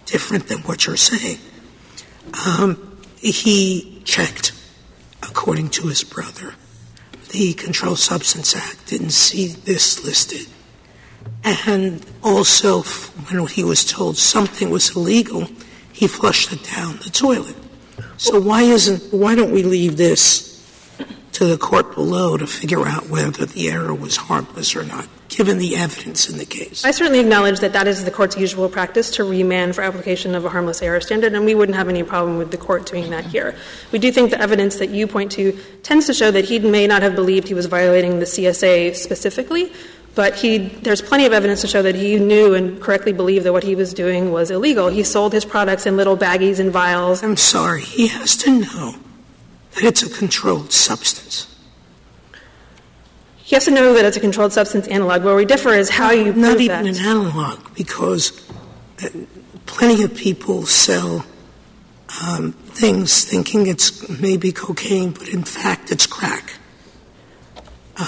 different 0.06 0.48
than 0.48 0.60
what 0.60 0.86
you're 0.86 0.98
saying. 0.98 1.40
Um, 2.34 3.00
he 3.18 4.02
checked, 4.06 4.54
according 5.24 5.70
to 5.70 5.88
his 5.88 6.04
brother, 6.04 6.56
the 7.32 7.54
Controlled 7.54 8.00
Substance 8.00 8.56
Act, 8.56 8.88
didn't 8.88 9.12
see 9.12 9.48
this 9.48 10.04
listed. 10.04 10.48
And 11.44 12.06
also, 12.24 12.82
when 12.84 13.48
he 13.48 13.64
was 13.64 13.86
told 13.86 14.18
something 14.18 14.70
was 14.70 14.96
illegal, 14.96 15.48
he 15.92 16.08
flushed 16.08 16.52
it 16.54 16.64
down 16.64 16.98
the 16.98 17.10
toilet. 17.10 17.56
So 18.18 18.40
why 18.40 18.64
isn't, 18.64 19.14
why 19.14 19.36
don't 19.36 19.52
we 19.52 19.64
leave 19.64 19.98
this 19.98 20.47
to 21.38 21.46
the 21.46 21.58
court 21.58 21.94
below 21.94 22.36
to 22.36 22.48
figure 22.48 22.88
out 22.88 23.10
whether 23.10 23.46
the 23.46 23.70
error 23.70 23.94
was 23.94 24.16
harmless 24.16 24.76
or 24.76 24.84
not, 24.84 25.08
given 25.30 25.60
the 25.60 25.76
evidence 25.76 26.28
in 26.28 26.40
the 26.40 26.46
case? 26.46 26.84
I 26.84 26.90
certainly 26.90 27.20
acknowledge 27.20 27.60
that 27.60 27.74
that 27.74 27.88
is 27.88 28.04
the 28.04 28.10
court's 28.10 28.36
usual 28.36 28.68
practice 28.68 29.12
to 29.12 29.24
remand 29.24 29.76
for 29.76 29.84
application 29.84 30.34
of 30.34 30.46
a 30.46 30.50
harmless 30.50 30.82
error 30.82 31.00
standard, 31.00 31.34
and 31.34 31.46
we 31.46 31.54
wouldn't 31.54 31.76
have 31.76 31.90
any 31.90 32.02
problem 32.02 32.40
with 32.40 32.50
the 32.50 32.58
court 32.58 32.88
doing 32.88 33.12
that 33.12 33.24
here. 33.24 33.56
We 33.92 34.00
do 34.00 34.12
think 34.12 34.32
the 34.32 34.42
evidence 34.42 34.78
that 34.78 34.90
you 34.90 35.06
point 35.06 35.32
to 35.34 35.52
tends 35.84 36.08
to 36.08 36.14
show 36.16 36.32
that 36.32 36.46
he 36.46 36.58
may 36.58 36.88
not 36.88 37.04
have 37.04 37.14
believed 37.14 37.48
he 37.48 37.54
was 37.54 37.68
violating 37.68 38.18
the 38.18 38.26
CSA 38.26 38.96
specifically, 38.96 39.72
but 40.16 40.34
he, 40.34 40.58
there's 40.58 41.04
plenty 41.04 41.28
of 41.28 41.34
evidence 41.34 41.62
to 41.62 41.68
show 41.68 41.84
that 41.84 41.94
he 41.94 42.18
knew 42.18 42.56
and 42.56 42.82
correctly 42.82 43.14
believed 43.14 43.46
that 43.46 43.54
what 43.54 43.64
he 43.64 43.76
was 43.76 43.94
doing 43.94 44.32
was 44.32 44.50
illegal. 44.50 44.88
He 44.88 45.04
sold 45.04 45.34
his 45.34 45.46
products 45.46 45.86
in 45.86 45.98
little 45.98 46.18
baggies 46.18 46.58
and 46.58 46.72
vials. 46.72 47.22
I'm 47.22 47.38
sorry, 47.38 47.84
he 47.84 48.08
has 48.08 48.36
to 48.38 48.60
know 48.60 48.96
that 49.78 49.86
it's 49.86 50.02
a 50.02 50.10
controlled 50.10 50.74
substance. 50.74 51.56
He 53.38 53.56
has 53.56 53.66
to 53.66 53.72
know 53.72 53.94
that 53.94 54.06
it's 54.06 54.18
a 54.18 54.20
controlled 54.20 54.52
substance 54.52 54.88
analog. 54.88 55.24
Where 55.24 55.36
we 55.36 55.46
differ 55.46 55.70
is 55.70 55.90
how 55.90 56.12
you 56.12 56.34
put 56.34 56.42
that. 56.42 56.42
Not 56.42 56.60
even 56.60 56.84
that. 56.84 56.98
an 56.98 57.06
analog, 57.06 57.76
because 57.76 58.50
uh, 59.04 59.10
plenty 59.68 60.04
of 60.04 60.16
people 60.16 60.66
sell 60.66 61.26
um, 62.24 62.54
things 62.54 63.24
thinking 63.24 63.68
it's 63.68 64.10
maybe 64.20 64.52
cocaine, 64.52 65.12
but 65.12 65.30
in 65.30 65.44
fact 65.44 65.92
it's 65.92 66.08
crack. 66.08 66.54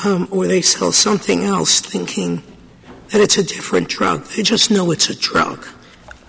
Um, 0.04 0.28
or 0.32 0.48
they 0.48 0.62
sell 0.62 0.92
something 0.92 1.44
else 1.44 1.82
thinking 1.82 2.42
that 3.10 3.22
it's 3.22 3.38
a 3.38 3.44
different 3.44 3.90
drug. 3.90 4.26
They 4.26 4.42
just 4.42 4.72
know 4.72 4.92
it's 4.92 5.10
a 5.10 5.16
drug. 5.16 5.68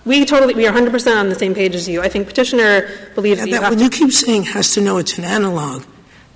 We 0.05 0.25
totally, 0.25 0.55
we 0.55 0.65
are 0.67 0.73
100% 0.73 1.15
on 1.19 1.29
the 1.29 1.35
same 1.35 1.53
page 1.53 1.75
as 1.75 1.87
you. 1.87 2.01
I 2.01 2.09
think 2.09 2.27
petitioner 2.27 2.89
believes 3.13 3.39
Yeah, 3.39 3.45
that 3.45 3.49
you 3.51 3.55
but 3.57 3.63
have 3.63 3.71
when 3.71 3.77
to 3.79 3.83
you 3.85 3.89
keep 3.91 4.11
saying 4.11 4.43
has 4.43 4.73
to 4.73 4.81
know 4.81 4.97
it's 4.97 5.17
an 5.17 5.23
analog, 5.25 5.83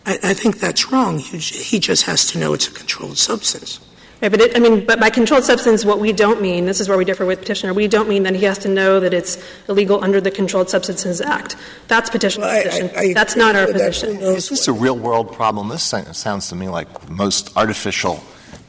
I, 0.05 0.20
I 0.24 0.34
think 0.34 0.59
that's 0.59 0.91
wrong. 0.91 1.18
He 1.18 1.39
He 1.39 1.80
just 1.80 2.03
has 2.03 2.26
to 2.28 2.38
know 2.38 2.53
it's 2.53 2.68
a 2.68 2.72
controlled 2.72 3.18
substance. 3.18 3.80
Right, 4.22 4.30
but 4.32 4.39
it, 4.39 4.55
I 4.55 4.59
mean, 4.59 4.86
but 4.86 4.99
by 4.99 5.09
controlled 5.09 5.43
substance, 5.43 5.84
what 5.84 5.99
we 5.99 6.13
don't 6.13 6.41
mean, 6.41 6.66
this 6.68 6.80
is 6.80 6.88
where 6.88 6.97
we 6.97 7.03
differ 7.05 7.26
with 7.26 7.39
petitioner, 7.39 7.74
we 7.74 7.88
don't 7.88 8.07
mean 8.07 8.24
that 8.24 8.34
he 8.36 8.45
has 8.45 8.57
to 8.59 8.70
know 8.70 8.99
that 8.99 9.13
it's 9.13 9.38
illegal 9.68 10.01
under 10.03 10.22
the 10.22 10.32
Controlled 10.32 10.70
Substances 10.70 11.20
Act. 11.20 11.55
That's 11.89 12.09
petitioner's 12.09 12.47
Well, 12.47 12.63
position. 12.63 12.91
I- 12.95 12.99
I 13.09 13.13
That's 13.13 13.36
not 13.36 13.55
our 13.55 13.63
agree 13.63 13.74
with 13.74 13.82
that. 13.82 13.93
position. 13.93 14.22
Is 14.22 14.47
this 14.49 14.68
a 14.70 14.74
real 14.74 14.97
world 14.97 15.34
problem? 15.34 15.68
This 15.70 15.84
sounds 15.84 16.47
to 16.49 16.55
me 16.55 16.70
like 16.70 16.88
the 17.07 17.11
most 17.11 17.51
artificial 17.57 18.24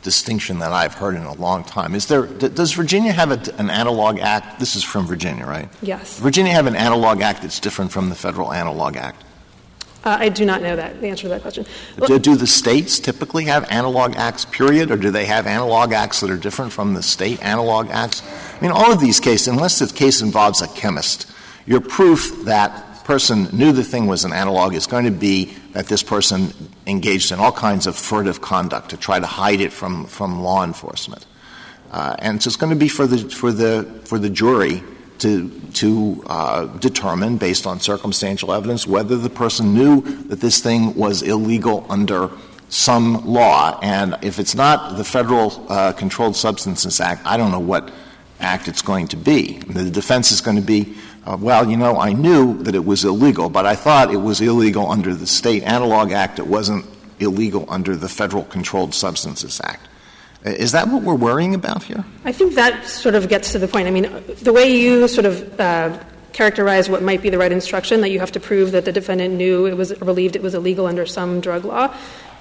distinction 0.07 0.61
that 0.61 0.73
I've 0.73 0.95
heard 0.95 1.17
in 1.17 1.25
a 1.25 1.35
long 1.35 1.65
time. 1.65 1.97
Is 1.97 2.07
there, 2.07 2.27
d- 2.27 2.49
does 2.49 2.73
Virginia 2.73 3.11
have 3.11 3.33
a, 3.33 3.41
an 3.59 3.71
analog 3.71 4.21
act? 4.21 4.61
This 4.61 4.77
is 4.77 4.85
from 4.85 5.05
Virginia, 5.05 5.45
right? 5.45 5.69
Yes. 5.83 6.21
Virginia 6.21 6.53
have 6.53 6.69
an 6.69 6.77
analog 6.77 7.23
act 7.23 7.43
that's 7.43 7.59
different 7.59 7.91
from 7.91 8.09
the 8.09 8.15
federal 8.15 8.53
analog 8.53 8.97
act. 8.97 9.25
Uh, 10.05 10.17
I 10.21 10.29
do 10.29 10.47
not 10.47 10.63
know 10.63 10.77
that, 10.77 11.01
the 11.01 11.09
answer 11.09 11.23
to 11.23 11.31
that 11.31 11.43
question. 11.43 11.67
Do, 12.07 12.21
do 12.21 12.37
the 12.37 12.47
states 12.47 13.01
typically 13.01 13.47
have 13.47 13.69
analog 13.69 14.15
acts, 14.15 14.45
period, 14.45 14.93
or 14.93 14.97
do 14.97 15.11
they 15.11 15.27
have 15.27 15.49
analog 15.49 15.93
acts 15.93 16.21
that 16.21 16.31
are 16.31 16.37
different 16.37 16.73
from 16.73 16.95
the 16.95 17.03
state 17.03 17.43
analog 17.43 17.91
acts? 17.91 18.23
I 18.23 18.61
mean, 18.63 18.71
all 18.71 18.93
of 18.93 19.01
these 19.01 19.19
cases, 19.19 19.49
unless 19.49 19.81
the 19.81 19.89
case 19.93 20.23
involves 20.23 20.63
a 20.63 20.69
chemist, 20.69 21.27
your 21.67 21.81
proof 21.81 22.45
that 22.45 22.96
person 23.07 23.49
knew 23.53 23.71
the 23.71 23.85
thing 23.85 24.09
was 24.09 24.25
an 24.25 24.33
analog 24.33 24.75
is 24.75 24.89
going 24.89 25.05
to 25.05 25.13
be 25.13 25.45
that 25.75 25.87
this 25.87 26.03
person 26.03 26.53
engaged 26.89 27.31
in 27.31 27.39
all 27.39 27.53
kinds 27.53 27.87
of 27.87 27.95
furtive 27.95 28.41
conduct 28.41 28.91
to 28.91 28.97
try 28.97 29.21
to 29.21 29.27
hide 29.27 29.61
it 29.61 29.73
from, 29.73 30.07
from 30.07 30.43
law 30.43 30.65
enforcement. 30.65 31.25
Uh, 31.93 32.17
and 32.19 32.43
so 32.43 32.49
it's 32.49 32.57
going 32.57 32.73
to 32.73 32.79
be 32.79 32.89
for 32.89 33.07
the, 33.07 33.19
for 33.31 33.53
the, 33.53 33.85
for 34.05 34.19
the 34.19 34.29
jury 34.29 34.83
to, 35.19 35.49
to 35.73 36.25
uh, 36.27 36.67
determine, 36.79 37.37
based 37.37 37.65
on 37.65 37.79
circumstantial 37.79 38.53
evidence, 38.53 38.89
whether 38.89 39.17
the 39.17 39.31
person 39.31 39.73
knew 39.73 40.01
that 40.25 40.41
this 40.41 40.59
thing 40.59 40.93
was 40.97 41.23
illegal 41.23 41.87
under 41.89 42.29
some 42.71 43.25
law. 43.25 43.79
And 43.83 44.17
if 44.23 44.41
it's 44.41 44.57
not 44.57 44.97
the 44.97 45.05
Federal 45.05 45.65
uh, 45.71 45.93
Controlled 45.93 46.35
Substances 46.35 47.01
Act, 47.01 47.25
I 47.25 47.37
don't 47.37 47.53
know 47.53 47.61
what 47.61 47.89
act 48.41 48.67
it's 48.67 48.83
going 48.83 49.07
to 49.09 49.17
be. 49.17 49.59
The 49.61 49.91
defense 49.91 50.33
is 50.33 50.41
going 50.41 50.57
to 50.57 50.63
be, 50.63 50.95
well, 51.35 51.69
you 51.69 51.77
know, 51.77 51.99
I 51.99 52.13
knew 52.13 52.63
that 52.63 52.75
it 52.75 52.85
was 52.85 53.05
illegal, 53.05 53.49
but 53.49 53.67
I 53.67 53.75
thought 53.75 54.13
it 54.13 54.19
was 54.19 54.41
illegal 54.41 54.89
under 54.91 55.13
the 55.15 55.27
State 55.27 55.65
Analog 55.65 56.13
Act. 56.13 56.39
It 56.39 56.47
wasn't 56.47 56.85
illegal 57.19 57.65
under 57.69 57.97
the 57.97 58.09
Federal 58.09 58.45
Controlled 58.45 58.95
Substances 58.95 59.61
Act. 59.65 59.89
Uh, 60.45 60.51
Is 60.51 60.73
that 60.73 60.89
what 60.89 61.03
we're 61.03 61.17
worrying 61.17 61.55
about 61.55 61.83
here? 61.83 62.05
I 62.25 62.33
think 62.33 62.55
that 62.55 62.87
sort 62.87 63.15
of 63.15 63.29
gets 63.29 63.53
to 63.53 63.59
the 63.59 63.67
point. 63.67 63.89
I 63.89 63.91
mean, 63.91 64.09
the 64.43 64.53
way 64.53 64.77
you 64.77 65.09
sort 65.09 65.27
of 65.27 65.59
uh, 65.59 65.99
characterize 66.33 66.89
what 66.89 67.03
might 67.03 67.23
be 67.23 67.31
the 67.31 67.39
right 67.39 67.51
instruction, 67.51 68.03
that 68.03 68.11
you 68.11 68.21
have 68.21 68.33
to 68.33 68.41
prove 68.41 68.73
that 68.73 68.85
the 68.85 68.93
defendant 68.93 69.35
knew 69.35 69.67
it 69.67 69.77
was, 69.77 69.91
or 69.93 70.05
believed 70.05 70.37
it 70.37 70.43
was 70.43 70.55
illegal 70.55 70.87
under 70.87 71.07
some 71.07 71.41
drug 71.41 71.65
law, 71.65 71.93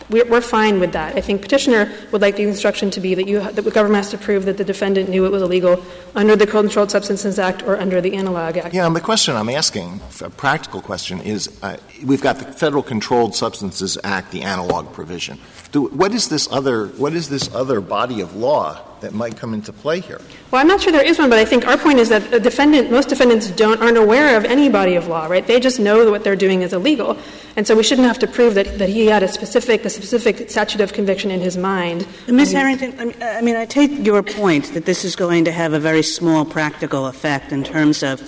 we're, 0.10 0.26
we're 0.26 0.42
fine 0.42 0.80
with 0.80 0.94
that. 0.94 1.16
I 1.16 1.22
think 1.22 1.42
petitioner 1.42 1.92
would 2.12 2.22
like 2.22 2.36
the 2.36 2.44
instruction 2.44 2.92
to 2.92 3.00
be 3.00 3.16
that 3.16 3.28
you, 3.28 3.40
that 3.40 3.56
the 3.56 3.72
government 3.72 3.98
has 3.98 4.12
to 4.12 4.18
prove 4.18 4.46
that 4.46 4.58
the 4.58 4.64
defendant 4.64 5.10
knew 5.10 5.26
it 5.26 5.32
was 5.32 5.42
illegal 5.42 5.84
under 6.16 6.36
the 6.36 6.48
Controlled 6.48 6.92
Substances 6.92 7.40
Act 7.40 7.64
or 7.64 7.78
under 7.78 8.02
the 8.02 8.16
Analog 8.16 8.58
Act. 8.58 8.74
Yeah, 8.74 8.86
and 8.86 8.96
the 8.96 9.02
question 9.02 9.36
I'm 9.36 9.50
asking, 9.50 10.02
a 10.22 10.30
practical 10.30 10.82
question, 10.82 11.22
is 11.22 11.50
uh, 11.62 11.78
we've 12.04 12.22
got 12.22 12.40
the 12.40 12.46
Federal 12.46 12.84
Controlled 12.84 13.36
Substances 13.36 13.98
Act, 14.04 14.32
the 14.32 14.44
analog 14.44 14.92
provision. 14.94 15.40
Do, 15.72 15.88
what 15.88 16.14
is 16.14 16.30
this 16.30 16.48
other 16.52 16.88
what 16.88 17.14
is 17.14 17.30
this 17.30 17.54
other 17.54 17.82
body 17.82 18.22
of 18.22 18.36
law 18.36 18.80
that 19.02 19.14
might 19.14 19.38
come 19.38 19.54
into 19.54 19.72
play 19.74 20.00
here? 20.00 20.20
Well, 20.52 20.62
I'm 20.62 20.68
not 20.68 20.82
sure 20.82 20.92
there 20.92 21.06
is 21.06 21.20
one, 21.20 21.30
but 21.30 21.40
I 21.40 21.46
think 21.46 21.68
our 21.68 21.78
point 21.78 22.00
is 22.00 22.10
that 22.10 22.32
the 22.32 22.40
defendant, 22.40 22.92
most 22.92 23.10
defendants 23.10 23.52
don't 23.52 23.82
aren't 23.82 23.98
aware 23.98 24.38
of 24.38 24.46
any 24.46 24.70
body 24.70 24.96
of 24.96 25.08
law, 25.08 25.26
right? 25.28 25.46
They 25.46 25.60
just 25.60 25.80
know 25.80 26.06
that 26.06 26.12
what 26.12 26.24
they're 26.24 26.36
doing 26.36 26.62
is 26.62 26.74
illegal, 26.74 27.18
and 27.56 27.66
so 27.68 27.76
we 27.76 27.84
shouldn't 27.84 28.08
have 28.08 28.20
to 28.20 28.28
prove 28.28 28.56
that, 28.56 28.78
that 28.78 28.90
he 28.90 29.08
had 29.08 29.24
a 29.24 29.28
specific 29.28 29.86
a 29.86 29.90
specific 29.90 30.50
statute 30.50 30.82
of 30.82 30.94
conviction 30.94 31.32
in 31.32 31.42
his 31.42 31.58
mind. 31.58 32.08
Ms. 32.28 32.52
Harrington, 32.54 32.96
I 33.00 33.06
mean- 33.06 33.16
I 33.22 33.42
mean, 33.42 33.56
I 33.56 33.66
take 33.66 34.06
your 34.06 34.24
point 34.24 34.74
that 34.74 34.86
this 34.86 35.04
is 35.06 35.16
going 35.16 35.46
to 35.46 35.52
have 35.52 35.74
a 35.74 35.80
very 35.80 36.04
small 36.04 36.46
practical 36.46 37.08
effect 37.08 37.52
in 37.52 37.64
terms 37.64 38.04
of 38.04 38.22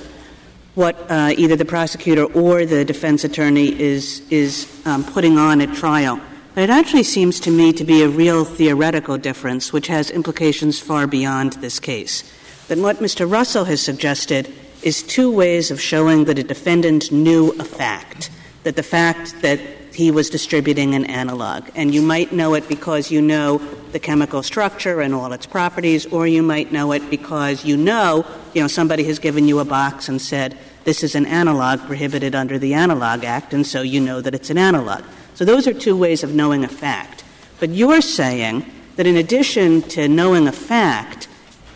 what 0.76 0.96
uh, 1.10 1.34
either 1.38 1.56
the 1.56 1.66
prosecutor 1.66 2.26
or 2.26 2.66
the 2.66 2.86
defense 2.86 3.24
attorney 3.24 3.80
is 3.80 4.22
is 4.30 4.68
um, 4.86 5.04
putting 5.04 5.38
on 5.38 5.62
at 5.62 5.74
trial. 5.74 6.22
It 6.58 6.72
actually 6.72 7.04
seems 7.04 7.40
to 7.42 7.52
me 7.52 7.72
to 7.74 7.84
be 7.84 8.02
a 8.02 8.10
real 8.10 8.44
theoretical 8.44 9.20
difference, 9.20 9.72
which 9.72 9.86
has 9.90 10.10
implications 10.10 10.80
far 10.80 11.06
beyond 11.06 11.54
this 11.54 11.80
case. 11.80 12.24
That 12.68 12.80
what 12.80 12.98
Mr. 12.98 13.32
Russell 13.32 13.66
has 13.66 13.80
suggested 13.80 14.52
is 14.82 15.04
two 15.04 15.32
ways 15.32 15.70
of 15.70 15.80
showing 15.80 16.26
that 16.26 16.40
a 16.40 16.44
defendant 16.44 17.12
knew 17.12 17.52
a 17.60 17.64
fact, 17.64 18.32
that 18.64 18.76
the 18.76 18.82
fact 18.82 19.40
that 19.44 19.60
he 19.94 20.10
was 20.10 20.32
distributing 20.32 20.96
an 20.96 21.06
analog. 21.06 21.70
And 21.76 21.94
you 21.94 22.02
might 22.02 22.32
know 22.34 22.56
it 22.56 22.68
because 22.68 23.12
you 23.12 23.22
know 23.22 23.60
the 23.92 24.00
chemical 24.00 24.42
structure 24.42 25.00
and 25.00 25.14
all 25.14 25.34
its 25.34 25.46
properties, 25.46 26.08
or 26.08 26.26
you 26.26 26.42
might 26.42 26.72
know 26.72 26.92
it 26.92 27.08
because 27.12 27.66
you 27.66 27.78
know, 27.78 28.26
you 28.56 28.64
know, 28.64 28.68
somebody 28.68 29.04
has 29.04 29.20
given 29.20 29.48
you 29.48 29.60
a 29.60 29.66
box 29.66 30.10
and 30.10 30.20
said, 30.20 30.58
this 30.86 31.04
is 31.04 31.14
an 31.14 31.28
analog 31.28 31.82
prohibited 31.82 32.34
under 32.34 32.58
the 32.58 32.74
Analog 32.74 33.24
Act, 33.24 33.54
and 33.54 33.68
so 33.68 33.84
you 33.84 34.02
know 34.02 34.22
that 34.22 34.34
it's 34.34 34.50
an 34.50 34.58
analog. 34.58 35.04
So 35.38 35.46
those 35.46 35.68
are 35.68 35.74
two 35.74 35.96
ways 35.96 36.24
of 36.24 36.34
knowing 36.34 36.64
a 36.64 36.68
fact. 36.68 37.24
But 37.60 37.70
you're 37.70 38.02
saying 38.02 38.66
that 38.96 39.06
in 39.06 39.18
addition 39.18 39.84
to 39.84 40.08
knowing 40.08 40.48
a 40.48 40.52
fact, 40.52 41.28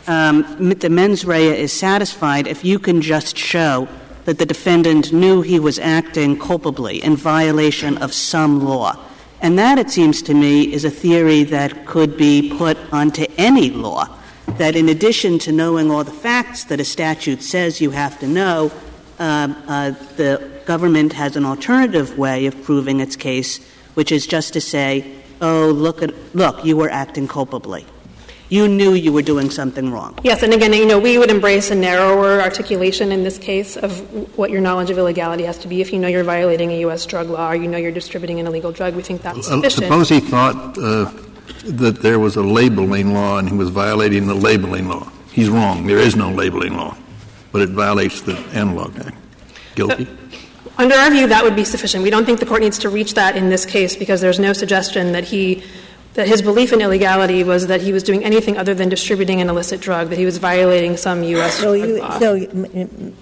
um, 0.08 0.74
the 0.80 0.90
mens 0.90 1.26
rea 1.26 1.62
is 1.62 1.72
satisfied 1.72 2.48
if 2.48 2.66
you 2.66 2.80
can 2.80 3.04
just 3.04 3.38
show 3.38 3.88
that 4.26 4.40
the 4.40 4.48
defendant 4.48 5.14
knew 5.14 5.44
he 5.44 5.60
was 5.60 5.78
acting 5.78 6.40
culpably 6.40 7.04
in 7.04 7.16
violation 7.16 8.00
of 8.00 8.16
some 8.16 8.66
law. 8.66 8.98
And 9.42 9.60
that, 9.60 9.78
it 9.78 9.92
seems 9.92 10.24
to 10.24 10.34
me, 10.34 10.74
is 10.74 10.84
a 10.84 10.90
theory 10.90 11.44
that 11.44 11.86
could 11.86 12.18
be 12.18 12.52
put 12.58 12.80
onto 12.92 13.28
any 13.38 13.70
law. 13.70 14.10
That 14.58 14.76
in 14.76 14.90
addition 14.90 15.38
to 15.38 15.52
knowing 15.52 15.92
all 15.92 16.04
the 16.04 16.10
facts 16.10 16.64
that 16.64 16.80
a 16.80 16.84
statute 16.84 17.44
says 17.44 17.80
you 17.80 17.92
have 17.92 18.20
to 18.22 18.28
know, 18.28 18.72
the 20.18 20.50
government 20.66 21.14
has 21.14 21.36
an 21.36 21.46
alternative 21.46 22.18
way 22.18 22.46
of 22.46 22.64
proving 22.64 23.00
its 23.00 23.16
case, 23.16 23.60
which 23.94 24.12
is 24.12 24.26
just 24.28 24.54
to 24.54 24.62
say, 24.62 25.16
oh, 25.42 25.70
look, 25.70 26.02
at, 26.02 26.14
look, 26.36 26.64
you 26.66 26.78
were 26.78 26.90
acting 26.90 27.28
culpably. 27.28 27.86
You 28.50 28.68
knew 28.68 28.94
you 28.94 29.14
were 29.14 29.22
doing 29.22 29.50
something 29.50 29.94
wrong. 29.94 30.20
Yes, 30.24 30.44
and 30.44 30.54
again, 30.54 30.74
you 30.74 30.86
know, 30.86 31.00
we 31.00 31.18
would 31.18 31.32
embrace 31.32 31.72
a 31.72 31.76
narrower 31.76 32.42
articulation 32.42 33.12
in 33.14 33.24
this 33.24 33.38
case 33.38 33.78
of 33.78 33.92
what 34.38 34.52
your 34.52 34.60
knowledge 34.60 34.90
of 34.90 34.98
illegality 34.98 35.44
has 35.46 35.58
to 35.60 35.70
be. 35.70 35.80
If 35.80 35.94
you 35.94 36.00
know 36.00 36.10
you're 36.10 36.26
violating 36.26 36.70
a 36.72 36.80
U.S. 36.82 37.06
drug 37.06 37.30
law 37.30 37.50
or 37.52 37.56
you 37.56 37.70
know 37.70 37.78
you're 37.78 37.94
distributing 37.94 38.42
an 38.42 38.48
illegal 38.48 38.74
drug, 38.74 38.94
we 38.94 39.04
think 39.04 39.22
that's 39.22 39.48
Uh, 39.48 39.56
sufficient. 39.56 39.84
Suppose 39.86 40.10
he 40.10 40.20
thought 40.20 40.78
uh, 40.78 41.10
that 41.64 42.02
there 42.02 42.20
was 42.20 42.36
a 42.36 42.44
labeling 42.44 43.14
law 43.14 43.38
and 43.38 43.48
he 43.48 43.56
was 43.56 43.70
violating 43.70 44.28
the 44.28 44.36
labeling 44.36 44.90
law. 44.90 45.10
He's 45.32 45.50
wrong. 45.50 45.88
There 45.88 46.00
is 46.00 46.18
no 46.18 46.30
labeling 46.30 46.76
law, 46.76 46.98
but 47.52 47.62
it 47.62 47.70
violates 47.70 48.22
the 48.22 48.38
Analog 48.54 48.98
Act. 49.00 49.16
Guilty? 49.76 50.08
Under 50.78 50.96
our 50.96 51.12
view, 51.12 51.28
that 51.28 51.44
would 51.44 51.56
be 51.56 51.64
sufficient. 51.66 52.04
We 52.04 52.10
don't 52.10 52.26
think 52.26 52.40
the 52.40 52.46
court 52.46 52.62
needs 52.62 52.80
to 52.80 52.90
reach 52.90 53.14
that 53.16 53.36
in 53.36 53.50
this 53.50 53.66
case 53.66 53.96
because 53.96 54.22
there's 54.22 54.40
no 54.40 54.54
suggestion 54.54 55.12
that 55.12 55.26
he 55.26 55.64
that 56.14 56.28
his 56.28 56.42
belief 56.42 56.74
in 56.74 56.82
illegality 56.82 57.42
was 57.44 57.68
that 57.68 57.80
he 57.82 57.94
was 57.94 58.04
doing 58.04 58.24
anything 58.26 58.58
other 58.58 58.74
than 58.74 58.90
distributing 58.90 59.40
an 59.40 59.48
illicit 59.50 59.80
drug, 59.80 60.10
that 60.10 60.18
he 60.18 60.26
was 60.26 60.40
violating 60.40 60.98
some 60.98 61.24
U.S. 61.24 61.54
So 61.58 61.72
you, 61.72 62.00
law. 62.02 62.20
so, 62.20 62.34
you- 62.34 62.50
m- 62.50 62.66
m- 62.76 63.16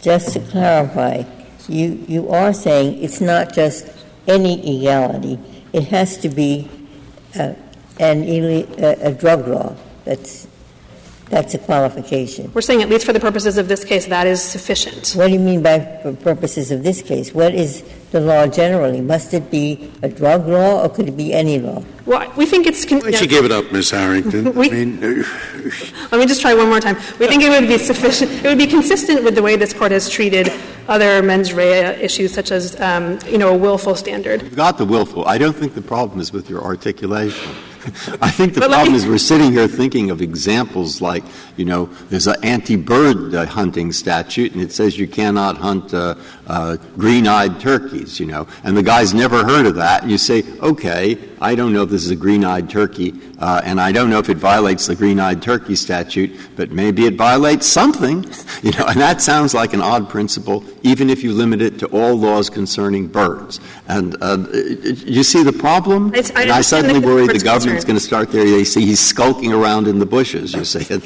just 0.00 0.32
to 0.32 0.40
clarify, 0.40 1.24
you, 1.68 2.02
you 2.08 2.30
are 2.30 2.54
saying 2.54 3.02
it's 3.02 3.20
not 3.20 3.52
just 3.52 3.90
any 4.26 4.58
illegality, 4.62 5.38
it 5.74 5.84
has 5.88 6.16
to 6.18 6.30
be 6.30 6.70
uh, 7.38 7.52
an 8.00 8.24
ille- 8.24 8.78
a, 8.78 9.08
a 9.08 9.12
drug 9.12 9.46
law. 9.46 9.76
That's, 10.06 10.47
that's 11.30 11.54
a 11.54 11.58
qualification. 11.58 12.50
We're 12.54 12.62
saying, 12.62 12.82
at 12.82 12.88
least 12.88 13.04
for 13.04 13.12
the 13.12 13.20
purposes 13.20 13.58
of 13.58 13.68
this 13.68 13.84
case, 13.84 14.06
that 14.06 14.26
is 14.26 14.42
sufficient. 14.42 15.12
What 15.14 15.26
do 15.26 15.32
you 15.34 15.38
mean 15.38 15.62
by 15.62 15.80
for 16.02 16.14
purposes 16.14 16.70
of 16.70 16.82
this 16.82 17.02
case? 17.02 17.34
What 17.34 17.54
is 17.54 17.84
the 18.12 18.20
law 18.20 18.46
generally? 18.46 19.00
Must 19.00 19.34
it 19.34 19.50
be 19.50 19.92
a 20.02 20.08
drug 20.08 20.46
law 20.46 20.82
or 20.82 20.88
could 20.88 21.08
it 21.08 21.16
be 21.16 21.34
any 21.34 21.58
law? 21.58 21.82
Well, 22.06 22.32
we 22.36 22.46
think 22.46 22.66
it's. 22.66 22.84
Con- 22.84 23.00
Why 23.00 23.10
don't 23.10 23.20
you 23.20 23.26
give 23.26 23.44
it 23.44 23.52
up, 23.52 23.70
Ms. 23.70 23.90
Harrington? 23.90 24.48
I 24.58 24.68
mean, 24.68 25.00
Let 26.10 26.18
me 26.18 26.26
just 26.26 26.40
try 26.40 26.54
one 26.54 26.68
more 26.68 26.80
time. 26.80 26.96
We 27.18 27.26
think 27.26 27.42
it 27.42 27.50
would 27.50 27.68
be 27.68 27.78
sufficient, 27.78 28.30
it 28.32 28.44
would 28.44 28.58
be 28.58 28.66
consistent 28.66 29.22
with 29.24 29.34
the 29.34 29.42
way 29.42 29.56
this 29.56 29.74
court 29.74 29.92
has 29.92 30.08
treated 30.08 30.50
other 30.88 31.22
mens 31.22 31.52
rea 31.52 31.84
issues, 32.00 32.32
such 32.32 32.50
as, 32.50 32.80
um, 32.80 33.18
you 33.26 33.36
know, 33.36 33.52
a 33.52 33.56
willful 33.56 33.94
standard. 33.94 34.42
You've 34.42 34.56
got 34.56 34.78
the 34.78 34.86
willful. 34.86 35.26
I 35.26 35.36
don't 35.36 35.54
think 35.54 35.74
the 35.74 35.82
problem 35.82 36.20
is 36.20 36.32
with 36.32 36.48
your 36.48 36.62
articulation. 36.64 37.54
I 38.20 38.30
think 38.30 38.54
the 38.54 38.60
problem 38.60 38.94
is 38.94 39.06
we're 39.06 39.18
sitting 39.18 39.52
here 39.52 39.68
thinking 39.68 40.10
of 40.10 40.20
examples 40.20 41.00
like, 41.00 41.24
you 41.56 41.64
know, 41.64 41.86
there's 42.10 42.26
an 42.26 42.36
anti-bird 42.42 43.34
uh, 43.34 43.46
hunting 43.46 43.92
statute, 43.92 44.52
and 44.52 44.60
it 44.60 44.72
says 44.72 44.98
you 44.98 45.08
cannot 45.08 45.56
hunt 45.56 45.94
uh, 45.94 46.14
uh, 46.46 46.76
green-eyed 46.96 47.60
turkeys, 47.60 48.20
you 48.20 48.26
know, 48.26 48.46
and 48.64 48.76
the 48.76 48.82
guy's 48.82 49.14
never 49.14 49.44
heard 49.44 49.66
of 49.66 49.76
that, 49.76 50.02
and 50.02 50.10
you 50.10 50.18
say, 50.18 50.44
okay, 50.60 51.18
I 51.40 51.54
don't 51.54 51.72
know 51.72 51.82
if 51.82 51.90
this 51.90 52.04
is 52.04 52.10
a 52.10 52.16
green-eyed 52.16 52.68
turkey, 52.70 53.14
uh, 53.38 53.60
and 53.64 53.80
I 53.80 53.92
don't 53.92 54.10
know 54.10 54.18
if 54.18 54.28
it 54.28 54.36
violates 54.36 54.86
the 54.86 54.94
green-eyed 54.96 55.40
turkey 55.42 55.76
statute, 55.76 56.30
but 56.56 56.70
maybe 56.70 57.06
it 57.06 57.14
violates 57.14 57.66
something, 57.66 58.24
you 58.62 58.72
know, 58.72 58.86
and 58.86 59.00
that 59.00 59.20
sounds 59.22 59.54
like 59.54 59.72
an 59.72 59.80
odd 59.80 60.08
principle, 60.08 60.64
even 60.82 61.10
if 61.10 61.22
you 61.22 61.32
limit 61.32 61.60
it 61.62 61.78
to 61.80 61.86
all 61.86 62.14
laws 62.16 62.50
concerning 62.50 63.06
birds. 63.06 63.60
And 63.88 64.16
uh, 64.20 64.38
you 64.52 65.22
see 65.22 65.42
the 65.42 65.52
problem? 65.52 66.12
I- 66.14 66.18
I 66.34 66.42
and 66.42 66.50
I 66.52 66.60
suddenly 66.60 66.98
worry 67.00 67.26
the 67.26 67.38
government's 67.38 67.84
going 67.84 67.96
to 67.98 68.04
start 68.04 68.30
there. 68.32 68.44
They 68.44 68.64
see 68.64 68.84
he's 68.84 69.00
skulking 69.00 69.52
around 69.52 69.86
in 69.88 69.98
the 69.98 70.06
bushes, 70.06 70.52
you 70.54 70.64
see. 70.64 70.78
And, 70.94 71.02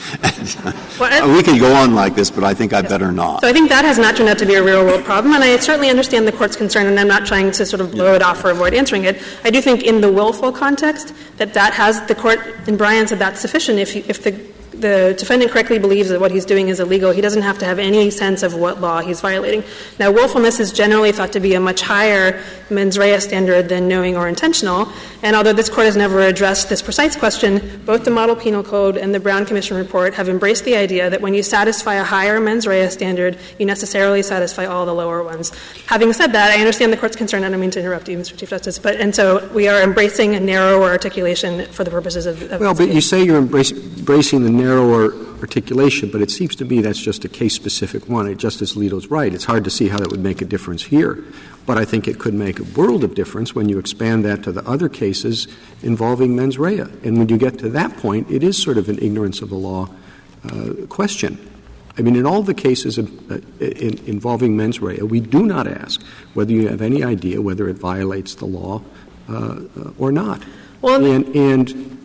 Well, 0.99 1.11
I- 1.13 1.37
we 1.37 1.43
can 1.43 1.59
go 1.59 1.73
on 1.75 1.95
like 1.95 2.15
this, 2.15 2.31
but 2.31 2.45
I 2.45 2.55
think 2.55 2.73
I 2.73 2.83
better 2.83 3.13
not. 3.13 3.41
So 3.43 3.49
I 3.49 3.53
think 3.53 3.69
that 3.69 3.85
has 3.85 3.99
not 3.99 4.17
turned 4.17 4.29
out 4.29 4.39
to 4.39 4.47
be 4.47 4.55
a 4.55 4.63
real 4.63 4.85
world 4.85 5.05
problem, 5.05 5.35
and 5.35 5.43
I 5.45 5.57
certainly 5.59 5.91
understand 5.91 6.27
the 6.27 6.33
court's 6.33 6.57
concern, 6.57 6.87
and 6.87 6.99
I'm 6.99 7.09
not 7.09 7.27
trying 7.27 7.51
to 7.53 7.67
sort 7.67 7.81
of 7.81 7.93
blow 7.93 8.15
it 8.15 8.23
off 8.23 8.45
or 8.45 8.51
avoid 8.51 8.75
answering 8.75 9.05
it. 9.05 9.23
I 9.45 9.51
do 9.51 9.61
think 9.61 9.83
in 9.85 10.01
the 10.01 10.11
willful 10.23 10.53
context 10.53 11.13
that 11.39 11.55
that 11.55 11.75
has 11.75 12.01
the 12.07 12.15
court 12.15 12.39
in 12.69 12.77
Bryan 12.77 13.07
said 13.07 13.19
that's 13.19 13.41
sufficient 13.41 13.79
if 13.79 13.97
you, 13.97 14.05
if 14.07 14.23
the 14.23 14.33
the 14.83 15.15
defendant 15.19 15.51
correctly 15.51 15.79
believes 15.79 16.11
that 16.11 16.21
what 16.21 16.31
he's 16.31 16.45
doing 16.45 16.69
is 16.69 16.81
illegal, 16.81 17.13
he 17.13 17.23
doesn't 17.23 17.43
have 17.43 17.59
to 17.61 17.65
have 17.65 17.79
any 17.79 18.11
sense 18.11 18.43
of 18.43 18.55
what 18.55 18.81
law 18.81 19.01
he's 19.01 19.21
violating. 19.21 19.65
Now, 19.99 20.11
willfulness 20.11 20.61
is 20.61 20.73
generally 20.73 21.13
thought 21.13 21.33
to 21.33 21.41
be 21.41 21.55
a 21.55 21.61
much 21.61 21.81
higher 21.81 22.43
mens 22.69 22.99
rea 22.99 23.19
standard 23.21 23.69
than 23.69 23.89
knowing 23.89 24.17
or 24.17 24.29
intentional, 24.29 24.93
and 25.23 25.37
although 25.37 25.53
this 25.53 25.69
court 25.69 25.87
has 25.87 25.97
never 25.97 26.21
addressed 26.21 26.69
this 26.69 26.83
precise 26.83 27.17
question, 27.17 27.81
both 27.87 28.05
the 28.05 28.11
Model 28.11 28.37
Penal 28.37 28.63
Code 28.63 28.97
and 28.97 29.15
the 29.15 29.21
Brown 29.21 29.47
Commission 29.47 29.77
report 29.77 30.15
have 30.15 30.29
embraced 30.29 30.65
the 30.65 30.77
idea 30.77 31.09
that 31.09 31.21
when 31.21 31.33
you 31.33 31.43
satisfy 31.43 31.95
a 31.95 32.05
higher 32.05 32.41
mens 32.41 32.67
rea 32.67 32.91
standard, 32.91 33.39
you 33.59 33.65
necessarily 33.65 34.23
satisfy 34.23 34.67
all 34.67 34.85
the 34.85 34.95
lower 34.95 35.23
ones. 35.23 35.53
Having 35.87 36.13
said 36.15 36.33
that, 36.33 36.51
I 36.51 36.59
understand 36.59 36.93
the 36.93 36.97
court's 36.97 37.17
concern. 37.17 37.45
I 37.45 37.51
don't 37.51 37.61
mean 37.61 37.71
to 37.71 37.81
interrupt 37.81 38.09
you, 38.09 38.19
Mr. 38.19 38.37
Chief 38.37 38.51
Justice, 38.51 38.79
but 38.79 38.97
and 38.97 39.15
so 39.15 39.49
we 39.55 39.69
are 39.69 39.81
embracing 39.81 40.35
a 40.35 40.41
narrower 40.41 40.91
articulation 40.91 41.67
for 41.67 41.85
the 41.85 41.91
purposes 41.91 42.27
of. 42.27 42.43
of 42.51 42.61
Well, 42.61 42.75
but 42.75 42.89
you 42.89 43.01
say 43.01 43.23
you're 43.23 43.39
embracing 43.39 44.43
the 44.43 44.51
narrower 44.73 45.13
articulation, 45.41 46.11
but 46.11 46.23
it 46.23 46.31
seems 46.31 46.57
to 46.57 46.65
me 46.65 46.81
that's 46.81 46.99
just 47.01 47.25
a 47.25 47.29
case-specific 47.29 48.09
one. 48.09 48.27
And 48.27 48.39
Justice 48.39 48.75
Alito's 48.75 49.09
right. 49.09 49.33
It's 49.35 49.45
hard 49.45 49.65
to 49.65 49.71
see 49.71 49.89
how 49.89 49.99
that 49.99 50.11
would 50.11 50.21
make 50.23 50.41
a 50.41 50.45
difference 50.45 50.83
here. 50.83 51.23
But 51.67 51.79
I 51.79 51.85
think 51.85 52.09
it 52.09 52.19
could 52.19 52.35
make 52.35 52.59
a 52.59 52.65
world 52.65 53.05
of 53.05 53.15
difference 53.15 53.55
when 53.55 53.69
you 53.69 53.79
expand 53.79 54.25
that 54.25 54.43
to 54.45 54.53
the 54.53 54.67
other 54.69 54.89
cases 54.89 55.49
involving 55.83 56.35
mens 56.35 56.59
rea. 56.59 56.81
And 57.05 57.19
when 57.19 57.29
you 57.29 57.39
get 57.39 57.59
to 57.59 57.69
that 57.71 57.97
point, 57.99 58.31
it 58.31 58.43
is 58.43 58.61
sort 58.61 58.79
of 58.79 58.89
an 58.89 58.99
ignorance 58.99 59.43
of 59.43 59.51
the 59.51 59.57
law 59.57 59.89
uh, 60.45 60.87
question. 60.89 61.39
I 61.99 62.03
mean, 62.03 62.17
in 62.17 62.25
all 62.25 62.43
the 62.43 62.55
cases 62.55 62.97
of, 62.97 63.07
uh, 63.31 63.39
in, 63.61 63.99
involving 64.07 64.57
mens 64.57 64.81
rea, 64.81 65.03
we 65.03 65.21
do 65.21 65.45
not 65.45 65.67
ask 65.67 66.03
whether 66.35 66.51
you 66.51 66.69
have 66.69 66.81
any 66.81 67.05
idea 67.05 67.43
whether 67.43 67.69
it 67.69 67.77
violates 67.77 68.35
the 68.37 68.47
law 68.47 68.81
uh, 69.29 69.35
uh, 69.35 69.91
or 69.99 70.11
not. 70.11 70.43
Well, 70.81 71.05
and, 71.05 71.27
and 71.37 71.99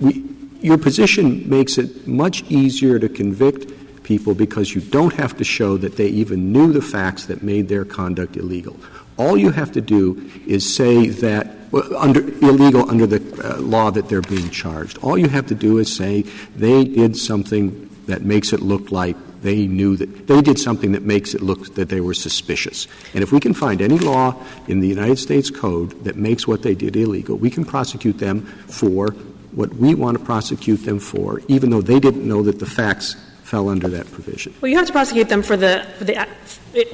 we, 0.00 0.29
your 0.62 0.78
position 0.78 1.48
makes 1.48 1.78
it 1.78 2.06
much 2.06 2.42
easier 2.50 2.98
to 2.98 3.08
convict 3.08 3.72
people 4.02 4.34
because 4.34 4.74
you 4.74 4.80
don't 4.80 5.14
have 5.14 5.36
to 5.36 5.44
show 5.44 5.76
that 5.76 5.96
they 5.96 6.08
even 6.08 6.52
knew 6.52 6.72
the 6.72 6.82
facts 6.82 7.26
that 7.26 7.42
made 7.42 7.68
their 7.68 7.84
conduct 7.84 8.36
illegal. 8.36 8.76
All 9.16 9.36
you 9.36 9.50
have 9.50 9.72
to 9.72 9.80
do 9.80 10.30
is 10.46 10.74
say 10.74 11.08
that 11.08 11.56
under 11.96 12.20
illegal 12.44 12.90
under 12.90 13.06
the 13.06 13.20
uh, 13.44 13.60
law 13.60 13.90
that 13.90 14.08
they're 14.08 14.22
being 14.22 14.50
charged. 14.50 14.98
All 14.98 15.16
you 15.16 15.28
have 15.28 15.46
to 15.46 15.54
do 15.54 15.78
is 15.78 15.94
say 15.94 16.22
they 16.56 16.84
did 16.84 17.16
something 17.16 17.88
that 18.06 18.22
makes 18.22 18.52
it 18.52 18.60
look 18.60 18.90
like 18.90 19.16
they 19.42 19.66
knew 19.66 19.96
that 19.96 20.26
they 20.26 20.42
did 20.42 20.58
something 20.58 20.92
that 20.92 21.02
makes 21.02 21.34
it 21.34 21.42
look 21.42 21.74
that 21.74 21.88
they 21.88 22.00
were 22.00 22.14
suspicious. 22.14 22.86
And 23.14 23.22
if 23.22 23.32
we 23.32 23.40
can 23.40 23.54
find 23.54 23.80
any 23.80 23.98
law 23.98 24.34
in 24.68 24.80
the 24.80 24.88
United 24.88 25.18
States 25.18 25.50
Code 25.50 26.04
that 26.04 26.16
makes 26.16 26.46
what 26.46 26.62
they 26.62 26.74
did 26.74 26.96
illegal, 26.96 27.36
we 27.36 27.50
can 27.50 27.64
prosecute 27.64 28.18
them 28.18 28.42
for 28.66 29.14
what 29.52 29.74
we 29.74 29.94
want 29.94 30.18
to 30.18 30.24
prosecute 30.24 30.84
them 30.84 30.98
for, 30.98 31.40
even 31.48 31.70
though 31.70 31.82
they 31.82 32.00
didn't 32.00 32.26
know 32.26 32.42
that 32.42 32.58
the 32.58 32.66
facts 32.66 33.16
fell 33.42 33.68
under 33.68 33.88
that 33.88 34.10
provision. 34.12 34.54
Well, 34.60 34.70
you 34.70 34.76
have 34.76 34.86
to 34.86 34.92
prosecute 34.92 35.28
them 35.28 35.42
for 35.42 35.56
the 35.56 35.84
for 35.98 36.04
the 36.04 36.26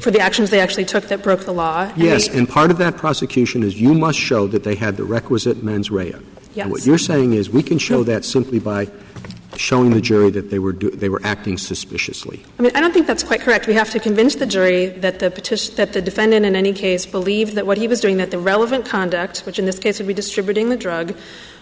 for 0.00 0.10
the 0.10 0.20
actions 0.20 0.48
they 0.50 0.60
actually 0.60 0.86
took 0.86 1.04
that 1.08 1.22
broke 1.22 1.44
the 1.44 1.52
law. 1.52 1.82
And 1.82 2.02
Yes, 2.02 2.30
we- 2.30 2.38
and 2.38 2.48
part 2.48 2.70
of 2.70 2.78
that 2.78 2.96
prosecution 2.96 3.62
is 3.62 3.78
you 3.80 3.92
must 3.92 4.18
show 4.18 4.46
that 4.46 4.64
they 4.64 4.74
had 4.74 4.96
the 4.96 5.04
requisite 5.04 5.62
mens 5.62 5.90
rea. 5.90 6.14
Yes. 6.54 6.64
And 6.64 6.70
what 6.70 6.86
you're 6.86 6.96
saying 6.98 7.34
is 7.34 7.50
we 7.50 7.62
can 7.62 7.78
show 7.78 8.02
that 8.04 8.24
simply 8.24 8.58
by 8.58 8.88
showing 9.56 9.90
the 9.90 10.00
jury 10.00 10.30
that 10.30 10.50
they 10.50 10.58
were 10.58 10.72
do, 10.72 10.90
they 10.90 11.08
were 11.08 11.20
acting 11.24 11.58
suspiciously. 11.58 12.42
I 12.58 12.62
mean, 12.62 12.72
I 12.74 12.80
don't 12.80 12.92
think 12.92 13.06
that's 13.06 13.22
quite 13.22 13.40
correct. 13.40 13.66
We 13.66 13.74
have 13.74 13.90
to 13.90 14.00
convince 14.00 14.34
the 14.36 14.46
jury 14.46 14.86
that 14.86 15.18
the 15.18 15.30
petition, 15.30 15.74
that 15.76 15.92
the 15.92 16.02
defendant 16.02 16.44
in 16.46 16.56
any 16.56 16.72
case 16.72 17.06
believed 17.06 17.54
that 17.54 17.66
what 17.66 17.78
he 17.78 17.88
was 17.88 18.00
doing, 18.00 18.16
that 18.18 18.30
the 18.30 18.38
relevant 18.38 18.84
conduct, 18.86 19.40
which 19.40 19.58
in 19.58 19.64
this 19.66 19.78
case 19.78 19.98
would 19.98 20.08
be 20.08 20.14
distributing 20.14 20.68
the 20.68 20.76
drug, 20.76 21.14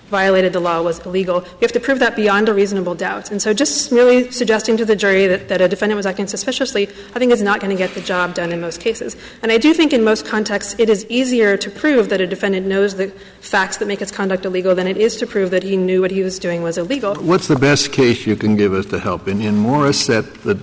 violated 0.08 0.52
the 0.52 0.60
law 0.60 0.82
was 0.82 1.04
illegal. 1.06 1.40
We 1.40 1.60
have 1.62 1.72
to 1.72 1.80
prove 1.80 1.98
that 1.98 2.14
beyond 2.14 2.48
a 2.48 2.54
reasonable 2.54 2.94
doubt. 2.94 3.30
And 3.30 3.40
so 3.40 3.52
just 3.52 3.90
merely 3.90 4.30
suggesting 4.30 4.76
to 4.76 4.84
the 4.84 4.96
jury 4.96 5.26
that, 5.26 5.48
that 5.48 5.60
a 5.60 5.68
defendant 5.68 5.96
was 5.96 6.06
acting 6.06 6.26
suspiciously, 6.26 6.88
I 7.14 7.18
think 7.18 7.32
is 7.32 7.42
not 7.42 7.60
going 7.60 7.70
to 7.70 7.76
get 7.76 7.94
the 7.94 8.00
job 8.00 8.34
done 8.34 8.52
in 8.52 8.60
most 8.60 8.80
cases. 8.80 9.16
And 9.42 9.50
I 9.50 9.58
do 9.58 9.74
think 9.74 9.92
in 9.92 10.04
most 10.04 10.26
contexts 10.26 10.76
it 10.78 10.88
is 10.90 11.06
easier 11.08 11.56
to 11.56 11.70
prove 11.70 12.08
that 12.10 12.20
a 12.20 12.26
defendant 12.26 12.66
knows 12.66 12.96
the 12.96 13.08
facts 13.40 13.78
that 13.78 13.88
make 13.88 14.00
his 14.00 14.10
conduct 14.10 14.44
illegal 14.44 14.74
than 14.74 14.86
it 14.86 14.96
is 14.96 15.16
to 15.16 15.26
prove 15.26 15.50
that 15.50 15.62
he 15.62 15.76
knew 15.76 16.00
what 16.00 16.10
he 16.10 16.22
was 16.22 16.38
doing 16.38 16.62
was 16.62 16.78
illegal. 16.78 17.14
What's 17.16 17.48
the 17.48 17.56
best 17.58 17.92
case 17.92 18.26
you 18.26 18.36
can 18.36 18.56
give 18.56 18.72
us 18.72 18.86
to 18.86 18.98
help? 18.98 19.26
In, 19.28 19.40
in 19.40 19.54
Morissette, 19.54 20.42
the 20.42 20.54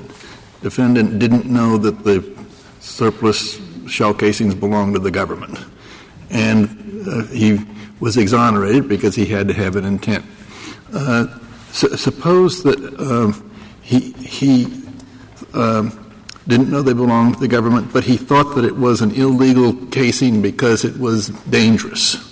defendant 0.62 1.20
didn't 1.20 1.46
know 1.46 1.78
that 1.78 2.04
the 2.04 2.24
surplus 2.80 3.60
shell 3.88 4.14
casings 4.14 4.56
belonged 4.56 4.94
to 4.94 5.00
the 5.00 5.12
government. 5.12 5.58
And 6.30 6.70
uh, 7.08 7.24
he 7.28 7.60
was 8.02 8.18
exonerated 8.18 8.90
because 8.90 9.16
he 9.16 9.28
had 9.28 9.48
to 9.48 9.54
have 9.54 9.78
an 9.78 9.86
intent. 9.86 10.26
Uh, 10.94 11.28
su- 11.72 11.96
suppose 11.96 12.64
that 12.64 12.78
um, 13.00 13.50
he, 13.82 14.12
he 14.14 14.66
um, 15.54 15.98
didn't 16.48 16.70
know 16.70 16.82
they 16.82 16.94
belonged 16.94 17.36
to 17.36 17.40
the 17.40 17.48
government, 17.48 17.94
but 17.94 18.04
he 18.04 18.18
thought 18.18 18.56
that 18.56 18.66
it 18.66 18.76
was 18.76 19.02
an 19.02 19.12
illegal 19.12 19.74
casing 19.88 20.42
because 20.42 20.84
it 20.84 20.98
was 20.98 21.30
dangerous. 21.50 22.31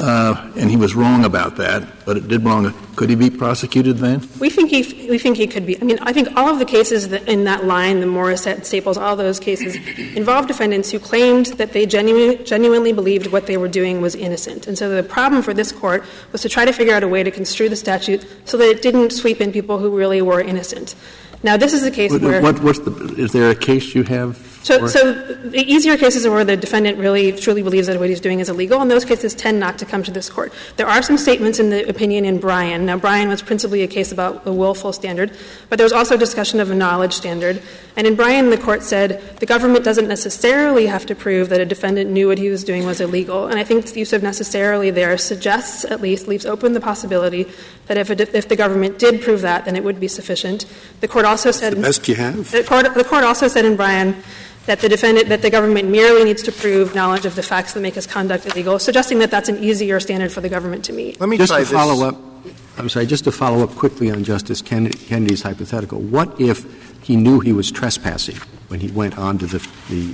Uh, 0.00 0.50
and 0.56 0.70
he 0.70 0.78
was 0.78 0.94
wrong 0.94 1.26
about 1.26 1.56
that, 1.56 1.86
but 2.06 2.16
it 2.16 2.26
did 2.26 2.42
belong. 2.42 2.72
Could 2.96 3.10
he 3.10 3.16
be 3.16 3.28
prosecuted 3.28 3.98
then? 3.98 4.26
We 4.38 4.48
think 4.48 4.70
he 4.70 5.08
we 5.10 5.18
think 5.18 5.36
he 5.36 5.46
could 5.46 5.66
be. 5.66 5.78
I 5.78 5.84
mean, 5.84 5.98
I 6.00 6.14
think 6.14 6.28
all 6.36 6.48
of 6.48 6.58
the 6.58 6.64
cases 6.64 7.10
that 7.10 7.28
in 7.28 7.44
that 7.44 7.66
line, 7.66 8.00
the 8.00 8.06
Morissette, 8.06 8.64
Staples, 8.64 8.96
all 8.96 9.14
those 9.14 9.38
cases 9.38 9.76
involved 10.16 10.48
defendants 10.48 10.90
who 10.90 10.98
claimed 10.98 11.46
that 11.60 11.72
they 11.72 11.84
genuinely 11.84 12.42
genuinely 12.44 12.94
believed 12.94 13.26
what 13.26 13.46
they 13.46 13.58
were 13.58 13.68
doing 13.68 14.00
was 14.00 14.14
innocent. 14.14 14.66
And 14.66 14.78
so 14.78 14.88
the 14.88 15.02
problem 15.02 15.42
for 15.42 15.52
this 15.52 15.70
court 15.70 16.02
was 16.32 16.40
to 16.42 16.48
try 16.48 16.64
to 16.64 16.72
figure 16.72 16.94
out 16.94 17.02
a 17.02 17.08
way 17.08 17.22
to 17.22 17.30
construe 17.30 17.68
the 17.68 17.76
statute 17.76 18.26
so 18.46 18.56
that 18.56 18.70
it 18.70 18.80
didn't 18.80 19.10
sweep 19.10 19.38
in 19.42 19.52
people 19.52 19.78
who 19.78 19.94
really 19.94 20.22
were 20.22 20.40
innocent. 20.40 20.94
Now, 21.42 21.58
this 21.58 21.74
is 21.74 21.82
a 21.84 21.90
case 21.90 22.10
What, 22.10 22.22
where 22.22 22.42
what, 22.42 22.62
what's 22.62 22.78
the, 22.80 22.92
is 23.16 23.32
there 23.32 23.50
a 23.50 23.54
case 23.54 23.94
you 23.94 24.02
have? 24.04 24.49
So, 24.62 24.86
so 24.86 25.12
the 25.12 25.58
easier 25.60 25.96
cases 25.96 26.26
are 26.26 26.30
where 26.30 26.44
the 26.44 26.56
defendant 26.56 26.98
really 26.98 27.32
truly 27.32 27.62
believes 27.62 27.86
that 27.86 27.98
what 27.98 28.10
he's 28.10 28.20
doing 28.20 28.40
is 28.40 28.50
illegal, 28.50 28.80
and 28.80 28.90
those 28.90 29.06
cases 29.06 29.34
tend 29.34 29.58
not 29.58 29.78
to 29.78 29.86
come 29.86 30.02
to 30.02 30.10
this 30.10 30.28
court. 30.28 30.52
There 30.76 30.86
are 30.86 31.00
some 31.00 31.16
statements 31.16 31.58
in 31.58 31.70
the 31.70 31.88
opinion 31.88 32.26
in 32.26 32.38
Bryan. 32.38 32.84
Now, 32.84 32.98
Bryan 32.98 33.28
was 33.28 33.40
principally 33.40 33.82
a 33.82 33.86
case 33.86 34.12
about 34.12 34.46
a 34.46 34.52
willful 34.52 34.92
standard, 34.92 35.32
but 35.70 35.76
there 35.76 35.84
was 35.84 35.94
also 35.94 36.16
discussion 36.16 36.60
of 36.60 36.70
a 36.70 36.74
knowledge 36.74 37.14
standard. 37.14 37.62
And 37.96 38.06
in 38.06 38.16
Bryan, 38.16 38.50
the 38.50 38.58
court 38.58 38.82
said 38.82 39.38
the 39.38 39.46
government 39.46 39.84
doesn't 39.84 40.08
necessarily 40.08 40.86
have 40.86 41.06
to 41.06 41.14
prove 41.14 41.48
that 41.48 41.60
a 41.60 41.66
defendant 41.66 42.10
knew 42.10 42.28
what 42.28 42.38
he 42.38 42.50
was 42.50 42.62
doing 42.62 42.84
was 42.84 43.00
illegal. 43.00 43.46
And 43.46 43.58
I 43.58 43.64
think 43.64 43.86
the 43.86 43.98
use 43.98 44.12
of 44.12 44.22
necessarily 44.22 44.90
there 44.90 45.16
suggests, 45.16 45.84
at 45.86 46.00
least, 46.02 46.28
leaves 46.28 46.44
open 46.44 46.74
the 46.74 46.80
possibility 46.80 47.46
that 47.86 47.96
if, 47.96 48.10
a, 48.10 48.36
if 48.36 48.48
the 48.48 48.56
government 48.56 48.98
did 48.98 49.22
prove 49.22 49.40
that, 49.40 49.64
then 49.64 49.74
it 49.74 49.84
would 49.84 49.98
be 49.98 50.08
sufficient. 50.08 50.66
The 51.00 51.08
court 51.08 51.24
also 51.24 51.50
said 51.50 51.72
The 51.72 51.80
best 51.80 52.06
you 52.08 52.14
have? 52.16 52.50
the 52.50 52.62
court, 52.62 52.94
the 52.94 53.04
court 53.04 53.24
also 53.24 53.48
said 53.48 53.64
in 53.64 53.76
Bryan 53.76 54.22
that 54.66 54.80
the 54.80 54.88
defendant, 54.88 55.28
that 55.28 55.42
the 55.42 55.50
government 55.50 55.88
merely 55.88 56.24
needs 56.24 56.42
to 56.42 56.52
prove 56.52 56.94
knowledge 56.94 57.24
of 57.26 57.34
the 57.34 57.42
facts 57.42 57.72
that 57.72 57.80
make 57.80 57.94
his 57.94 58.06
conduct 58.06 58.46
illegal, 58.46 58.78
suggesting 58.78 59.18
that 59.20 59.30
that's 59.30 59.48
an 59.48 59.62
easier 59.62 59.98
standard 60.00 60.30
for 60.30 60.40
the 60.40 60.48
government 60.48 60.84
to 60.84 60.92
meet. 60.92 61.18
Let 61.20 61.28
me 61.28 61.38
Just 61.38 61.50
try 61.50 61.58
to 61.58 61.64
this. 61.64 61.72
follow 61.72 62.06
up, 62.06 62.16
I'm 62.78 62.88
sorry, 62.88 63.06
just 63.06 63.24
to 63.24 63.32
follow 63.32 63.62
up 63.64 63.70
quickly 63.70 64.10
on 64.10 64.22
Justice 64.24 64.62
Kennedy's 64.62 65.42
hypothetical. 65.42 66.00
What 66.00 66.40
if 66.40 66.66
he 67.02 67.16
knew 67.16 67.40
he 67.40 67.52
was 67.52 67.70
trespassing 67.70 68.36
when 68.68 68.78
he 68.80 68.88
went 68.92 69.18
onto 69.18 69.46
the, 69.46 69.58
the, 69.88 70.12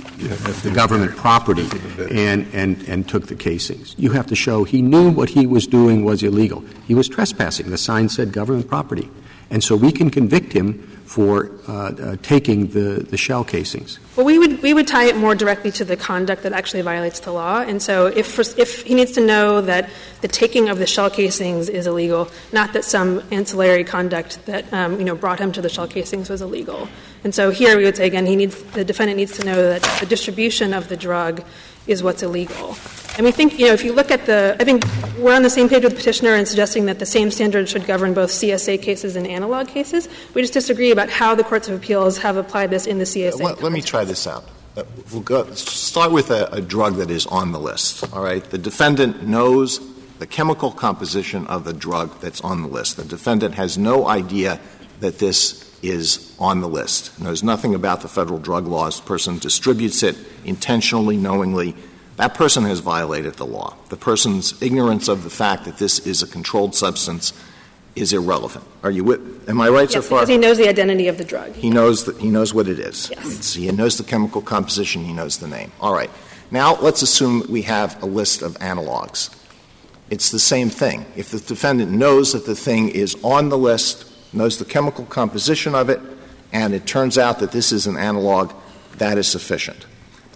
the 0.63 0.71
government 0.73 1.15
property 1.15 1.67
and, 2.09 2.47
and, 2.53 2.81
and 2.87 3.07
took 3.07 3.27
the 3.27 3.35
casings? 3.35 3.95
You 3.97 4.11
have 4.11 4.27
to 4.27 4.35
show 4.35 4.63
he 4.63 4.81
knew 4.81 5.11
what 5.11 5.29
he 5.29 5.45
was 5.45 5.67
doing 5.67 6.03
was 6.03 6.23
illegal. 6.23 6.63
He 6.87 6.95
was 6.95 7.07
trespassing. 7.07 7.69
The 7.69 7.77
sign 7.77 8.09
said 8.09 8.31
government 8.31 8.67
property. 8.67 9.09
And 9.49 9.63
so 9.63 9.75
we 9.75 9.91
can 9.91 10.09
convict 10.09 10.51
him 10.53 10.96
for 11.17 11.49
uh, 11.67 11.73
uh, 11.73 12.15
taking 12.21 12.67
the, 12.67 13.17
shell 13.17 13.43
casings. 13.43 13.97
Well, 14.15 14.23
we 14.23 14.37
would, 14.37 14.61
we 14.61 14.75
would 14.75 14.85
tie 14.85 15.05
it 15.05 15.17
more 15.17 15.33
directly 15.33 15.71
to 15.71 15.83
the 15.83 15.97
conduct 15.97 16.43
that 16.43 16.53
actually 16.53 16.83
violates 16.83 17.21
the 17.21 17.31
law. 17.31 17.61
And 17.61 17.81
so 17.81 18.05
if, 18.05 18.37
if 18.59 18.83
he 18.83 18.93
needs 18.93 19.13
to 19.13 19.21
know 19.21 19.61
that 19.61 19.89
the 20.21 20.27
taking 20.27 20.69
of 20.69 20.77
the 20.77 20.85
shell 20.85 21.09
casings 21.09 21.69
is 21.69 21.87
illegal, 21.87 22.29
not 22.53 22.73
that 22.73 22.85
some 22.85 23.23
ancillary 23.31 23.83
conduct 23.83 24.45
that, 24.45 24.71
um, 24.71 24.99
you 24.99 25.05
know, 25.05 25.15
brought 25.15 25.39
him 25.39 25.51
to 25.53 25.61
the 25.61 25.69
shell 25.69 25.87
casings 25.87 26.29
was 26.29 26.43
illegal. 26.43 26.87
And 27.23 27.33
so 27.33 27.49
here 27.49 27.77
we 27.77 27.85
would 27.85 27.97
say, 27.97 28.05
again, 28.05 28.27
he 28.27 28.35
needs, 28.35 28.61
the 28.73 28.85
defendant 28.85 29.17
needs 29.17 29.35
to 29.39 29.43
know 29.43 29.55
that 29.55 29.81
the 29.99 30.05
distribution 30.05 30.71
of 30.71 30.87
the 30.87 30.97
drug 30.97 31.43
is 31.87 32.03
what's 32.03 32.23
illegal. 32.23 32.77
And 33.17 33.25
we 33.25 33.31
think, 33.31 33.57
you 33.57 33.65
know, 33.65 33.73
if 33.73 33.83
you 33.83 33.93
look 33.93 34.11
at 34.11 34.27
the, 34.27 34.55
I 34.59 34.63
think 34.63 34.85
we're 35.17 35.35
on 35.35 35.41
the 35.41 35.49
same 35.49 35.67
page 35.67 35.83
with 35.83 35.93
the 35.93 35.97
petitioner 35.97 36.35
in 36.35 36.45
suggesting 36.45 36.85
that 36.85 36.99
the 36.99 37.05
same 37.05 37.31
standard 37.31 37.67
should 37.67 37.87
govern 37.87 38.13
both 38.13 38.29
CSA 38.29 38.81
cases 38.81 39.15
and 39.15 39.25
analog 39.25 39.67
cases. 39.67 40.07
We 40.35 40.41
just 40.41 40.53
disagree 40.53 40.91
about 40.91 41.09
how 41.09 41.33
the 41.33 41.43
courts 41.43 41.67
of 41.67 41.75
appeals 41.75 42.19
have 42.19 42.37
applied 42.37 42.69
this 42.69 42.85
in 42.85 42.99
the 42.99 43.05
CSA. 43.05 43.41
Let, 43.41 43.63
let 43.63 43.71
me 43.71 43.81
try 43.81 44.05
this 44.05 44.27
out. 44.27 44.43
Uh, 44.75 44.83
we'll 45.11 45.21
go, 45.21 45.51
start 45.53 46.11
with 46.11 46.29
a, 46.29 46.47
a 46.53 46.61
drug 46.61 46.97
that 46.97 47.09
is 47.09 47.25
on 47.25 47.51
the 47.51 47.59
list. 47.59 48.13
All 48.13 48.21
right, 48.21 48.43
the 48.43 48.59
defendant 48.59 49.23
knows 49.23 49.79
the 50.19 50.27
chemical 50.27 50.71
composition 50.71 51.47
of 51.47 51.63
the 51.63 51.73
drug 51.73 52.19
that's 52.21 52.41
on 52.41 52.61
the 52.61 52.67
list. 52.67 52.97
The 52.97 53.03
defendant 53.03 53.55
has 53.55 53.79
no 53.79 54.07
idea 54.07 54.59
that 54.99 55.17
this 55.17 55.66
is 55.81 56.35
on 56.39 56.61
the 56.61 56.67
list, 56.67 57.19
knows 57.19 57.43
nothing 57.43 57.75
about 57.75 58.01
the 58.01 58.07
federal 58.07 58.39
drug 58.39 58.67
laws. 58.67 58.99
The 58.99 59.05
person 59.05 59.39
distributes 59.39 60.03
it 60.03 60.17
intentionally, 60.45 61.17
knowingly. 61.17 61.75
That 62.17 62.33
person 62.33 62.63
has 62.63 62.79
violated 62.79 63.35
the 63.35 63.45
law. 63.45 63.75
The 63.89 63.97
person's 63.97 64.59
ignorance 64.61 65.07
of 65.07 65.23
the 65.23 65.29
fact 65.29 65.65
that 65.65 65.77
this 65.77 65.99
is 65.99 66.23
a 66.23 66.27
controlled 66.27 66.73
substance 66.73 67.33
is 67.95 68.13
irrelevant. 68.13 68.65
Are 68.83 68.91
you 68.91 69.03
with? 69.03 69.49
Am 69.49 69.59
I 69.59 69.69
right 69.69 69.83
yes, 69.83 69.93
so 69.93 70.01
far? 70.01 70.19
Because 70.19 70.29
he 70.29 70.37
knows 70.37 70.57
the 70.57 70.67
identity 70.67 71.07
of 71.07 71.17
the 71.17 71.23
drug. 71.23 71.53
He 71.53 71.69
knows 71.69 72.05
that 72.05 72.17
he 72.17 72.29
knows 72.29 72.53
what 72.53 72.67
it 72.67 72.79
is. 72.79 73.09
Yes. 73.09 73.53
He 73.53 73.71
knows 73.71 73.97
the 73.97 74.03
chemical 74.03 74.41
composition. 74.41 75.03
He 75.03 75.13
knows 75.13 75.37
the 75.37 75.47
name. 75.47 75.71
All 75.81 75.93
right. 75.93 76.09
Now 76.49 76.75
let's 76.79 77.01
assume 77.01 77.43
we 77.49 77.63
have 77.63 78.01
a 78.01 78.05
list 78.05 78.41
of 78.41 78.53
analogs. 78.59 79.33
It's 80.09 80.31
the 80.31 80.39
same 80.39 80.69
thing. 80.69 81.05
If 81.15 81.31
the 81.31 81.39
defendant 81.39 81.91
knows 81.91 82.33
that 82.33 82.45
the 82.45 82.55
thing 82.55 82.89
is 82.89 83.17
on 83.23 83.49
the 83.49 83.57
list, 83.57 84.06
knows 84.33 84.57
the 84.57 84.65
chemical 84.65 85.05
composition 85.05 85.75
of 85.75 85.89
it, 85.89 85.99
and 86.51 86.73
it 86.73 86.85
turns 86.85 87.17
out 87.17 87.39
that 87.39 87.51
this 87.51 87.71
is 87.71 87.87
an 87.87 87.97
analog, 87.97 88.53
that 88.97 89.17
is 89.17 89.27
sufficient. 89.27 89.85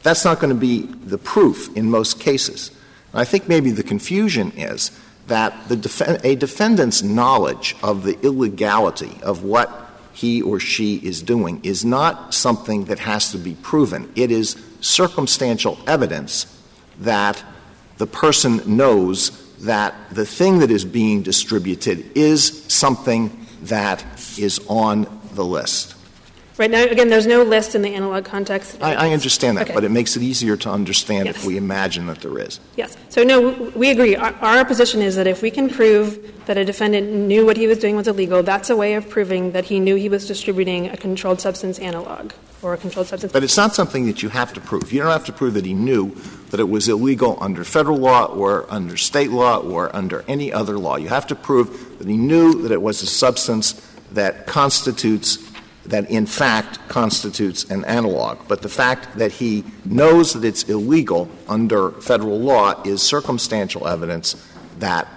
That's 0.04 0.26
not 0.26 0.40
going 0.40 0.54
to 0.54 0.60
be 0.60 0.82
the 0.82 1.18
proof 1.18 1.76
in 1.76 1.90
most 1.90 2.20
cases. 2.20 2.72
I 3.14 3.26
think 3.26 3.48
maybe 3.48 3.72
the 3.72 3.84
confusion 3.84 4.52
is 4.56 4.92
that 5.28 5.68
def- 5.70 6.24
a 6.24 6.36
defendant's 6.36 7.04
knowledge 7.04 7.76
of 7.84 8.04
the 8.04 8.20
illegality 8.22 9.18
of 9.22 9.44
what 9.44 9.90
he 10.14 10.42
or 10.42 10.60
she 10.60 10.98
is 10.98 11.22
doing 11.22 11.60
is 11.64 11.86
not 11.86 12.34
something 12.34 12.86
that 12.86 13.00
has 13.00 13.32
to 13.32 13.38
be 13.38 13.56
proven. 13.62 14.12
It 14.16 14.32
is 14.32 14.62
circumstantial 14.82 15.78
evidence 15.88 16.46
that 17.00 17.44
the 17.98 18.08
person 18.08 18.62
knows 18.66 19.32
that 19.60 19.94
the 20.12 20.26
thing 20.26 20.60
that 20.60 20.72
is 20.72 20.84
being 20.84 21.22
distributed 21.22 22.18
is 22.18 22.64
something 22.68 23.41
that 23.62 24.04
is 24.38 24.60
on 24.68 25.08
the 25.34 25.46
list. 25.46 25.96
Right 26.62 26.70
now, 26.70 26.84
again, 26.84 27.10
there's 27.10 27.26
no 27.26 27.42
list 27.42 27.74
in 27.74 27.82
the 27.82 27.96
analog 27.96 28.24
context. 28.24 28.78
I, 28.84 28.94
I 28.94 29.14
understand 29.14 29.58
that, 29.58 29.64
okay. 29.64 29.74
but 29.74 29.84
it 29.84 29.90
makes 29.90 30.16
it 30.16 30.22
easier 30.22 30.56
to 30.58 30.70
understand 30.70 31.26
yes. 31.26 31.38
if 31.38 31.44
we 31.44 31.58
imagine 31.58 32.06
that 32.06 32.22
there 32.22 32.38
is. 32.38 32.60
Yes. 32.76 32.96
So, 33.10 33.24
no, 33.24 33.72
we 33.76 33.90
agree. 33.90 34.16
Our, 34.16 34.32
our, 34.36 34.64
position 34.64 35.02
is 35.02 35.16
that 35.16 35.26
if 35.26 35.42
we 35.42 35.50
can 35.50 35.72
prove 35.72 36.46
that 36.46 36.60
a 36.60 36.64
defendant 36.64 37.12
knew 37.12 37.48
what 37.48 37.58
he 37.58 37.66
was 37.66 37.80
doing 37.80 37.96
was 37.96 38.08
illegal, 38.08 38.44
that's 38.44 38.70
a 38.70 38.76
way 38.76 38.94
of 38.94 39.10
proving 39.10 39.54
that 39.54 39.66
he 39.66 39.80
knew 39.80 39.96
he 39.96 40.08
was 40.08 40.28
distributing 40.28 40.88
a 40.90 40.98
controlled 40.98 41.42
substance 41.42 41.80
analog 41.80 42.32
or 42.62 42.76
a 42.76 42.78
controlled 42.78 43.08
substance. 43.08 43.34
But 43.34 43.44
it's 43.44 43.58
not 43.58 43.74
something 43.74 44.06
that 44.06 44.22
you 44.22 44.30
have 44.30 44.54
to 44.54 44.62
prove. 44.62 44.94
You 44.94 45.02
don't 45.02 45.12
have 45.12 45.26
to 45.26 45.34
prove 45.34 45.56
that 45.56 45.66
he 45.66 45.74
knew 45.74 46.12
that 46.52 46.60
it 46.60 46.70
was 46.70 46.88
illegal 46.88 47.40
under 47.42 47.64
federal 47.64 47.98
law 47.98 48.26
or 48.26 48.72
under 48.72 48.98
state 48.98 49.32
law 49.32 49.58
or 49.58 49.96
under 49.96 50.24
any 50.28 50.54
other 50.54 50.78
law. 50.78 50.98
You 50.98 51.10
have 51.10 51.26
to 51.26 51.36
prove 51.36 51.98
that 51.98 52.08
he 52.08 52.18
knew 52.18 52.62
that 52.62 52.72
it 52.72 52.84
was 52.84 53.02
a 53.02 53.08
substance 53.08 53.82
that 54.12 54.46
constitutes 54.46 55.51
that 55.86 56.10
in 56.10 56.26
fact 56.26 56.80
constitutes 56.88 57.64
an 57.70 57.84
analog. 57.86 58.48
But 58.48 58.62
the 58.62 58.70
fact 58.70 59.18
that 59.18 59.32
he 59.32 59.64
knows 59.86 60.34
that 60.34 60.46
it's 60.46 60.64
illegal 60.64 61.30
under 61.48 61.92
federal 61.92 62.40
law 62.40 62.82
is 62.84 63.02
circumstantial 63.02 63.88
evidence 63.88 64.48
that 64.80 65.08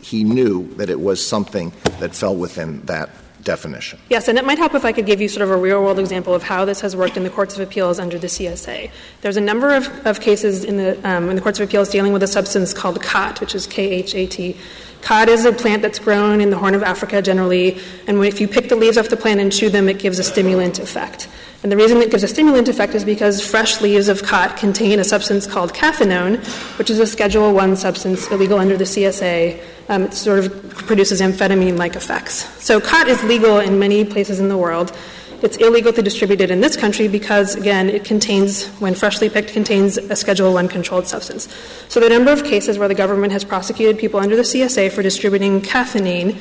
he 0.00 0.24
knew 0.24 0.72
that 0.74 0.90
it 0.90 1.00
was 1.00 1.24
something 1.24 1.72
that 2.00 2.14
fell 2.14 2.36
within 2.36 2.82
that 2.82 3.10
definition. 3.42 3.98
Yes, 4.08 4.28
and 4.28 4.38
it 4.38 4.44
might 4.44 4.58
help 4.58 4.74
if 4.74 4.84
I 4.84 4.92
could 4.92 5.06
give 5.06 5.20
you 5.20 5.28
sort 5.28 5.42
of 5.42 5.50
a 5.50 5.56
real 5.56 5.82
world 5.82 5.98
example 5.98 6.34
of 6.34 6.42
how 6.42 6.64
this 6.64 6.80
has 6.80 6.94
worked 6.94 7.16
in 7.16 7.24
the 7.24 7.30
courts 7.30 7.54
of 7.54 7.60
appeals 7.60 7.98
under 7.98 8.18
the 8.18 8.26
CSA. 8.26 8.90
There's 9.20 9.36
a 9.36 9.40
number 9.40 9.74
of, 9.74 9.88
of 10.06 10.20
cases 10.20 10.64
in 10.64 10.76
the, 10.76 11.08
um, 11.08 11.28
in 11.28 11.36
the 11.36 11.42
courts 11.42 11.58
of 11.60 11.68
appeals 11.68 11.88
dealing 11.88 12.12
with 12.12 12.22
a 12.22 12.28
substance 12.28 12.72
called 12.72 13.02
khat, 13.02 13.40
which 13.40 13.54
is 13.54 13.66
K 13.66 13.90
H 13.90 14.14
A 14.14 14.26
T. 14.26 14.56
Khat 15.02 15.28
is 15.28 15.44
a 15.44 15.52
plant 15.52 15.82
that's 15.82 15.98
grown 15.98 16.40
in 16.40 16.50
the 16.50 16.56
Horn 16.56 16.74
of 16.74 16.84
Africa 16.84 17.20
generally, 17.20 17.78
and 18.06 18.24
if 18.24 18.40
you 18.40 18.46
pick 18.46 18.68
the 18.68 18.76
leaves 18.76 18.96
off 18.96 19.08
the 19.08 19.16
plant 19.16 19.40
and 19.40 19.52
chew 19.52 19.68
them, 19.68 19.88
it 19.88 19.98
gives 19.98 20.20
a 20.20 20.24
stimulant 20.24 20.78
effect. 20.78 21.28
And 21.64 21.70
the 21.70 21.76
reason 21.76 21.98
it 21.98 22.10
gives 22.10 22.22
a 22.22 22.28
stimulant 22.28 22.68
effect 22.68 22.94
is 22.94 23.04
because 23.04 23.44
fresh 23.44 23.80
leaves 23.80 24.08
of 24.08 24.22
khat 24.22 24.56
contain 24.56 24.98
a 24.98 25.04
substance 25.04 25.46
called 25.46 25.72
cathinone, 25.72 26.38
which 26.78 26.90
is 26.90 26.98
a 26.98 27.06
Schedule 27.06 27.52
One 27.52 27.76
substance 27.76 28.28
illegal 28.30 28.58
under 28.58 28.76
the 28.76 28.84
CSA. 28.84 29.60
Um, 29.92 30.04
it 30.04 30.14
sort 30.14 30.38
of 30.38 30.70
produces 30.70 31.20
amphetamine-like 31.20 31.96
effects. 31.96 32.48
So 32.64 32.80
khat 32.80 33.08
is 33.08 33.22
legal 33.24 33.58
in 33.58 33.78
many 33.78 34.06
places 34.06 34.40
in 34.40 34.48
the 34.48 34.56
world. 34.56 34.96
It's 35.42 35.58
illegal 35.58 35.92
to 35.92 36.00
distribute 36.00 36.40
it 36.40 36.50
in 36.50 36.62
this 36.62 36.78
country 36.78 37.08
because, 37.08 37.56
again, 37.56 37.90
it 37.90 38.02
contains, 38.02 38.68
when 38.80 38.94
freshly 38.94 39.28
picked, 39.28 39.52
contains 39.52 39.98
a 39.98 40.16
Schedule 40.16 40.54
One 40.54 40.66
controlled 40.66 41.08
substance. 41.08 41.46
So 41.88 42.00
the 42.00 42.08
number 42.08 42.32
of 42.32 42.42
cases 42.42 42.78
where 42.78 42.88
the 42.88 42.94
government 42.94 43.34
has 43.34 43.44
prosecuted 43.44 43.98
people 43.98 44.18
under 44.18 44.34
the 44.34 44.44
CSA 44.44 44.90
for 44.92 45.02
distributing 45.02 45.60
cathinone 45.60 46.40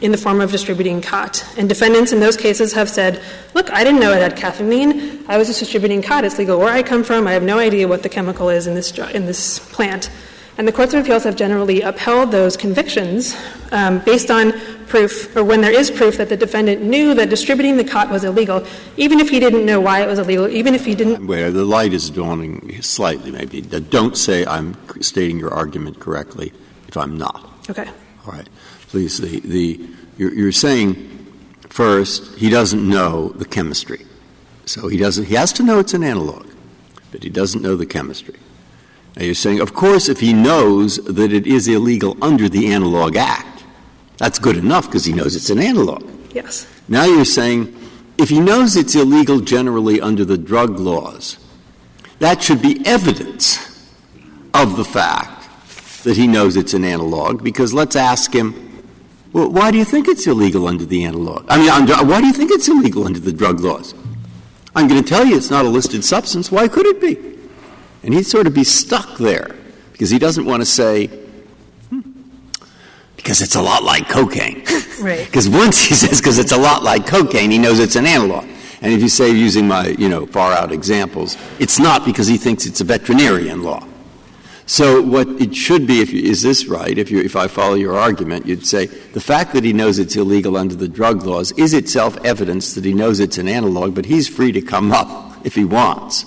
in 0.00 0.10
the 0.10 0.18
form 0.18 0.40
of 0.40 0.50
distributing 0.50 1.00
khat, 1.00 1.46
and 1.56 1.68
defendants 1.68 2.10
in 2.10 2.18
those 2.18 2.36
cases 2.36 2.72
have 2.72 2.88
said, 2.88 3.22
"Look, 3.54 3.70
I 3.72 3.84
didn't 3.84 4.00
know 4.00 4.12
it 4.12 4.22
had 4.22 4.36
cathinone. 4.36 5.24
I 5.28 5.38
was 5.38 5.46
just 5.46 5.60
distributing 5.60 6.02
khat. 6.02 6.24
It's 6.24 6.36
legal 6.36 6.58
where 6.58 6.72
I 6.72 6.82
come 6.82 7.04
from. 7.04 7.28
I 7.28 7.32
have 7.32 7.44
no 7.44 7.60
idea 7.60 7.86
what 7.86 8.02
the 8.02 8.08
chemical 8.08 8.48
is 8.48 8.66
in 8.66 8.74
this 8.74 8.90
in 9.14 9.26
this 9.26 9.60
plant." 9.60 10.10
And 10.58 10.66
the 10.66 10.72
courts 10.72 10.92
of 10.92 11.04
appeals 11.04 11.22
have 11.22 11.36
generally 11.36 11.82
upheld 11.82 12.32
those 12.32 12.56
convictions 12.56 13.36
um, 13.70 14.00
based 14.00 14.28
on 14.28 14.52
proof, 14.88 15.34
or 15.36 15.44
when 15.44 15.60
there 15.60 15.72
is 15.72 15.88
proof 15.88 16.16
that 16.16 16.28
the 16.30 16.36
defendant 16.36 16.82
knew 16.82 17.14
that 17.14 17.30
distributing 17.30 17.76
the 17.76 17.84
khat 17.84 18.10
was 18.10 18.24
illegal, 18.24 18.66
even 18.96 19.20
if 19.20 19.30
he 19.30 19.38
didn't 19.38 19.64
know 19.64 19.80
why 19.80 20.02
it 20.02 20.08
was 20.08 20.18
illegal, 20.18 20.48
even 20.48 20.74
if 20.74 20.84
he 20.84 20.96
didn't. 20.96 21.28
Where 21.28 21.52
the 21.52 21.64
light 21.64 21.92
is 21.92 22.10
dawning 22.10 22.82
slightly, 22.82 23.30
maybe. 23.30 23.60
Don't 23.60 24.16
say 24.16 24.44
I'm 24.46 24.76
stating 25.00 25.38
your 25.38 25.54
argument 25.54 26.00
correctly 26.00 26.52
if 26.88 26.96
I'm 26.96 27.16
not. 27.16 27.48
Okay. 27.70 27.88
All 28.26 28.32
right. 28.32 28.48
Please, 28.88 29.18
the, 29.18 29.38
the, 29.40 29.88
you're, 30.16 30.32
you're 30.34 30.52
saying 30.52 31.26
first 31.68 32.36
he 32.36 32.50
doesn't 32.50 32.88
know 32.88 33.28
the 33.28 33.44
chemistry. 33.44 34.06
So 34.66 34.88
he 34.88 34.96
doesn't, 34.96 35.26
he 35.26 35.34
has 35.34 35.52
to 35.54 35.62
know 35.62 35.78
it's 35.78 35.94
an 35.94 36.02
analog, 36.02 36.46
but 37.12 37.22
he 37.22 37.30
doesn't 37.30 37.62
know 37.62 37.76
the 37.76 37.86
chemistry. 37.86 38.34
Now 39.18 39.24
you're 39.24 39.34
saying, 39.34 39.60
of 39.60 39.74
course, 39.74 40.08
if 40.08 40.20
he 40.20 40.32
knows 40.32 40.98
that 40.98 41.32
it 41.32 41.44
is 41.44 41.66
illegal 41.66 42.16
under 42.22 42.48
the 42.48 42.72
Analog 42.72 43.16
Act, 43.16 43.64
that's 44.16 44.38
good 44.38 44.56
enough 44.56 44.86
because 44.86 45.04
he 45.04 45.12
knows 45.12 45.34
it's 45.34 45.50
an 45.50 45.58
analog. 45.58 46.08
Yes. 46.32 46.68
Now 46.86 47.04
you're 47.04 47.24
saying, 47.24 47.74
if 48.16 48.28
he 48.28 48.38
knows 48.38 48.76
it's 48.76 48.94
illegal 48.94 49.40
generally 49.40 50.00
under 50.00 50.24
the 50.24 50.38
drug 50.38 50.78
laws, 50.78 51.36
that 52.20 52.42
should 52.44 52.62
be 52.62 52.80
evidence 52.86 53.58
of 54.54 54.76
the 54.76 54.84
fact 54.84 55.48
that 56.04 56.16
he 56.16 56.28
knows 56.28 56.56
it's 56.56 56.74
an 56.74 56.84
analog, 56.84 57.42
because 57.42 57.74
let's 57.74 57.96
ask 57.96 58.32
him, 58.32 58.84
well, 59.32 59.50
why 59.50 59.72
do 59.72 59.78
you 59.78 59.84
think 59.84 60.06
it's 60.06 60.28
illegal 60.28 60.68
under 60.68 60.84
the 60.84 61.04
analog? 61.04 61.44
I 61.48 61.58
mean, 61.58 61.70
under, 61.70 61.94
why 62.04 62.20
do 62.20 62.28
you 62.28 62.32
think 62.32 62.52
it's 62.52 62.68
illegal 62.68 63.04
under 63.04 63.18
the 63.18 63.32
drug 63.32 63.58
laws? 63.60 63.94
I'm 64.76 64.86
going 64.86 65.02
to 65.02 65.08
tell 65.08 65.26
you 65.26 65.36
it's 65.36 65.50
not 65.50 65.64
a 65.64 65.68
listed 65.68 66.04
substance. 66.04 66.52
Why 66.52 66.68
could 66.68 66.86
it 66.86 67.00
be? 67.00 67.37
And 68.02 68.14
he'd 68.14 68.26
sort 68.26 68.46
of 68.46 68.54
be 68.54 68.64
stuck 68.64 69.18
there 69.18 69.54
because 69.92 70.10
he 70.10 70.18
doesn't 70.18 70.44
want 70.44 70.62
to 70.62 70.66
say, 70.66 71.08
hmm, 71.88 72.00
because 73.16 73.42
it's 73.42 73.56
a 73.56 73.62
lot 73.62 73.82
like 73.82 74.08
cocaine. 74.08 74.64
Right. 74.98 75.26
Because 75.26 75.48
once 75.48 75.80
he 75.80 75.94
says, 75.94 76.20
because 76.20 76.38
it's 76.38 76.50
a 76.50 76.58
lot 76.58 76.82
like 76.82 77.06
cocaine, 77.06 77.52
he 77.52 77.58
knows 77.58 77.78
it's 77.78 77.94
an 77.94 78.04
analog. 78.04 78.44
And 78.82 78.92
if 78.92 79.00
you 79.00 79.08
say, 79.08 79.30
using 79.30 79.68
my, 79.68 79.86
you 79.90 80.08
know, 80.08 80.26
far 80.26 80.52
out 80.52 80.72
examples, 80.72 81.36
it's 81.60 81.78
not 81.78 82.04
because 82.04 82.26
he 82.26 82.36
thinks 82.36 82.66
it's 82.66 82.80
a 82.80 82.84
veterinarian 82.84 83.62
law. 83.62 83.86
So 84.66 85.00
what 85.00 85.28
it 85.40 85.54
should 85.54 85.86
be, 85.86 86.00
if 86.00 86.12
you, 86.12 86.20
is 86.20 86.42
this 86.42 86.66
right? 86.66 86.98
If, 86.98 87.12
you, 87.12 87.20
if 87.20 87.36
I 87.36 87.46
follow 87.46 87.74
your 87.74 87.96
argument, 87.96 88.46
you'd 88.46 88.66
say 88.66 88.86
the 88.86 89.20
fact 89.20 89.52
that 89.52 89.62
he 89.62 89.72
knows 89.72 90.00
it's 90.00 90.16
illegal 90.16 90.56
under 90.56 90.74
the 90.74 90.88
drug 90.88 91.22
laws 91.22 91.52
is 91.52 91.74
itself 91.74 92.16
evidence 92.24 92.74
that 92.74 92.84
he 92.84 92.92
knows 92.92 93.20
it's 93.20 93.38
an 93.38 93.46
analog, 93.46 93.94
but 93.94 94.06
he's 94.06 94.28
free 94.28 94.50
to 94.50 94.60
come 94.60 94.90
up 94.90 95.46
if 95.46 95.54
he 95.54 95.64
wants 95.64 96.26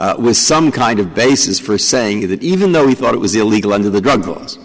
uh, 0.00 0.16
with 0.18 0.36
some 0.36 0.72
kind 0.72 0.98
of 0.98 1.14
basis 1.14 1.60
for 1.60 1.76
saying 1.76 2.28
that 2.28 2.42
even 2.42 2.72
though 2.72 2.88
he 2.88 2.94
thought 2.94 3.14
it 3.14 3.20
was 3.20 3.36
illegal 3.36 3.72
under 3.72 3.90
the 3.90 4.00
drug 4.00 4.26
laws, 4.26 4.58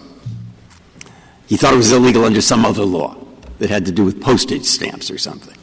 he 1.46 1.56
thought 1.56 1.74
it 1.74 1.76
was 1.76 1.92
illegal 1.92 2.24
under 2.24 2.40
some 2.40 2.64
other 2.64 2.84
law 2.84 3.14
that 3.58 3.70
had 3.70 3.84
to 3.84 3.92
do 3.92 4.02
with 4.02 4.20
postage 4.20 4.64
stamps 4.64 5.10
or 5.10 5.18
something. 5.18 5.56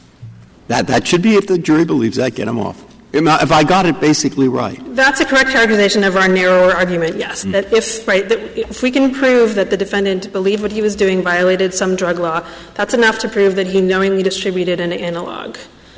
That, 0.68 0.86
that 0.86 1.06
should 1.06 1.22
be, 1.22 1.34
if 1.34 1.46
the 1.46 1.58
jury 1.58 1.84
believes 1.84 2.16
that, 2.16 2.36
get 2.36 2.48
him 2.48 2.58
off. 2.58 2.82
If 3.12 3.52
I 3.52 3.62
got 3.62 3.86
it 3.86 4.00
basically 4.00 4.48
right. 4.48 4.80
That's 4.96 5.20
a 5.20 5.24
correct 5.24 5.50
characterization 5.50 6.02
of 6.02 6.16
our 6.16 6.26
narrower 6.26 6.72
argument, 6.72 7.16
yes. 7.16 7.44
Mm. 7.44 7.52
That 7.52 7.72
if, 7.72 8.08
right, 8.08 8.28
that 8.28 8.58
if 8.58 8.82
we 8.82 8.90
can 8.90 9.12
prove 9.14 9.54
that 9.54 9.70
the 9.70 9.76
defendant 9.76 10.32
believed 10.32 10.62
what 10.62 10.72
he 10.72 10.82
was 10.82 10.96
doing 10.96 11.22
violated 11.22 11.74
some 11.74 11.94
drug 11.94 12.18
law, 12.18 12.44
that's 12.74 12.92
enough 12.92 13.20
to 13.20 13.28
prove 13.28 13.54
that 13.54 13.68
he 13.68 13.80
knowingly 13.80 14.24
distributed 14.24 14.80
an 14.80 14.92
analog. 14.92 15.56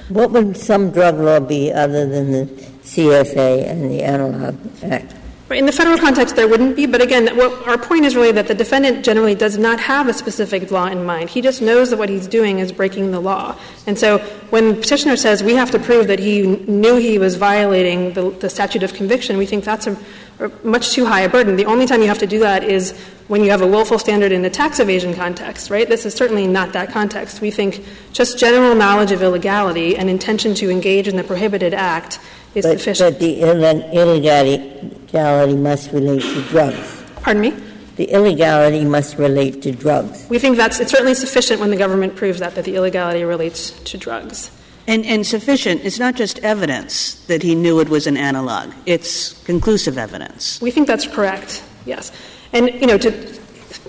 What 0.09 0.31
would 0.33 0.59
some 0.59 0.91
drug 0.91 1.19
law 1.19 1.41
be 1.41 1.73
other 1.73 2.07
than 2.07 2.33
the 2.33 2.76
CSA 2.87 3.69
and 3.69 3.91
the 3.91 4.03
Analog 4.03 4.57
Act? 4.83 5.15
In 5.49 5.65
the 5.65 5.73
federal 5.73 5.97
context, 5.97 6.35
there 6.35 6.49
wouldn't 6.49 6.75
be, 6.75 6.87
but 6.87 7.01
again, 7.01 7.37
what, 7.37 7.69
our 7.69 7.79
point 7.79 8.05
is 8.05 8.17
really 8.17 8.33
that 8.33 8.49
the 8.49 8.55
defendant 8.55 9.05
generally 9.05 9.37
does 9.37 9.57
not 9.57 9.79
have 9.79 10.09
a 10.09 10.13
specific 10.13 10.73
law 10.73 10.87
in 10.87 11.05
mind. 11.05 11.31
He 11.31 11.41
just 11.41 11.63
knows 11.63 11.91
that 11.91 11.99
what 11.99 12.09
he's 12.09 12.27
doing 12.27 12.59
is 12.59 12.73
breaking 12.73 13.13
the 13.13 13.21
law. 13.21 13.57
And 13.87 13.97
so 13.97 14.19
when 14.51 14.75
petitioner 14.75 15.15
says 15.15 15.45
we 15.45 15.55
have 15.55 15.71
to 15.71 15.79
prove 15.79 16.09
that 16.09 16.19
he 16.19 16.43
knew 16.43 16.97
he 16.97 17.19
was 17.19 17.37
violating 17.37 18.13
the, 18.15 18.31
the 18.31 18.51
statute 18.51 18.83
of 18.83 18.93
conviction, 18.93 19.39
we 19.39 19.47
think 19.47 19.63
that's 19.63 19.87
a, 19.87 19.97
a 20.41 20.51
much 20.67 20.91
too 20.91 21.05
high 21.05 21.21
a 21.21 21.29
burden. 21.29 21.55
The 21.55 21.67
only 21.67 21.87
time 21.87 22.03
you 22.03 22.09
have 22.09 22.19
to 22.19 22.27
do 22.27 22.41
that 22.41 22.65
is 22.65 22.99
when 23.29 23.45
you 23.45 23.51
have 23.51 23.63
a 23.63 23.67
willful 23.69 24.01
standard 24.01 24.33
in 24.33 24.43
the 24.43 24.51
tax 24.51 24.81
evasion 24.81 25.15
context, 25.15 25.71
right? 25.71 25.89
This 25.89 26.05
is 26.07 26.15
certainly 26.15 26.49
not 26.49 26.73
that 26.73 26.91
context. 26.91 27.41
We 27.41 27.53
think 27.53 27.85
just 28.13 28.37
general 28.37 28.75
knowledge 28.75 29.13
of 29.13 29.23
illegality 29.23 29.97
and 29.97 30.11
intention 30.11 30.55
to 30.57 30.71
engage 30.71 31.07
in 31.07 31.15
the 31.15 31.25
prohibited 31.25 31.73
act 31.73 32.19
is 32.57 32.65
but, 32.65 32.79
sufficient. 32.79 33.15
But 33.15 33.21
the 33.21 33.41
illegality 33.41 35.57
must 35.57 35.93
relate 35.93 36.23
to 36.23 36.43
drugs. 36.49 37.05
Pardon 37.23 37.43
me? 37.43 37.51
The 37.97 38.05
illegality 38.05 38.85
must 38.85 39.17
relate 39.17 39.63
to 39.63 39.73
drugs. 39.73 40.29
We 40.29 40.39
think 40.39 40.57
that's 40.57 40.81
it's 40.81 40.91
certainly 40.91 41.15
sufficient 41.15 41.61
when 41.61 41.71
the 41.71 41.77
government 41.77 42.17
proves 42.17 42.41
that 42.41 42.55
that 42.55 42.65
the 42.65 42.77
illegality 42.77 43.25
relates 43.25 43.71
to 43.71 43.97
drugs. 43.97 44.51
And, 44.87 45.05
and 45.05 45.27
sufficient, 45.27 45.85
it's 45.85 45.99
not 45.99 46.15
just 46.15 46.39
evidence 46.41 47.15
that 47.27 47.43
he 47.43 47.57
knew 47.57 47.81
it 47.81 47.89
was 47.89 48.07
an 48.07 48.17
analog, 48.17 48.73
it's 48.87 49.33
conclusive 49.45 49.99
evidence. 49.99 50.61
We 50.61 50.71
think 50.71 50.87
that's 50.87 51.09
correct, 51.09 51.65
yes. 51.87 52.13
And, 52.53 52.69
you 52.81 52.87
know, 52.87 52.97
to, 52.99 53.11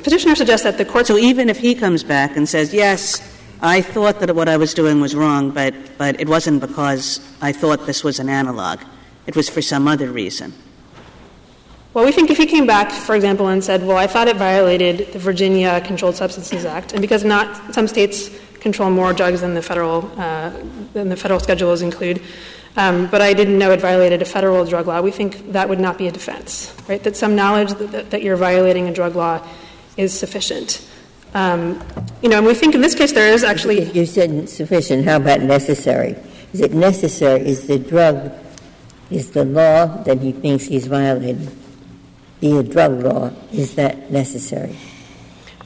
petitioner 0.01 0.33
suggests 0.33 0.63
that 0.63 0.79
the 0.79 0.85
court. 0.85 1.05
So 1.05 1.17
even 1.17 1.49
if 1.49 1.59
he 1.59 1.75
comes 1.75 2.03
back 2.03 2.35
and 2.35 2.49
says, 2.49 2.73
yes, 2.73 3.21
I 3.61 3.81
thought 3.81 4.19
that 4.19 4.35
what 4.35 4.47
I 4.47 4.57
was 4.57 4.73
doing 4.73 5.01
was 5.01 5.15
wrong, 5.15 5.49
but, 5.51 5.73
but 5.97 6.19
it 6.19 6.29
wasn't 6.29 6.61
because 6.61 7.19
I 7.41 7.51
thought 7.51 7.85
this 7.85 8.03
was 8.03 8.19
an 8.19 8.29
analog, 8.29 8.79
it 9.25 9.35
was 9.35 9.49
for 9.49 9.61
some 9.61 9.87
other 9.87 10.11
reason. 10.11 10.53
Well, 11.93 12.05
we 12.05 12.11
think 12.11 12.29
if 12.29 12.37
he 12.37 12.45
came 12.45 12.67
back, 12.67 12.91
for 12.91 13.15
example, 13.15 13.47
and 13.47 13.63
said, 13.63 13.81
well, 13.81 13.97
I 13.97 14.05
thought 14.05 14.27
it 14.27 14.35
violated 14.35 15.11
the 15.13 15.19
Virginia 15.19 15.81
Controlled 15.81 16.15
Substances 16.15 16.65
Act, 16.65 16.93
and 16.93 17.01
because 17.01 17.23
not 17.23 17.73
some 17.73 17.87
states 17.87 18.29
control 18.59 18.91
more 18.91 19.13
drugs 19.13 19.41
than 19.41 19.55
the 19.55 19.61
federal, 19.63 20.11
uh, 20.17 20.51
than 20.93 21.09
the 21.09 21.15
federal 21.15 21.39
schedules 21.39 21.81
include, 21.81 22.21
um, 22.75 23.07
but 23.07 23.21
I 23.21 23.33
didn't 23.33 23.57
know 23.57 23.71
it 23.71 23.81
violated 23.81 24.21
a 24.21 24.25
federal 24.25 24.63
drug 24.65 24.85
law, 24.85 25.01
we 25.01 25.09
think 25.09 25.53
that 25.53 25.67
would 25.67 25.79
not 25.79 25.97
be 25.97 26.07
a 26.07 26.11
defense, 26.11 26.71
right? 26.87 27.01
That 27.01 27.15
some 27.15 27.35
knowledge 27.35 27.73
that, 27.73 28.11
that 28.11 28.21
you're 28.21 28.37
violating 28.37 28.87
a 28.87 28.93
drug 28.93 29.15
law 29.15 29.43
is 29.97 30.13
sufficient. 30.13 30.87
Um, 31.37 31.79
you 32.23 32.29
know, 32.29 32.39
and 32.39 32.47
we 32.47 32.55
think 32.55 32.73
in 32.73 32.81
this 32.81 32.95
case 32.95 33.11
there 33.11 33.31
is 33.31 33.43
actually. 33.43 33.91
You 33.91 34.07
said 34.07 34.49
sufficient. 34.49 35.05
How 35.05 35.17
about 35.17 35.41
necessary? 35.41 36.15
Is 36.51 36.61
it 36.61 36.73
necessary? 36.73 37.47
Is 37.47 37.67
the 37.67 37.77
drug, 37.77 38.31
is 39.11 39.29
the 39.31 39.45
law 39.45 39.85
that 40.01 40.19
he 40.19 40.31
thinks 40.31 40.65
he's 40.65 40.87
violated, 40.87 41.47
be 42.41 42.57
a 42.57 42.63
drug 42.63 43.03
law? 43.03 43.31
Is 43.51 43.75
that 43.75 44.09
necessary? 44.09 44.75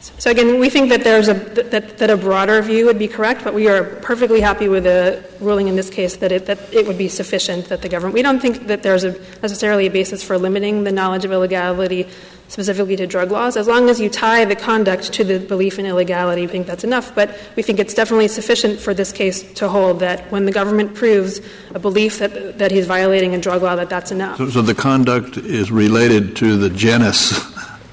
So 0.02 0.32
again, 0.32 0.60
we 0.60 0.70
think 0.70 0.90
that 0.90 1.06
there's 1.06 1.30
a 1.30 1.36
that, 1.36 2.00
that 2.00 2.10
a 2.10 2.18
broader 2.18 2.62
view 2.62 2.88
would 2.88 3.00
be 3.00 3.08
correct, 3.08 3.46
but 3.46 3.54
we 3.54 3.70
are 3.70 3.84
perfectly 4.02 4.42
happy 4.42 4.68
with 4.68 4.84
the 4.84 5.24
ruling 5.40 5.70
in 5.70 5.78
this 5.78 5.90
case 5.90 6.18
that 6.18 6.34
it 6.34 6.48
that 6.48 6.60
it 6.74 6.86
would 6.86 6.98
be 6.98 7.08
sufficient 7.08 7.70
that 7.70 7.82
the 7.82 7.88
government. 7.88 8.16
We 8.16 8.24
don't 8.24 8.42
think 8.42 8.68
that 8.68 8.84
there's 8.84 9.06
a 9.06 9.12
necessarily 9.42 9.86
a 9.86 9.92
basis 9.92 10.22
for 10.22 10.38
limiting 10.38 10.84
the 10.84 10.92
knowledge 10.92 11.24
of 11.24 11.32
illegality 11.32 12.10
specifically 12.52 12.98
to 12.98 13.08
drug 13.08 13.32
laws. 13.32 13.56
As 13.56 13.66
long 13.66 13.90
as 13.90 14.02
you 14.02 14.10
tie 14.10 14.44
the 14.44 14.58
conduct 14.58 15.14
to 15.14 15.24
the 15.24 15.40
belief 15.40 15.80
in 15.80 15.86
illegality, 15.86 16.42
we 16.42 16.48
think 16.48 16.68
that's 16.68 16.84
enough. 16.84 17.16
But 17.16 17.40
we 17.56 17.64
think 17.64 17.80
it's 17.80 17.94
definitely 17.94 18.28
sufficient 18.28 18.78
for 18.78 18.94
this 18.94 19.14
case 19.14 19.42
to 19.54 19.70
hold 19.70 20.02
that 20.02 20.30
when 20.34 20.46
the 20.46 20.52
government 20.52 20.94
proves 20.94 21.40
a 21.74 21.80
belief 21.80 22.20
that 22.20 22.58
that 22.58 22.72
he's 22.72 22.86
violating 22.86 23.34
a 23.36 23.40
drug 23.40 23.64
law, 23.64 23.78
that 23.78 23.90
that's 23.90 24.12
enough. 24.12 24.38
So, 24.38 24.50
so 24.50 24.62
the 24.62 24.76
conduct 24.76 25.38
is 25.38 25.72
related 25.72 26.36
to 26.38 26.58
the 26.58 26.70
genus 26.70 27.40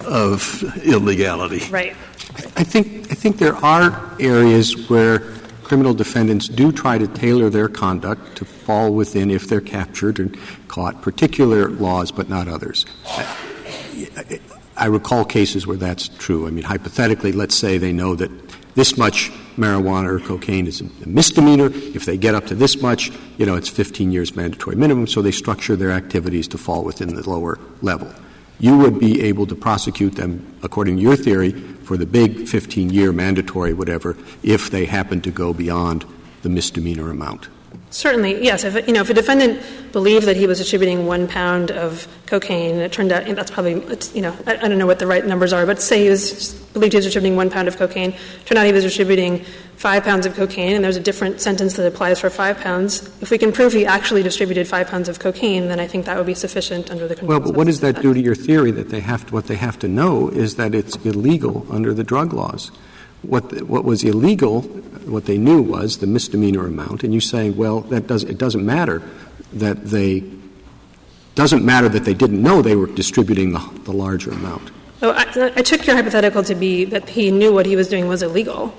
of 0.05 0.63
illegality. 0.85 1.63
Right. 1.71 1.97
I 2.57 2.65
think, 2.65 3.13
I 3.13 3.15
think 3.15 3.39
there 3.39 3.55
are 3.57 4.17
areas 4.19 4.89
where 4.89 5.21
criminal 5.63 5.95
defendants 5.95 6.49
do 6.49 6.73
try 6.73 6.99
to 6.99 7.07
tailor 7.07 7.51
their 7.51 7.69
conduct 7.69 8.37
to 8.39 8.45
fall 8.45 8.93
within, 8.93 9.31
if 9.31 9.49
they're 9.49 9.61
captured 9.61 10.19
and 10.19 10.37
caught, 10.67 11.01
particular 11.03 11.69
laws, 11.69 12.11
but 12.11 12.29
not 12.29 12.49
others. 12.49 12.87
I, 14.77 14.87
recall 14.87 15.25
cases 15.25 15.67
where 15.67 15.77
that's 15.77 16.09
true. 16.09 16.47
I 16.47 16.51
mean, 16.51 16.65
hypothetically, 16.65 17.33
let's 17.33 17.55
say 17.55 17.79
they 17.79 17.93
know 17.93 18.15
that 18.15 18.31
this 18.75 18.97
much 18.97 19.31
marijuana 19.57 20.09
or 20.09 20.21
cocaine 20.21 20.67
is 20.67 20.81
a 20.81 21.09
misdemeanor. 21.09 21.71
If 21.73 22.05
they 22.05 22.17
get 22.17 22.35
up 22.35 22.47
to 22.47 22.55
this 22.55 22.81
much, 22.81 23.11
you 23.39 23.47
know, 23.47 23.57
it's 23.57 23.69
15 23.69 24.13
years 24.13 24.37
mandatory 24.37 24.77
minimum, 24.77 25.07
so 25.07 25.21
they 25.21 25.33
structure 25.33 25.75
their 25.75 25.91
activities 25.91 26.47
to 26.49 26.59
fall 26.59 26.85
within 26.85 27.15
the 27.15 27.29
lower 27.29 27.59
level 27.83 28.13
you 28.61 28.77
would 28.77 28.99
be 28.99 29.23
able 29.23 29.47
to 29.47 29.55
prosecute 29.55 30.17
them, 30.17 30.59
according 30.63 30.97
to 30.97 31.03
your 31.03 31.17
theory, 31.17 31.53
for 31.53 31.97
the 31.97 32.07
big 32.07 32.49
15 32.49 32.91
year 32.91 33.13
mandatory 33.13 33.73
whatever, 33.73 34.17
if 34.43 34.71
they 34.71 34.85
happen 34.85 35.21
to 35.23 35.31
go 35.31 35.53
beyond 35.53 36.05
the 36.43 36.49
misdemeanor 36.49 37.11
amount. 37.11 37.49
Certainly, 37.91 38.45
yes. 38.45 38.65
If, 38.65 38.87
you 38.87 38.93
know, 38.93 39.01
if 39.01 39.11
a 39.11 39.15
defendant 39.15 39.63
believed 39.93 40.27
that 40.27 40.37
he 40.37 40.47
was 40.47 40.59
distributing 40.59 41.07
one 41.07 41.27
pound 41.27 41.71
of 41.71 42.07
cocaine, 42.27 42.73
and 42.73 42.83
it 42.83 42.93
turned 42.93 43.13
out 43.13 43.25
that's 43.35 43.51
probably, 43.51 43.83
you 44.15 44.21
know, 44.21 44.37
I, 44.47 44.57
I, 44.57 44.69
don't 44.69 44.79
know 44.79 44.87
what 44.87 44.99
the 44.99 45.07
right 45.07 45.25
numbers 45.25 45.53
are, 45.53 45.65
but 45.65 45.81
say 45.81 46.05
he 46.05 46.11
was 46.11 46.53
believed 46.75 46.93
he 46.93 46.99
was 46.99 47.07
distributing 47.07 47.37
one 47.37 47.49
pound 47.49 47.67
of 47.67 47.79
cocaine, 47.79 48.15
turned 48.45 48.59
out 48.59 48.67
he 48.67 48.73
was 48.73 48.85
distributing 48.85 49.45
five 49.77 50.05
pounds 50.05 50.27
of 50.27 50.35
cocaine, 50.35 50.75
and 50.75 50.85
there's 50.85 50.97
a 50.97 51.01
different 51.01 51.41
sentence 51.41 51.77
that 51.77 51.87
applies 51.87 52.21
for 52.21 52.29
five 52.29 52.59
pounds. 52.59 53.07
If 53.23 53.31
we 53.31 53.39
can 53.39 53.53
prove 53.53 53.73
he 53.73 53.87
actually 53.87 54.23
distributed 54.23 54.69
five 54.69 54.89
pounds 54.89 55.09
of 55.09 55.19
cocaine, 55.19 55.69
then 55.69 55.81
I 55.81 55.87
think 55.87 56.05
that 56.05 56.19
would 56.19 56.27
be 56.27 56.35
sufficient 56.35 56.91
under 56.91 57.09
the 57.09 57.25
Well, 57.25 57.41
but 57.41 57.55
what 57.55 57.69
does 57.69 57.81
that 57.81 58.03
do 58.03 58.13
to 58.13 58.21
your 58.21 58.35
theory 58.35 58.71
that 58.73 58.91
they 58.91 59.01
have 59.01 59.27
to, 59.27 59.33
what 59.33 59.47
they 59.47 59.57
have 59.57 59.79
to 59.79 59.89
know 59.89 60.29
is 60.29 60.57
that 60.57 60.75
it's 60.75 60.97
illegal 60.97 61.67
under 61.71 61.95
the 61.95 62.05
drug 62.05 62.35
laws? 62.35 62.71
What, 63.23 63.63
what 63.63 63.85
was 63.85 64.05
illegal, 64.05 64.63
what 64.63 65.27
they 65.27 65.39
knew 65.39 65.61
was 65.61 65.99
the 65.99 66.07
misdemeanor 66.07 66.67
amount, 66.67 67.03
and 67.05 67.13
you 67.13 67.21
saying, 67.21 67.57
well, 67.57 67.81
that 67.83 68.07
does, 68.07 68.25
it 68.25 68.39
doesn't 68.39 68.65
matter 68.65 69.03
that 69.53 69.87
they 69.87 70.25
doesn't 71.35 71.65
matter 71.65 71.89
that 71.89 72.05
they 72.05 72.15
didn't 72.15 72.43
know 72.43 72.63
they 72.63 72.75
were 72.75 72.89
distributing 72.89 73.53
the, 73.53 73.61
the 73.85 73.93
larger 73.93 74.33
amount. 74.33 74.73
Oh, 75.01 75.13
I, 75.13 75.53
I, 75.55 75.63
took 75.63 75.87
your 75.87 75.95
hypothetical 75.95 76.43
to 76.43 76.55
be 76.57 76.85
that 76.87 77.09
he 77.09 77.31
knew 77.31 77.53
what 77.53 77.65
he 77.65 77.77
was 77.77 77.87
doing 77.87 78.09
was 78.09 78.25
illegal. 78.25 78.75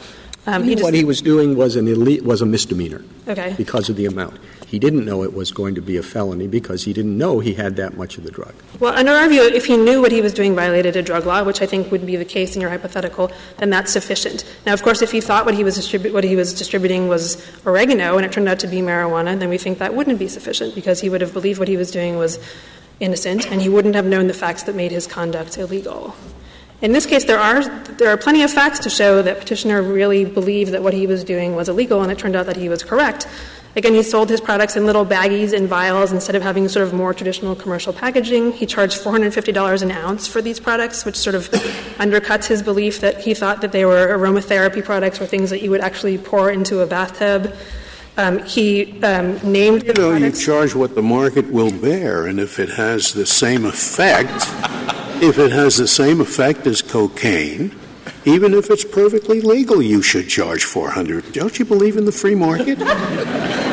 Um, 0.49 0.63
he, 0.63 0.75
what 0.75 0.93
he 0.93 1.03
was 1.03 1.21
doing 1.21 1.55
was 1.55 1.75
an 1.75 1.87
elite, 1.87 2.23
was 2.23 2.41
a 2.41 2.45
misdemeanor. 2.45 3.03
Okay. 3.27 3.53
Because 3.57 3.89
of 3.89 3.95
the 3.95 4.05
amount. 4.05 4.39
He 4.65 4.77
didn't 4.77 5.03
know 5.03 5.23
it 5.23 5.33
was 5.33 5.51
going 5.51 5.73
to 5.75 5.81
be 5.81 5.97
a 5.97 6.03
felony 6.03 6.47
because 6.47 6.83
he 6.83 6.93
didn't 6.93 7.17
know 7.17 7.39
he 7.39 7.55
had 7.55 7.75
that 7.77 7.97
much 7.97 8.17
of 8.19 8.23
the 8.23 8.29
drug. 8.29 8.53
Well, 8.79 8.95
under 8.95 9.11
our 9.11 9.27
view, 9.27 9.41
if 9.41 9.65
he 9.65 9.75
knew 9.77 9.99
what 9.99 10.11
he 10.11 10.21
was 10.21 10.31
doing 10.31 10.55
violated 10.55 10.95
a 10.95 11.01
drug 11.01 11.25
law, 11.25 11.43
which 11.43 11.61
I 11.61 11.65
think 11.65 11.91
would 11.91 12.05
be 12.05 12.15
the 12.15 12.25
case 12.25 12.55
in 12.55 12.61
your 12.61 12.69
hypothetical, 12.69 13.31
then 13.57 13.71
that's 13.71 13.91
sufficient. 13.91 14.43
Now, 14.67 14.73
of 14.73 14.83
course, 14.83 15.01
if 15.01 15.11
he 15.11 15.21
thought 15.21 15.45
what 15.45 15.55
he 15.55 15.63
was 15.63 15.77
distribu- 15.77 16.13
what 16.13 16.23
he 16.23 16.35
was 16.35 16.53
distributing 16.53 17.07
was 17.07 17.43
oregano 17.65 18.17
and 18.17 18.25
it 18.25 18.31
turned 18.31 18.47
out 18.47 18.59
to 18.59 18.67
be 18.67 18.77
marijuana, 18.77 19.39
then 19.39 19.49
we 19.49 19.57
think 19.57 19.79
that 19.79 19.95
wouldn't 19.95 20.19
be 20.19 20.27
sufficient 20.27 20.75
because 20.75 21.01
he 21.01 21.09
would 21.09 21.21
have 21.21 21.33
believed 21.33 21.57
what 21.57 21.67
he 21.67 21.77
was 21.77 21.89
doing 21.89 22.17
was 22.17 22.39
innocent 22.99 23.51
and 23.51 23.61
he 23.61 23.69
wouldn't 23.69 23.95
have 23.95 24.05
known 24.05 24.27
the 24.27 24.33
facts 24.33 24.63
that 24.63 24.75
made 24.75 24.91
his 24.91 25.07
conduct 25.07 25.57
illegal. 25.57 26.15
In 26.81 26.93
this 26.93 27.05
case, 27.05 27.25
there 27.25 27.39
are 27.39 27.67
there 27.97 28.09
are 28.09 28.17
plenty 28.17 28.41
of 28.43 28.51
facts 28.51 28.79
to 28.79 28.89
show 28.89 29.21
that 29.21 29.39
petitioner 29.39 29.81
really 29.81 30.23
believed 30.23 30.71
that 30.71 30.81
what 30.81 30.93
he 30.93 31.07
was 31.07 31.23
doing 31.25 31.55
was 31.55 31.67
illegal, 31.67 32.01
and 32.01 32.11
it 32.11 32.17
turned 32.17 32.35
out 32.35 32.45
that 32.45 32.55
he 32.55 32.69
was 32.69 32.83
correct. 32.83 33.27
Again, 33.75 33.93
he 33.93 34.01
sold 34.01 34.29
his 34.29 34.41
products 34.41 34.75
in 34.75 34.85
little 34.85 35.05
baggies 35.05 35.53
and 35.53 35.67
vials 35.67 36.11
instead 36.11 36.35
of 36.35 36.41
having 36.41 36.67
sort 36.67 36.87
of 36.87 36.93
more 36.93 37.13
traditional 37.13 37.55
commercial 37.55 37.93
packaging. 37.93 38.51
He 38.51 38.65
charged 38.65 38.99
$450 38.99 39.81
an 39.81 39.91
ounce 39.91 40.27
for 40.27 40.41
these 40.41 40.59
products, 40.59 41.05
which 41.05 41.15
sort 41.15 41.35
of 41.35 41.49
undercuts 41.99 42.47
his 42.47 42.63
belief 42.63 43.01
that 43.01 43.21
he 43.21 43.33
thought 43.33 43.61
that 43.61 43.71
they 43.71 43.85
were 43.85 44.07
aromatherapy 44.07 44.83
products 44.83 45.21
or 45.21 45.27
things 45.27 45.51
that 45.51 45.61
you 45.61 45.69
would 45.69 45.81
actually 45.81 46.17
pour 46.17 46.49
into 46.49 46.79
a 46.79 46.87
bathtub. 46.87 47.53
Um, 48.17 48.39
he 48.43 49.01
um, 49.03 49.39
named 49.49 49.83
you 49.85 49.93
know 49.93 50.13
you 50.13 50.31
charge 50.31 50.75
what 50.75 50.95
the 50.95 51.01
market 51.01 51.49
will 51.51 51.71
bear, 51.71 52.25
and 52.25 52.39
if 52.39 52.59
it 52.59 52.69
has 52.69 53.13
the 53.13 53.25
same 53.25 53.65
effect, 53.65 54.45
if 55.21 55.37
it 55.37 55.51
has 55.51 55.77
the 55.77 55.87
same 55.87 56.21
effect 56.21 56.65
as 56.67 56.81
cocaine, 56.81 57.75
even 58.25 58.53
if 58.53 58.69
it's 58.69 58.85
perfectly 58.85 59.41
legal, 59.41 59.81
you 59.81 60.01
should 60.01 60.27
charge 60.29 60.63
400. 60.63 61.33
Don't 61.33 61.57
you 61.59 61.65
believe 61.65 61.97
in 61.97 62.05
the 62.05 62.11
free 62.11 62.35
market? 62.35 62.79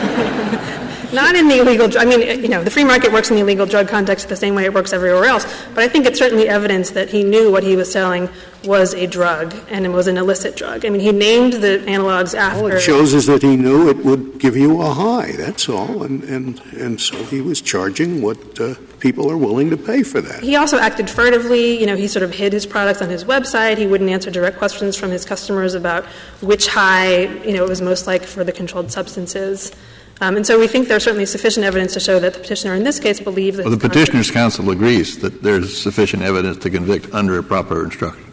Not 1.12 1.34
in 1.34 1.48
the 1.48 1.60
illegal. 1.60 1.88
I 1.98 2.04
mean, 2.04 2.20
you 2.42 2.48
know, 2.48 2.62
the 2.62 2.70
free 2.70 2.84
market 2.84 3.12
works 3.12 3.30
in 3.30 3.36
the 3.36 3.42
illegal 3.42 3.64
drug 3.64 3.88
context 3.88 4.28
the 4.28 4.36
same 4.36 4.54
way 4.54 4.64
it 4.64 4.74
works 4.74 4.92
everywhere 4.92 5.24
else. 5.24 5.46
But 5.74 5.84
I 5.84 5.88
think 5.88 6.04
it's 6.04 6.18
certainly 6.18 6.48
evidence 6.48 6.90
that 6.90 7.08
he 7.08 7.22
knew 7.22 7.50
what 7.50 7.62
he 7.62 7.76
was 7.76 7.90
selling 7.90 8.28
was 8.64 8.92
a 8.92 9.06
drug 9.06 9.54
and 9.70 9.86
it 9.86 9.90
was 9.90 10.08
an 10.08 10.16
illicit 10.18 10.56
drug. 10.56 10.84
I 10.84 10.90
mean, 10.90 11.00
he 11.00 11.12
named 11.12 11.54
the 11.54 11.78
analogs 11.86 12.34
after. 12.34 12.64
All 12.64 12.66
it 12.72 12.80
shows 12.80 13.14
is 13.14 13.26
that 13.26 13.42
he 13.42 13.56
knew 13.56 13.88
it 13.88 14.04
would 14.04 14.38
give 14.38 14.56
you 14.56 14.82
a 14.82 14.90
high. 14.90 15.32
That's 15.32 15.68
all, 15.68 16.02
and 16.02 16.22
and 16.24 16.60
and 16.72 17.00
so 17.00 17.16
he 17.24 17.40
was 17.40 17.60
charging 17.60 18.20
what 18.20 18.60
uh, 18.60 18.74
people 19.00 19.30
are 19.30 19.36
willing 19.36 19.70
to 19.70 19.76
pay 19.76 20.02
for 20.02 20.20
that. 20.20 20.42
He 20.42 20.56
also 20.56 20.78
acted 20.78 21.08
furtively. 21.08 21.78
You 21.78 21.86
know, 21.86 21.96
he 21.96 22.08
sort 22.08 22.22
of 22.22 22.32
hid 22.32 22.52
his 22.52 22.66
products 22.66 23.02
on 23.02 23.08
his 23.08 23.24
website. 23.24 23.78
He 23.78 23.86
wouldn't 23.86 24.10
answer 24.10 24.30
direct 24.30 24.58
questions 24.58 24.96
from 24.96 25.10
his 25.10 25.24
customers 25.24 25.74
about 25.74 26.04
which 26.40 26.66
high 26.68 27.22
you 27.44 27.52
know 27.52 27.64
it 27.64 27.68
was 27.68 27.82
most 27.82 28.06
like 28.06 28.24
for 28.24 28.44
the 28.44 28.52
controlled 28.52 28.90
substances. 28.90 29.72
Um, 30.20 30.36
and 30.36 30.46
so 30.46 30.58
we 30.58 30.66
think 30.66 30.88
there's 30.88 31.04
certainly 31.04 31.26
sufficient 31.26 31.66
evidence 31.66 31.92
to 31.92 32.00
show 32.00 32.18
that 32.20 32.32
the 32.32 32.40
petitioner 32.40 32.74
in 32.74 32.84
this 32.84 32.98
case 32.98 33.20
believed 33.20 33.58
that 33.58 33.66
Well, 33.66 33.76
the 33.76 33.88
petitioner's 33.88 34.30
counsel 34.30 34.70
agrees 34.70 35.18
that 35.18 35.42
there's 35.42 35.76
sufficient 35.76 36.22
evidence 36.22 36.56
to 36.58 36.70
convict 36.70 37.12
under 37.12 37.38
a 37.38 37.42
proper 37.42 37.84
instruction. 37.84 38.32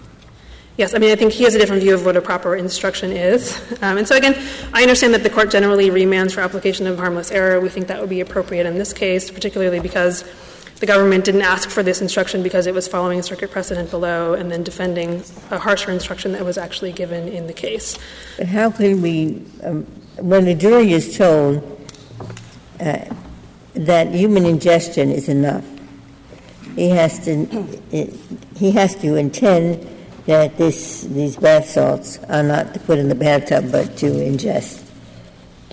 Yes, 0.77 0.95
I 0.95 0.97
mean, 0.97 1.11
I 1.11 1.15
think 1.15 1.33
he 1.33 1.43
has 1.43 1.53
a 1.53 1.59
different 1.59 1.83
view 1.83 1.93
of 1.93 2.03
what 2.03 2.17
a 2.17 2.21
proper 2.21 2.55
instruction 2.55 3.11
is. 3.11 3.61
Um, 3.83 3.97
and 3.97 4.07
so, 4.07 4.15
again, 4.15 4.33
I 4.73 4.81
understand 4.81 5.13
that 5.13 5.21
the 5.21 5.29
court 5.29 5.51
generally 5.51 5.89
remands 5.89 6.33
for 6.33 6.41
application 6.41 6.87
of 6.87 6.97
harmless 6.97 7.31
error. 7.31 7.59
We 7.59 7.69
think 7.69 7.87
that 7.87 7.99
would 7.99 8.09
be 8.09 8.21
appropriate 8.21 8.65
in 8.65 8.79
this 8.79 8.91
case, 8.91 9.29
particularly 9.29 9.79
because 9.79 10.23
the 10.79 10.85
government 10.85 11.25
didn't 11.25 11.41
ask 11.41 11.69
for 11.69 11.83
this 11.83 12.01
instruction 12.01 12.43
because 12.43 12.67
it 12.67 12.73
was 12.73 12.87
following 12.87 13.21
circuit 13.21 13.51
precedent 13.51 13.89
below 13.89 14.33
and 14.33 14.51
then 14.51 14.63
defending 14.63 15.23
a 15.51 15.57
harsher 15.57 15.91
instruction 15.91 16.33
that 16.33 16.43
was 16.43 16.57
actually 16.57 16.91
given 16.91 17.27
in 17.27 17.47
the 17.47 17.53
case. 17.53 17.97
But 18.37 18.47
how 18.47 18.71
can 18.71 19.01
we, 19.01 19.43
um, 19.63 19.83
when 20.17 20.45
the 20.45 20.55
jury 20.55 20.91
is 20.91 21.17
told 21.17 21.63
uh, 22.79 23.05
that 23.75 24.13
human 24.13 24.45
ingestion 24.45 25.09
is 25.09 25.29
enough, 25.29 25.65
he 26.75 26.89
has 26.89 27.23
to 27.25 27.47
it, 27.91 28.13
he 28.55 28.71
has 28.71 28.95
to 28.95 29.15
intend 29.15 29.87
that 30.25 30.57
this 30.57 31.01
these 31.03 31.35
bath 31.35 31.69
salts 31.69 32.17
are 32.29 32.43
not 32.43 32.73
to 32.73 32.79
put 32.79 32.97
in 32.97 33.09
the 33.09 33.15
bathtub 33.15 33.71
but 33.71 33.95
to 33.97 34.07
ingest. 34.07 34.82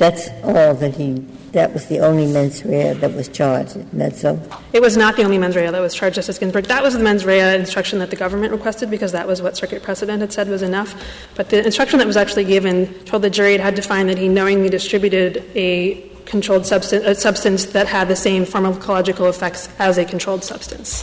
That's 0.01 0.31
all 0.43 0.73
that 0.77 0.95
he. 0.97 1.13
That 1.53 1.75
was 1.75 1.85
the 1.89 1.99
only 1.99 2.25
mens 2.25 2.65
rea 2.65 2.95
that 2.95 3.13
was 3.13 3.29
charged. 3.29 3.77
Isn't 3.77 3.99
that 3.99 4.17
so? 4.17 4.41
It 4.73 4.81
was 4.81 4.97
not 4.97 5.17
the 5.17 5.25
only 5.25 5.37
mens 5.37 5.55
rea 5.55 5.71
that 5.71 5.79
was 5.79 5.95
charged, 5.95 6.15
Justice 6.15 6.39
Ginsburg. 6.39 6.65
That 6.65 6.83
was 6.83 6.95
the 6.95 7.01
mens 7.01 7.27
rea 7.27 7.55
instruction 7.55 7.99
that 7.99 8.09
the 8.09 8.17
government 8.17 8.51
requested 8.51 8.89
because 8.89 9.13
that 9.13 9.29
was 9.29 9.43
what 9.43 9.59
circuit 9.59 9.83
precedent 9.83 10.23
had 10.23 10.33
said 10.33 10.49
was 10.49 10.63
enough. 10.63 10.95
But 11.35 11.51
the 11.51 11.63
instruction 11.67 11.99
that 11.99 12.07
was 12.07 12.17
actually 12.17 12.45
given 12.45 12.95
told 13.05 13.21
the 13.21 13.29
jury 13.29 13.53
it 13.53 13.61
had 13.61 13.77
to 13.77 13.83
find 13.83 14.09
that 14.09 14.17
he 14.17 14.27
knowingly 14.27 14.71
distributed 14.71 15.45
a 15.55 16.01
controlled 16.25 16.65
substance, 16.65 17.05
a 17.05 17.15
substance 17.15 17.67
that 17.67 17.87
had 17.87 18.09
the 18.09 18.17
same 18.17 18.47
pharmacological 18.47 19.29
effects 19.29 19.69
as 19.79 19.99
a 19.99 20.07
controlled 20.07 20.45
substance. 20.45 21.03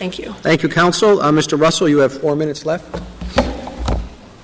Thank 0.00 0.18
you. 0.18 0.32
Thank 0.42 0.64
you, 0.64 0.68
counsel. 0.68 1.20
Uh, 1.20 1.30
Mr. 1.30 1.60
Russell, 1.60 1.88
you 1.88 1.98
have 1.98 2.20
four 2.20 2.34
minutes 2.34 2.66
left. 2.66 3.00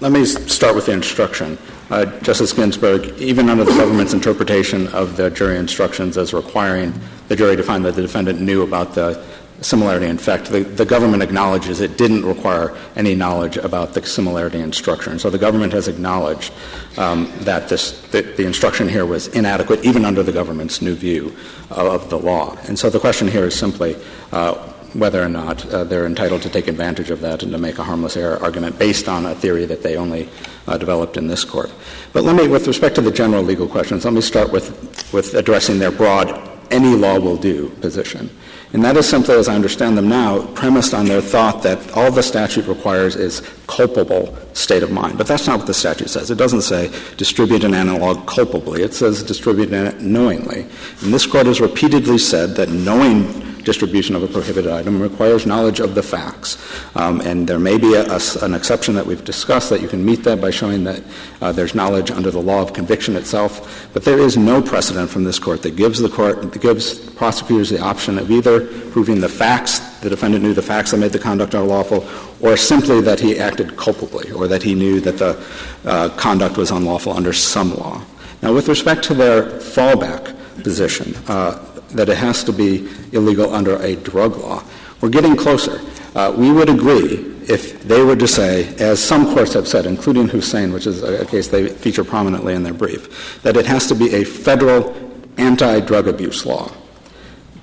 Let 0.00 0.12
me 0.12 0.24
start 0.26 0.76
with 0.76 0.86
the 0.86 0.92
instruction. 0.92 1.58
Uh, 1.90 2.06
Justice 2.20 2.52
Ginsburg, 2.52 3.18
even 3.20 3.50
under 3.50 3.64
the 3.64 3.72
government's 3.72 4.14
interpretation 4.14 4.88
of 4.88 5.16
the 5.16 5.30
jury 5.30 5.58
instructions 5.58 6.16
as 6.16 6.32
requiring 6.32 6.94
the 7.28 7.36
jury 7.36 7.56
to 7.56 7.62
find 7.62 7.84
that 7.84 7.94
the 7.94 8.02
defendant 8.02 8.40
knew 8.40 8.62
about 8.62 8.94
the 8.94 9.22
similarity 9.60 10.06
in 10.06 10.18
fact, 10.18 10.46
the, 10.46 10.60
the 10.60 10.84
government 10.84 11.22
acknowledges 11.22 11.80
it 11.80 11.96
didn't 11.96 12.24
require 12.24 12.76
any 12.96 13.14
knowledge 13.14 13.56
about 13.56 13.94
the 13.94 14.04
similarity 14.04 14.60
in 14.60 14.72
structure. 14.72 15.10
And 15.10 15.20
so 15.20 15.30
the 15.30 15.38
government 15.38 15.72
has 15.72 15.88
acknowledged 15.88 16.52
um, 16.96 17.32
that 17.40 17.68
this, 17.68 18.00
that 18.08 18.36
the 18.36 18.44
instruction 18.44 18.88
here 18.88 19.06
was 19.06 19.28
inadequate, 19.28 19.84
even 19.84 20.04
under 20.04 20.22
the 20.22 20.32
government's 20.32 20.82
new 20.82 20.94
view 20.94 21.34
of 21.70 22.10
the 22.10 22.18
law. 22.18 22.56
And 22.66 22.78
so 22.78 22.90
the 22.90 23.00
question 23.00 23.28
here 23.28 23.44
is 23.44 23.58
simply 23.58 23.96
uh, 24.32 24.73
whether 24.94 25.22
or 25.22 25.28
not 25.28 25.66
uh, 25.66 25.84
they're 25.84 26.06
entitled 26.06 26.42
to 26.42 26.48
take 26.48 26.68
advantage 26.68 27.10
of 27.10 27.20
that 27.20 27.42
and 27.42 27.52
to 27.52 27.58
make 27.58 27.78
a 27.78 27.84
harmless 27.84 28.16
error 28.16 28.38
argument 28.42 28.78
based 28.78 29.08
on 29.08 29.26
a 29.26 29.34
theory 29.34 29.66
that 29.66 29.82
they 29.82 29.96
only 29.96 30.28
uh, 30.66 30.78
developed 30.78 31.16
in 31.16 31.26
this 31.26 31.44
court. 31.44 31.72
But 32.12 32.24
let 32.24 32.36
me, 32.36 32.48
with 32.48 32.66
respect 32.66 32.94
to 32.94 33.00
the 33.00 33.10
general 33.10 33.42
legal 33.42 33.68
questions, 33.68 34.04
let 34.04 34.14
me 34.14 34.20
start 34.20 34.52
with, 34.52 35.12
with 35.12 35.34
addressing 35.34 35.78
their 35.78 35.90
broad 35.90 36.50
any 36.70 36.94
law 36.94 37.18
will 37.18 37.36
do 37.36 37.68
position. 37.80 38.30
And 38.72 38.82
that 38.84 38.96
is 38.96 39.08
simply, 39.08 39.36
as 39.36 39.48
I 39.48 39.54
understand 39.54 39.96
them 39.96 40.08
now, 40.08 40.44
premised 40.54 40.94
on 40.94 41.06
their 41.06 41.20
thought 41.20 41.62
that 41.62 41.92
all 41.92 42.10
the 42.10 42.22
statute 42.22 42.66
requires 42.66 43.14
is 43.14 43.40
culpable 43.68 44.36
state 44.52 44.82
of 44.82 44.90
mind. 44.90 45.16
But 45.16 45.28
that's 45.28 45.46
not 45.46 45.58
what 45.58 45.68
the 45.68 45.74
statute 45.74 46.08
says. 46.08 46.32
It 46.32 46.38
doesn't 46.38 46.62
say 46.62 46.90
distribute 47.16 47.62
an 47.62 47.72
analog 47.72 48.26
culpably. 48.26 48.82
It 48.82 48.92
says 48.92 49.22
distribute 49.22 49.72
it 49.72 50.00
knowingly. 50.00 50.62
And 51.02 51.14
this 51.14 51.24
court 51.24 51.46
has 51.46 51.60
repeatedly 51.60 52.18
said 52.18 52.56
that 52.56 52.68
knowing 52.70 53.53
distribution 53.64 54.14
of 54.14 54.22
a 54.22 54.28
prohibited 54.28 54.70
item 54.70 55.00
requires 55.00 55.46
knowledge 55.46 55.80
of 55.80 55.94
the 55.94 56.02
facts. 56.02 56.58
Um, 56.94 57.20
and 57.20 57.48
there 57.48 57.58
may 57.58 57.78
be 57.78 57.94
a, 57.94 58.04
a, 58.06 58.20
an 58.42 58.54
exception 58.54 58.94
that 58.94 59.06
we've 59.06 59.24
discussed 59.24 59.70
that 59.70 59.80
you 59.80 59.88
can 59.88 60.04
meet 60.04 60.24
that 60.24 60.40
by 60.40 60.50
showing 60.50 60.84
that 60.84 61.02
uh, 61.40 61.52
there's 61.52 61.74
knowledge 61.74 62.10
under 62.10 62.30
the 62.30 62.40
law 62.40 62.62
of 62.62 62.72
conviction 62.72 63.16
itself. 63.16 63.88
But 63.92 64.04
there 64.04 64.18
is 64.18 64.36
no 64.36 64.62
precedent 64.62 65.10
from 65.10 65.24
this 65.24 65.38
court 65.38 65.62
that 65.62 65.76
gives 65.76 65.98
the 65.98 66.08
court, 66.08 66.52
that 66.52 66.60
gives 66.60 66.98
prosecutors 67.12 67.70
the 67.70 67.80
option 67.80 68.18
of 68.18 68.30
either 68.30 68.66
proving 68.90 69.20
the 69.20 69.28
facts, 69.28 69.80
the 70.00 70.10
defendant 70.10 70.44
knew 70.44 70.54
the 70.54 70.62
facts 70.62 70.90
that 70.90 70.98
made 70.98 71.12
the 71.12 71.18
conduct 71.18 71.54
unlawful, 71.54 72.06
or 72.40 72.56
simply 72.56 73.00
that 73.00 73.18
he 73.18 73.38
acted 73.38 73.76
culpably, 73.76 74.30
or 74.32 74.46
that 74.46 74.62
he 74.62 74.74
knew 74.74 75.00
that 75.00 75.18
the 75.18 75.42
uh, 75.84 76.08
conduct 76.16 76.56
was 76.56 76.70
unlawful 76.70 77.12
under 77.12 77.32
some 77.32 77.74
law. 77.76 78.02
Now, 78.42 78.52
with 78.52 78.68
respect 78.68 79.02
to 79.04 79.14
their 79.14 79.44
fallback 79.58 80.36
position, 80.62 81.14
uh, 81.28 81.58
that 81.94 82.08
it 82.08 82.16
has 82.16 82.44
to 82.44 82.52
be 82.52 82.88
illegal 83.12 83.54
under 83.54 83.76
a 83.76 83.96
drug 83.96 84.36
law. 84.36 84.62
We're 85.00 85.10
getting 85.10 85.36
closer. 85.36 85.80
Uh, 86.14 86.32
we 86.36 86.52
would 86.52 86.68
agree 86.68 87.32
if 87.48 87.82
they 87.82 88.02
were 88.02 88.16
to 88.16 88.28
say, 88.28 88.74
as 88.76 89.02
some 89.02 89.34
courts 89.34 89.52
have 89.52 89.68
said, 89.68 89.84
including 89.86 90.28
Hussein, 90.28 90.72
which 90.72 90.86
is 90.86 91.02
a, 91.02 91.22
a 91.22 91.26
case 91.26 91.48
they 91.48 91.68
feature 91.68 92.04
prominently 92.04 92.54
in 92.54 92.62
their 92.62 92.72
brief, 92.72 93.42
that 93.42 93.56
it 93.56 93.66
has 93.66 93.86
to 93.88 93.94
be 93.94 94.14
a 94.14 94.24
federal 94.24 94.94
anti-drug 95.36 96.08
abuse 96.08 96.46
law. 96.46 96.70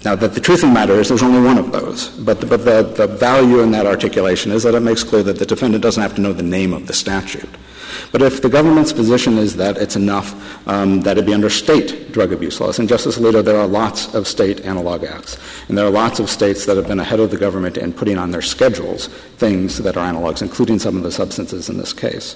Now, 0.03 0.15
that 0.15 0.34
the 0.34 0.41
truth 0.41 0.63
of 0.63 0.69
the 0.69 0.73
matter 0.73 0.93
is 0.93 1.09
there's 1.09 1.23
only 1.23 1.41
one 1.41 1.57
of 1.57 1.71
those, 1.71 2.09
but, 2.09 2.41
the, 2.41 2.47
but 2.47 2.65
the, 2.65 2.82
the 2.84 3.07
value 3.07 3.61
in 3.61 3.71
that 3.71 3.86
articulation 3.86 4.51
is 4.51 4.63
that 4.63 4.73
it 4.73 4.79
makes 4.79 5.03
clear 5.03 5.23
that 5.23 5.38
the 5.38 5.45
defendant 5.45 5.84
doesn't 5.84 6.01
have 6.01 6.15
to 6.15 6.21
know 6.21 6.34
the 6.34 6.43
name 6.43 6.73
of 6.73 6.88
the 6.88 6.93
statute. 6.93 7.49
But 8.11 8.21
if 8.21 8.41
the 8.41 8.49
government's 8.49 8.93
position 8.93 9.37
is 9.37 9.55
that 9.57 9.77
it's 9.77 9.95
enough 9.95 10.35
um, 10.67 11.01
that 11.01 11.17
it 11.17 11.25
be 11.25 11.33
under 11.33 11.49
state 11.49 12.11
drug 12.11 12.33
abuse 12.33 12.59
laws, 12.59 12.79
and 12.79 12.87
Justice 12.87 13.17
Alito, 13.17 13.43
there 13.43 13.57
are 13.57 13.67
lots 13.67 14.13
of 14.13 14.27
state 14.27 14.61
analog 14.61 15.03
acts, 15.03 15.37
and 15.67 15.77
there 15.77 15.85
are 15.85 15.91
lots 15.91 16.19
of 16.19 16.29
states 16.29 16.65
that 16.65 16.77
have 16.77 16.87
been 16.87 16.99
ahead 16.99 17.19
of 17.19 17.31
the 17.31 17.37
government 17.37 17.77
in 17.77 17.93
putting 17.93 18.17
on 18.17 18.31
their 18.31 18.41
schedules 18.41 19.07
things 19.37 19.77
that 19.79 19.97
are 19.97 20.11
analogs, 20.11 20.41
including 20.41 20.79
some 20.79 20.97
of 20.97 21.03
the 21.03 21.11
substances 21.11 21.69
in 21.69 21.77
this 21.77 21.93
case. 21.93 22.35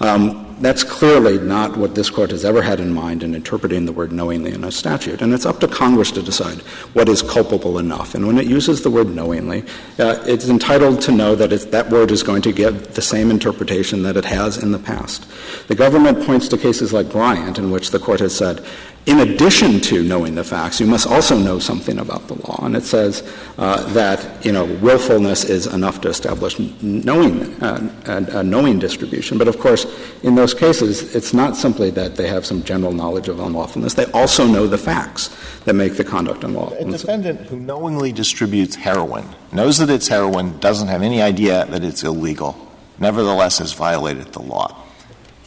Um, 0.00 0.49
that's 0.60 0.84
clearly 0.84 1.38
not 1.38 1.76
what 1.76 1.94
this 1.94 2.10
court 2.10 2.30
has 2.30 2.44
ever 2.44 2.60
had 2.62 2.80
in 2.80 2.92
mind 2.92 3.22
in 3.22 3.34
interpreting 3.34 3.86
the 3.86 3.92
word 3.92 4.12
knowingly 4.12 4.52
in 4.52 4.62
a 4.62 4.70
statute. 4.70 5.22
And 5.22 5.32
it's 5.32 5.46
up 5.46 5.58
to 5.60 5.68
Congress 5.68 6.10
to 6.12 6.22
decide 6.22 6.58
what 6.92 7.08
is 7.08 7.22
culpable 7.22 7.78
enough. 7.78 8.14
And 8.14 8.26
when 8.26 8.38
it 8.38 8.46
uses 8.46 8.82
the 8.82 8.90
word 8.90 9.08
knowingly, 9.08 9.62
uh, 9.98 10.22
it's 10.26 10.48
entitled 10.48 11.00
to 11.02 11.12
know 11.12 11.34
that 11.34 11.72
that 11.72 11.90
word 11.90 12.10
is 12.10 12.22
going 12.22 12.42
to 12.42 12.52
get 12.52 12.94
the 12.94 13.02
same 13.02 13.30
interpretation 13.30 14.02
that 14.02 14.16
it 14.16 14.26
has 14.26 14.62
in 14.62 14.72
the 14.72 14.78
past. 14.78 15.26
The 15.68 15.74
government 15.74 16.26
points 16.26 16.48
to 16.48 16.58
cases 16.58 16.92
like 16.92 17.10
Bryan, 17.10 17.56
in 17.56 17.70
which 17.70 17.90
the 17.90 17.98
court 17.98 18.20
has 18.20 18.36
said, 18.36 18.64
in 19.06 19.20
addition 19.20 19.80
to 19.80 20.02
knowing 20.02 20.34
the 20.34 20.44
facts, 20.44 20.78
you 20.78 20.86
must 20.86 21.06
also 21.06 21.38
know 21.38 21.58
something 21.58 21.98
about 21.98 22.28
the 22.28 22.34
law. 22.46 22.60
And 22.64 22.76
it 22.76 22.84
says 22.84 23.22
uh, 23.56 23.82
that, 23.94 24.44
you 24.44 24.52
know, 24.52 24.66
willfulness 24.66 25.44
is 25.44 25.66
enough 25.66 26.02
to 26.02 26.08
establish 26.10 26.58
knowing, 26.82 27.60
uh, 27.62 27.90
a, 28.06 28.38
a 28.38 28.42
knowing 28.42 28.78
distribution. 28.78 29.38
But 29.38 29.48
of 29.48 29.58
course, 29.58 29.86
in 30.22 30.34
those 30.34 30.52
cases, 30.52 31.14
it's 31.14 31.32
not 31.32 31.56
simply 31.56 31.90
that 31.90 32.16
they 32.16 32.28
have 32.28 32.44
some 32.44 32.62
general 32.62 32.92
knowledge 32.92 33.28
of 33.28 33.38
unlawfulness. 33.38 33.94
They 33.94 34.10
also 34.12 34.46
know 34.46 34.66
the 34.66 34.78
facts 34.78 35.34
that 35.64 35.74
make 35.74 35.94
the 35.96 36.04
conduct 36.04 36.44
unlawful. 36.44 36.76
A 36.76 36.90
defendant 36.90 37.40
who 37.48 37.58
knowingly 37.58 38.12
distributes 38.12 38.76
heroin, 38.76 39.26
knows 39.50 39.78
that 39.78 39.88
it's 39.88 40.08
heroin, 40.08 40.58
doesn't 40.58 40.88
have 40.88 41.02
any 41.02 41.22
idea 41.22 41.64
that 41.66 41.82
it's 41.82 42.04
illegal, 42.04 42.54
nevertheless 42.98 43.58
has 43.58 43.72
violated 43.72 44.32
the 44.34 44.42
law. 44.42 44.76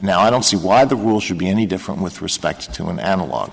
Now, 0.03 0.19
I 0.19 0.29
don't 0.29 0.43
see 0.43 0.57
why 0.57 0.83
the 0.83 0.97
rule 0.97 1.21
should 1.21 1.37
be 1.37 1.47
any 1.47 1.65
different 1.65 2.01
with 2.01 2.21
respect 2.21 2.73
to 2.73 2.87
an 2.87 2.99
analog. 2.99 3.51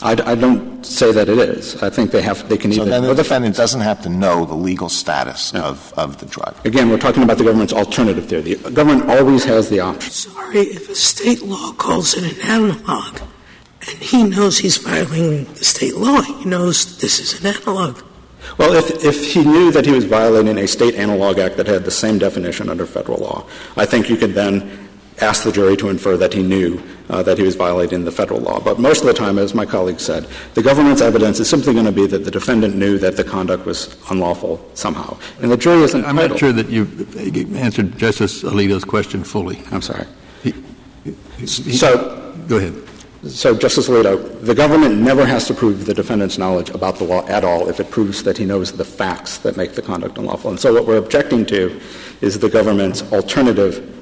I, 0.00 0.12
I 0.12 0.34
don't 0.36 0.86
say 0.86 1.10
that 1.10 1.28
it 1.28 1.38
is. 1.38 1.82
I 1.82 1.90
think 1.90 2.12
they 2.12 2.22
have. 2.22 2.48
They 2.48 2.56
can 2.56 2.72
so 2.72 2.82
either. 2.82 2.90
then 2.90 3.02
the 3.02 3.14
defendant 3.14 3.56
doesn't 3.56 3.80
have 3.80 4.00
to 4.02 4.08
know 4.08 4.44
the 4.44 4.54
legal 4.54 4.88
status 4.88 5.52
no. 5.52 5.64
of, 5.64 5.92
of 5.96 6.18
the 6.18 6.26
drug. 6.26 6.54
Again, 6.64 6.90
we're 6.90 6.98
talking 6.98 7.24
about 7.24 7.38
the 7.38 7.44
government's 7.44 7.72
alternative 7.72 8.26
theory. 8.26 8.54
The 8.54 8.70
government 8.70 9.10
always 9.10 9.42
has 9.44 9.68
the 9.68 9.80
option. 9.80 10.10
Sorry, 10.12 10.60
if 10.60 10.88
a 10.88 10.94
state 10.94 11.42
law 11.42 11.72
calls 11.72 12.14
it 12.14 12.22
an 12.22 12.48
analog, 12.48 13.20
and 13.88 13.98
he 13.98 14.22
knows 14.22 14.58
he's 14.58 14.76
violating 14.76 15.44
the 15.54 15.64
state 15.64 15.96
law, 15.96 16.20
he 16.20 16.44
knows 16.44 16.98
this 16.98 17.18
is 17.18 17.40
an 17.40 17.46
analog. 17.56 18.00
Well, 18.58 18.74
if, 18.74 19.04
if 19.04 19.32
he 19.32 19.44
knew 19.44 19.72
that 19.72 19.86
he 19.86 19.92
was 19.92 20.04
violating 20.04 20.56
a 20.58 20.68
state 20.68 20.94
analog 20.94 21.40
act 21.40 21.56
that 21.56 21.66
had 21.66 21.84
the 21.84 21.90
same 21.90 22.18
definition 22.18 22.68
under 22.68 22.86
federal 22.86 23.18
law, 23.18 23.44
I 23.76 23.86
think 23.86 24.08
you 24.08 24.16
could 24.16 24.34
then 24.34 24.85
ask 25.20 25.44
the 25.44 25.52
jury 25.52 25.76
to 25.76 25.88
infer 25.88 26.16
that 26.16 26.32
he 26.32 26.42
knew 26.42 26.82
uh, 27.08 27.22
that 27.22 27.38
he 27.38 27.44
was 27.44 27.54
violating 27.54 28.04
the 28.04 28.12
federal 28.12 28.40
law. 28.40 28.60
But 28.60 28.78
most 28.78 29.00
of 29.00 29.06
the 29.06 29.14
time, 29.14 29.38
as 29.38 29.54
my 29.54 29.64
colleague 29.64 30.00
said, 30.00 30.26
the 30.54 30.62
government's 30.62 31.00
evidence 31.00 31.40
is 31.40 31.48
simply 31.48 31.72
going 31.72 31.86
to 31.86 31.92
be 31.92 32.06
that 32.06 32.24
the 32.24 32.30
defendant 32.30 32.76
knew 32.76 32.98
that 32.98 33.16
the 33.16 33.24
conduct 33.24 33.64
was 33.64 33.96
unlawful 34.10 34.68
somehow. 34.74 35.16
And 35.40 35.50
the 35.50 35.56
jury 35.56 35.82
is 35.82 35.94
entitled. 35.94 36.20
I'm 36.20 36.28
not 36.30 36.38
sure 36.38 36.52
that 36.52 36.68
you 36.68 36.86
answered 37.56 37.96
Justice 37.96 38.42
Alito's 38.42 38.84
question 38.84 39.24
fully. 39.24 39.62
I'm 39.70 39.82
sorry. 39.82 40.06
He, 40.42 40.54
he, 41.38 41.46
so, 41.46 42.34
go 42.48 42.58
ahead. 42.58 42.74
So, 43.26 43.56
Justice 43.56 43.88
Alito, 43.88 44.40
the 44.44 44.54
government 44.54 44.98
never 44.98 45.24
has 45.24 45.46
to 45.48 45.54
prove 45.54 45.86
the 45.86 45.94
defendant's 45.94 46.38
knowledge 46.38 46.70
about 46.70 46.96
the 46.96 47.04
law 47.04 47.26
at 47.26 47.44
all 47.44 47.68
if 47.68 47.80
it 47.80 47.90
proves 47.90 48.22
that 48.22 48.38
he 48.38 48.44
knows 48.44 48.72
the 48.72 48.84
facts 48.84 49.38
that 49.38 49.56
make 49.56 49.72
the 49.72 49.82
conduct 49.82 50.18
unlawful. 50.18 50.50
And 50.50 50.60
so 50.60 50.72
what 50.74 50.86
we're 50.86 50.98
objecting 50.98 51.44
to 51.46 51.80
is 52.20 52.38
the 52.38 52.48
government's 52.48 53.02
alternative 53.12 53.95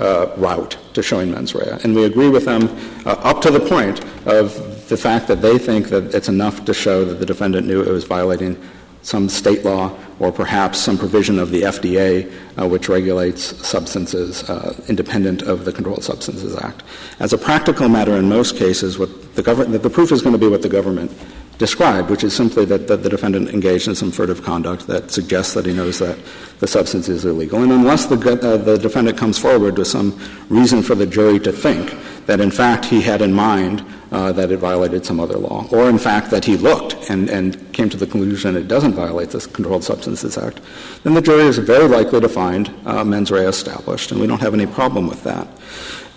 uh, 0.00 0.32
route 0.36 0.76
to 0.94 1.02
showing 1.02 1.30
mens 1.30 1.54
rea. 1.54 1.78
And 1.82 1.94
we 1.94 2.04
agree 2.04 2.28
with 2.28 2.44
them 2.44 2.68
uh, 3.06 3.10
up 3.22 3.40
to 3.42 3.50
the 3.50 3.60
point 3.60 4.04
of 4.26 4.88
the 4.88 4.96
fact 4.96 5.28
that 5.28 5.42
they 5.42 5.58
think 5.58 5.88
that 5.88 6.14
it's 6.14 6.28
enough 6.28 6.64
to 6.64 6.74
show 6.74 7.04
that 7.04 7.14
the 7.14 7.26
defendant 7.26 7.66
knew 7.66 7.82
it 7.82 7.90
was 7.90 8.04
violating 8.04 8.60
some 9.02 9.28
state 9.28 9.64
law 9.64 9.96
or 10.18 10.32
perhaps 10.32 10.78
some 10.78 10.98
provision 10.98 11.38
of 11.38 11.50
the 11.50 11.62
FDA 11.62 12.30
uh, 12.60 12.66
which 12.68 12.88
regulates 12.88 13.42
substances 13.66 14.48
uh, 14.50 14.78
independent 14.88 15.42
of 15.42 15.64
the 15.64 15.72
Controlled 15.72 16.04
Substances 16.04 16.56
Act. 16.56 16.82
As 17.20 17.32
a 17.32 17.38
practical 17.38 17.88
matter, 17.88 18.16
in 18.16 18.28
most 18.28 18.56
cases, 18.56 18.98
what 18.98 19.34
the, 19.34 19.42
government, 19.42 19.82
the 19.82 19.90
proof 19.90 20.10
is 20.12 20.20
going 20.20 20.32
to 20.32 20.38
be 20.38 20.48
what 20.48 20.62
the 20.62 20.68
government 20.68 21.12
described, 21.58 22.08
which 22.08 22.24
is 22.24 22.34
simply 22.34 22.64
that, 22.64 22.86
that, 22.86 23.02
the 23.02 23.08
defendant 23.08 23.50
engaged 23.50 23.88
in 23.88 23.94
some 23.94 24.12
furtive 24.12 24.42
conduct 24.42 24.86
that 24.86 25.10
suggests 25.10 25.54
that 25.54 25.66
he 25.66 25.72
knows 25.72 25.98
that 25.98 26.16
the 26.60 26.66
substance 26.66 27.08
is 27.08 27.24
illegal. 27.24 27.62
And 27.62 27.72
unless 27.72 28.06
the, 28.06 28.16
uh, 28.16 28.56
the 28.56 28.78
defendant 28.78 29.18
comes 29.18 29.38
forward 29.38 29.76
with 29.76 29.88
some 29.88 30.18
reason 30.48 30.82
for 30.82 30.94
the 30.94 31.06
jury 31.06 31.40
to 31.40 31.52
think 31.52 31.94
that, 32.26 32.40
in 32.40 32.50
fact, 32.50 32.84
he 32.84 33.00
had 33.00 33.22
in 33.22 33.32
mind 33.32 33.84
uh, 34.12 34.32
that 34.32 34.50
it 34.50 34.58
violated 34.58 35.04
some 35.04 35.20
other 35.20 35.36
law, 35.36 35.66
or 35.70 35.90
in 35.90 35.98
fact 35.98 36.30
that 36.30 36.44
he 36.44 36.56
looked 36.56 37.10
and, 37.10 37.28
and 37.28 37.72
came 37.72 37.90
to 37.90 37.96
the 37.96 38.06
conclusion 38.06 38.56
it 38.56 38.68
doesn't 38.68 38.94
violate 38.94 39.30
the 39.30 39.40
Controlled 39.52 39.84
Substances 39.84 40.38
Act, 40.38 40.60
then 41.02 41.14
the 41.14 41.20
jury 41.20 41.42
is 41.42 41.58
very 41.58 41.86
likely 41.88 42.20
to 42.20 42.28
find 42.28 42.74
uh, 42.86 43.04
mens 43.04 43.30
rea 43.30 43.44
established, 43.44 44.10
and 44.12 44.20
we 44.20 44.26
don't 44.26 44.40
have 44.40 44.54
any 44.54 44.66
problem 44.66 45.06
with 45.08 45.22
that. 45.24 45.46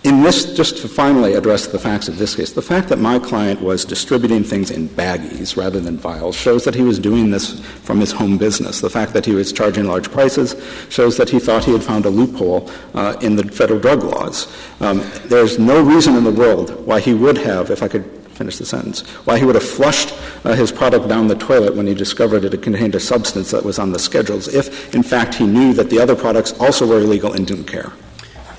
In 0.03 0.23
this, 0.23 0.55
just 0.55 0.77
to 0.77 0.87
finally 0.87 1.35
address 1.35 1.67
the 1.67 1.77
facts 1.77 2.07
of 2.07 2.17
this 2.17 2.35
case, 2.35 2.53
the 2.53 2.61
fact 2.61 2.89
that 2.89 2.97
my 2.97 3.19
client 3.19 3.61
was 3.61 3.85
distributing 3.85 4.43
things 4.43 4.71
in 4.71 4.89
baggies 4.89 5.55
rather 5.55 5.79
than 5.79 5.95
vials 5.95 6.35
shows 6.35 6.63
that 6.63 6.73
he 6.73 6.81
was 6.81 6.97
doing 6.97 7.29
this 7.29 7.59
from 7.59 7.99
his 7.99 8.11
home 8.11 8.39
business. 8.39 8.81
The 8.81 8.89
fact 8.89 9.13
that 9.13 9.27
he 9.27 9.33
was 9.33 9.53
charging 9.53 9.85
large 9.85 10.09
prices 10.09 10.55
shows 10.89 11.17
that 11.17 11.29
he 11.29 11.37
thought 11.37 11.65
he 11.65 11.71
had 11.71 11.83
found 11.83 12.05
a 12.05 12.09
loophole 12.09 12.71
uh, 12.95 13.15
in 13.21 13.35
the 13.35 13.43
federal 13.43 13.79
drug 13.79 14.03
laws. 14.03 14.47
Um, 14.79 15.07
there's 15.25 15.59
no 15.59 15.83
reason 15.83 16.15
in 16.15 16.23
the 16.23 16.31
world 16.31 16.83
why 16.87 16.99
he 16.99 17.13
would 17.13 17.37
have, 17.37 17.69
if 17.69 17.83
I 17.83 17.87
could 17.87 18.05
finish 18.33 18.57
the 18.57 18.65
sentence, 18.65 19.01
why 19.27 19.37
he 19.37 19.45
would 19.45 19.53
have 19.53 19.63
flushed 19.63 20.15
uh, 20.45 20.55
his 20.55 20.71
product 20.71 21.09
down 21.09 21.27
the 21.27 21.35
toilet 21.35 21.75
when 21.75 21.85
he 21.85 21.93
discovered 21.93 22.43
it 22.43 22.59
contained 22.63 22.95
a 22.95 22.99
substance 22.99 23.51
that 23.51 23.63
was 23.63 23.77
on 23.77 23.91
the 23.91 23.99
schedules 23.99 24.47
if, 24.47 24.95
in 24.95 25.03
fact, 25.03 25.35
he 25.35 25.45
knew 25.45 25.73
that 25.73 25.91
the 25.91 25.99
other 25.99 26.15
products 26.15 26.59
also 26.59 26.87
were 26.87 27.01
illegal 27.01 27.33
and 27.33 27.45
didn't 27.45 27.65
care. 27.65 27.93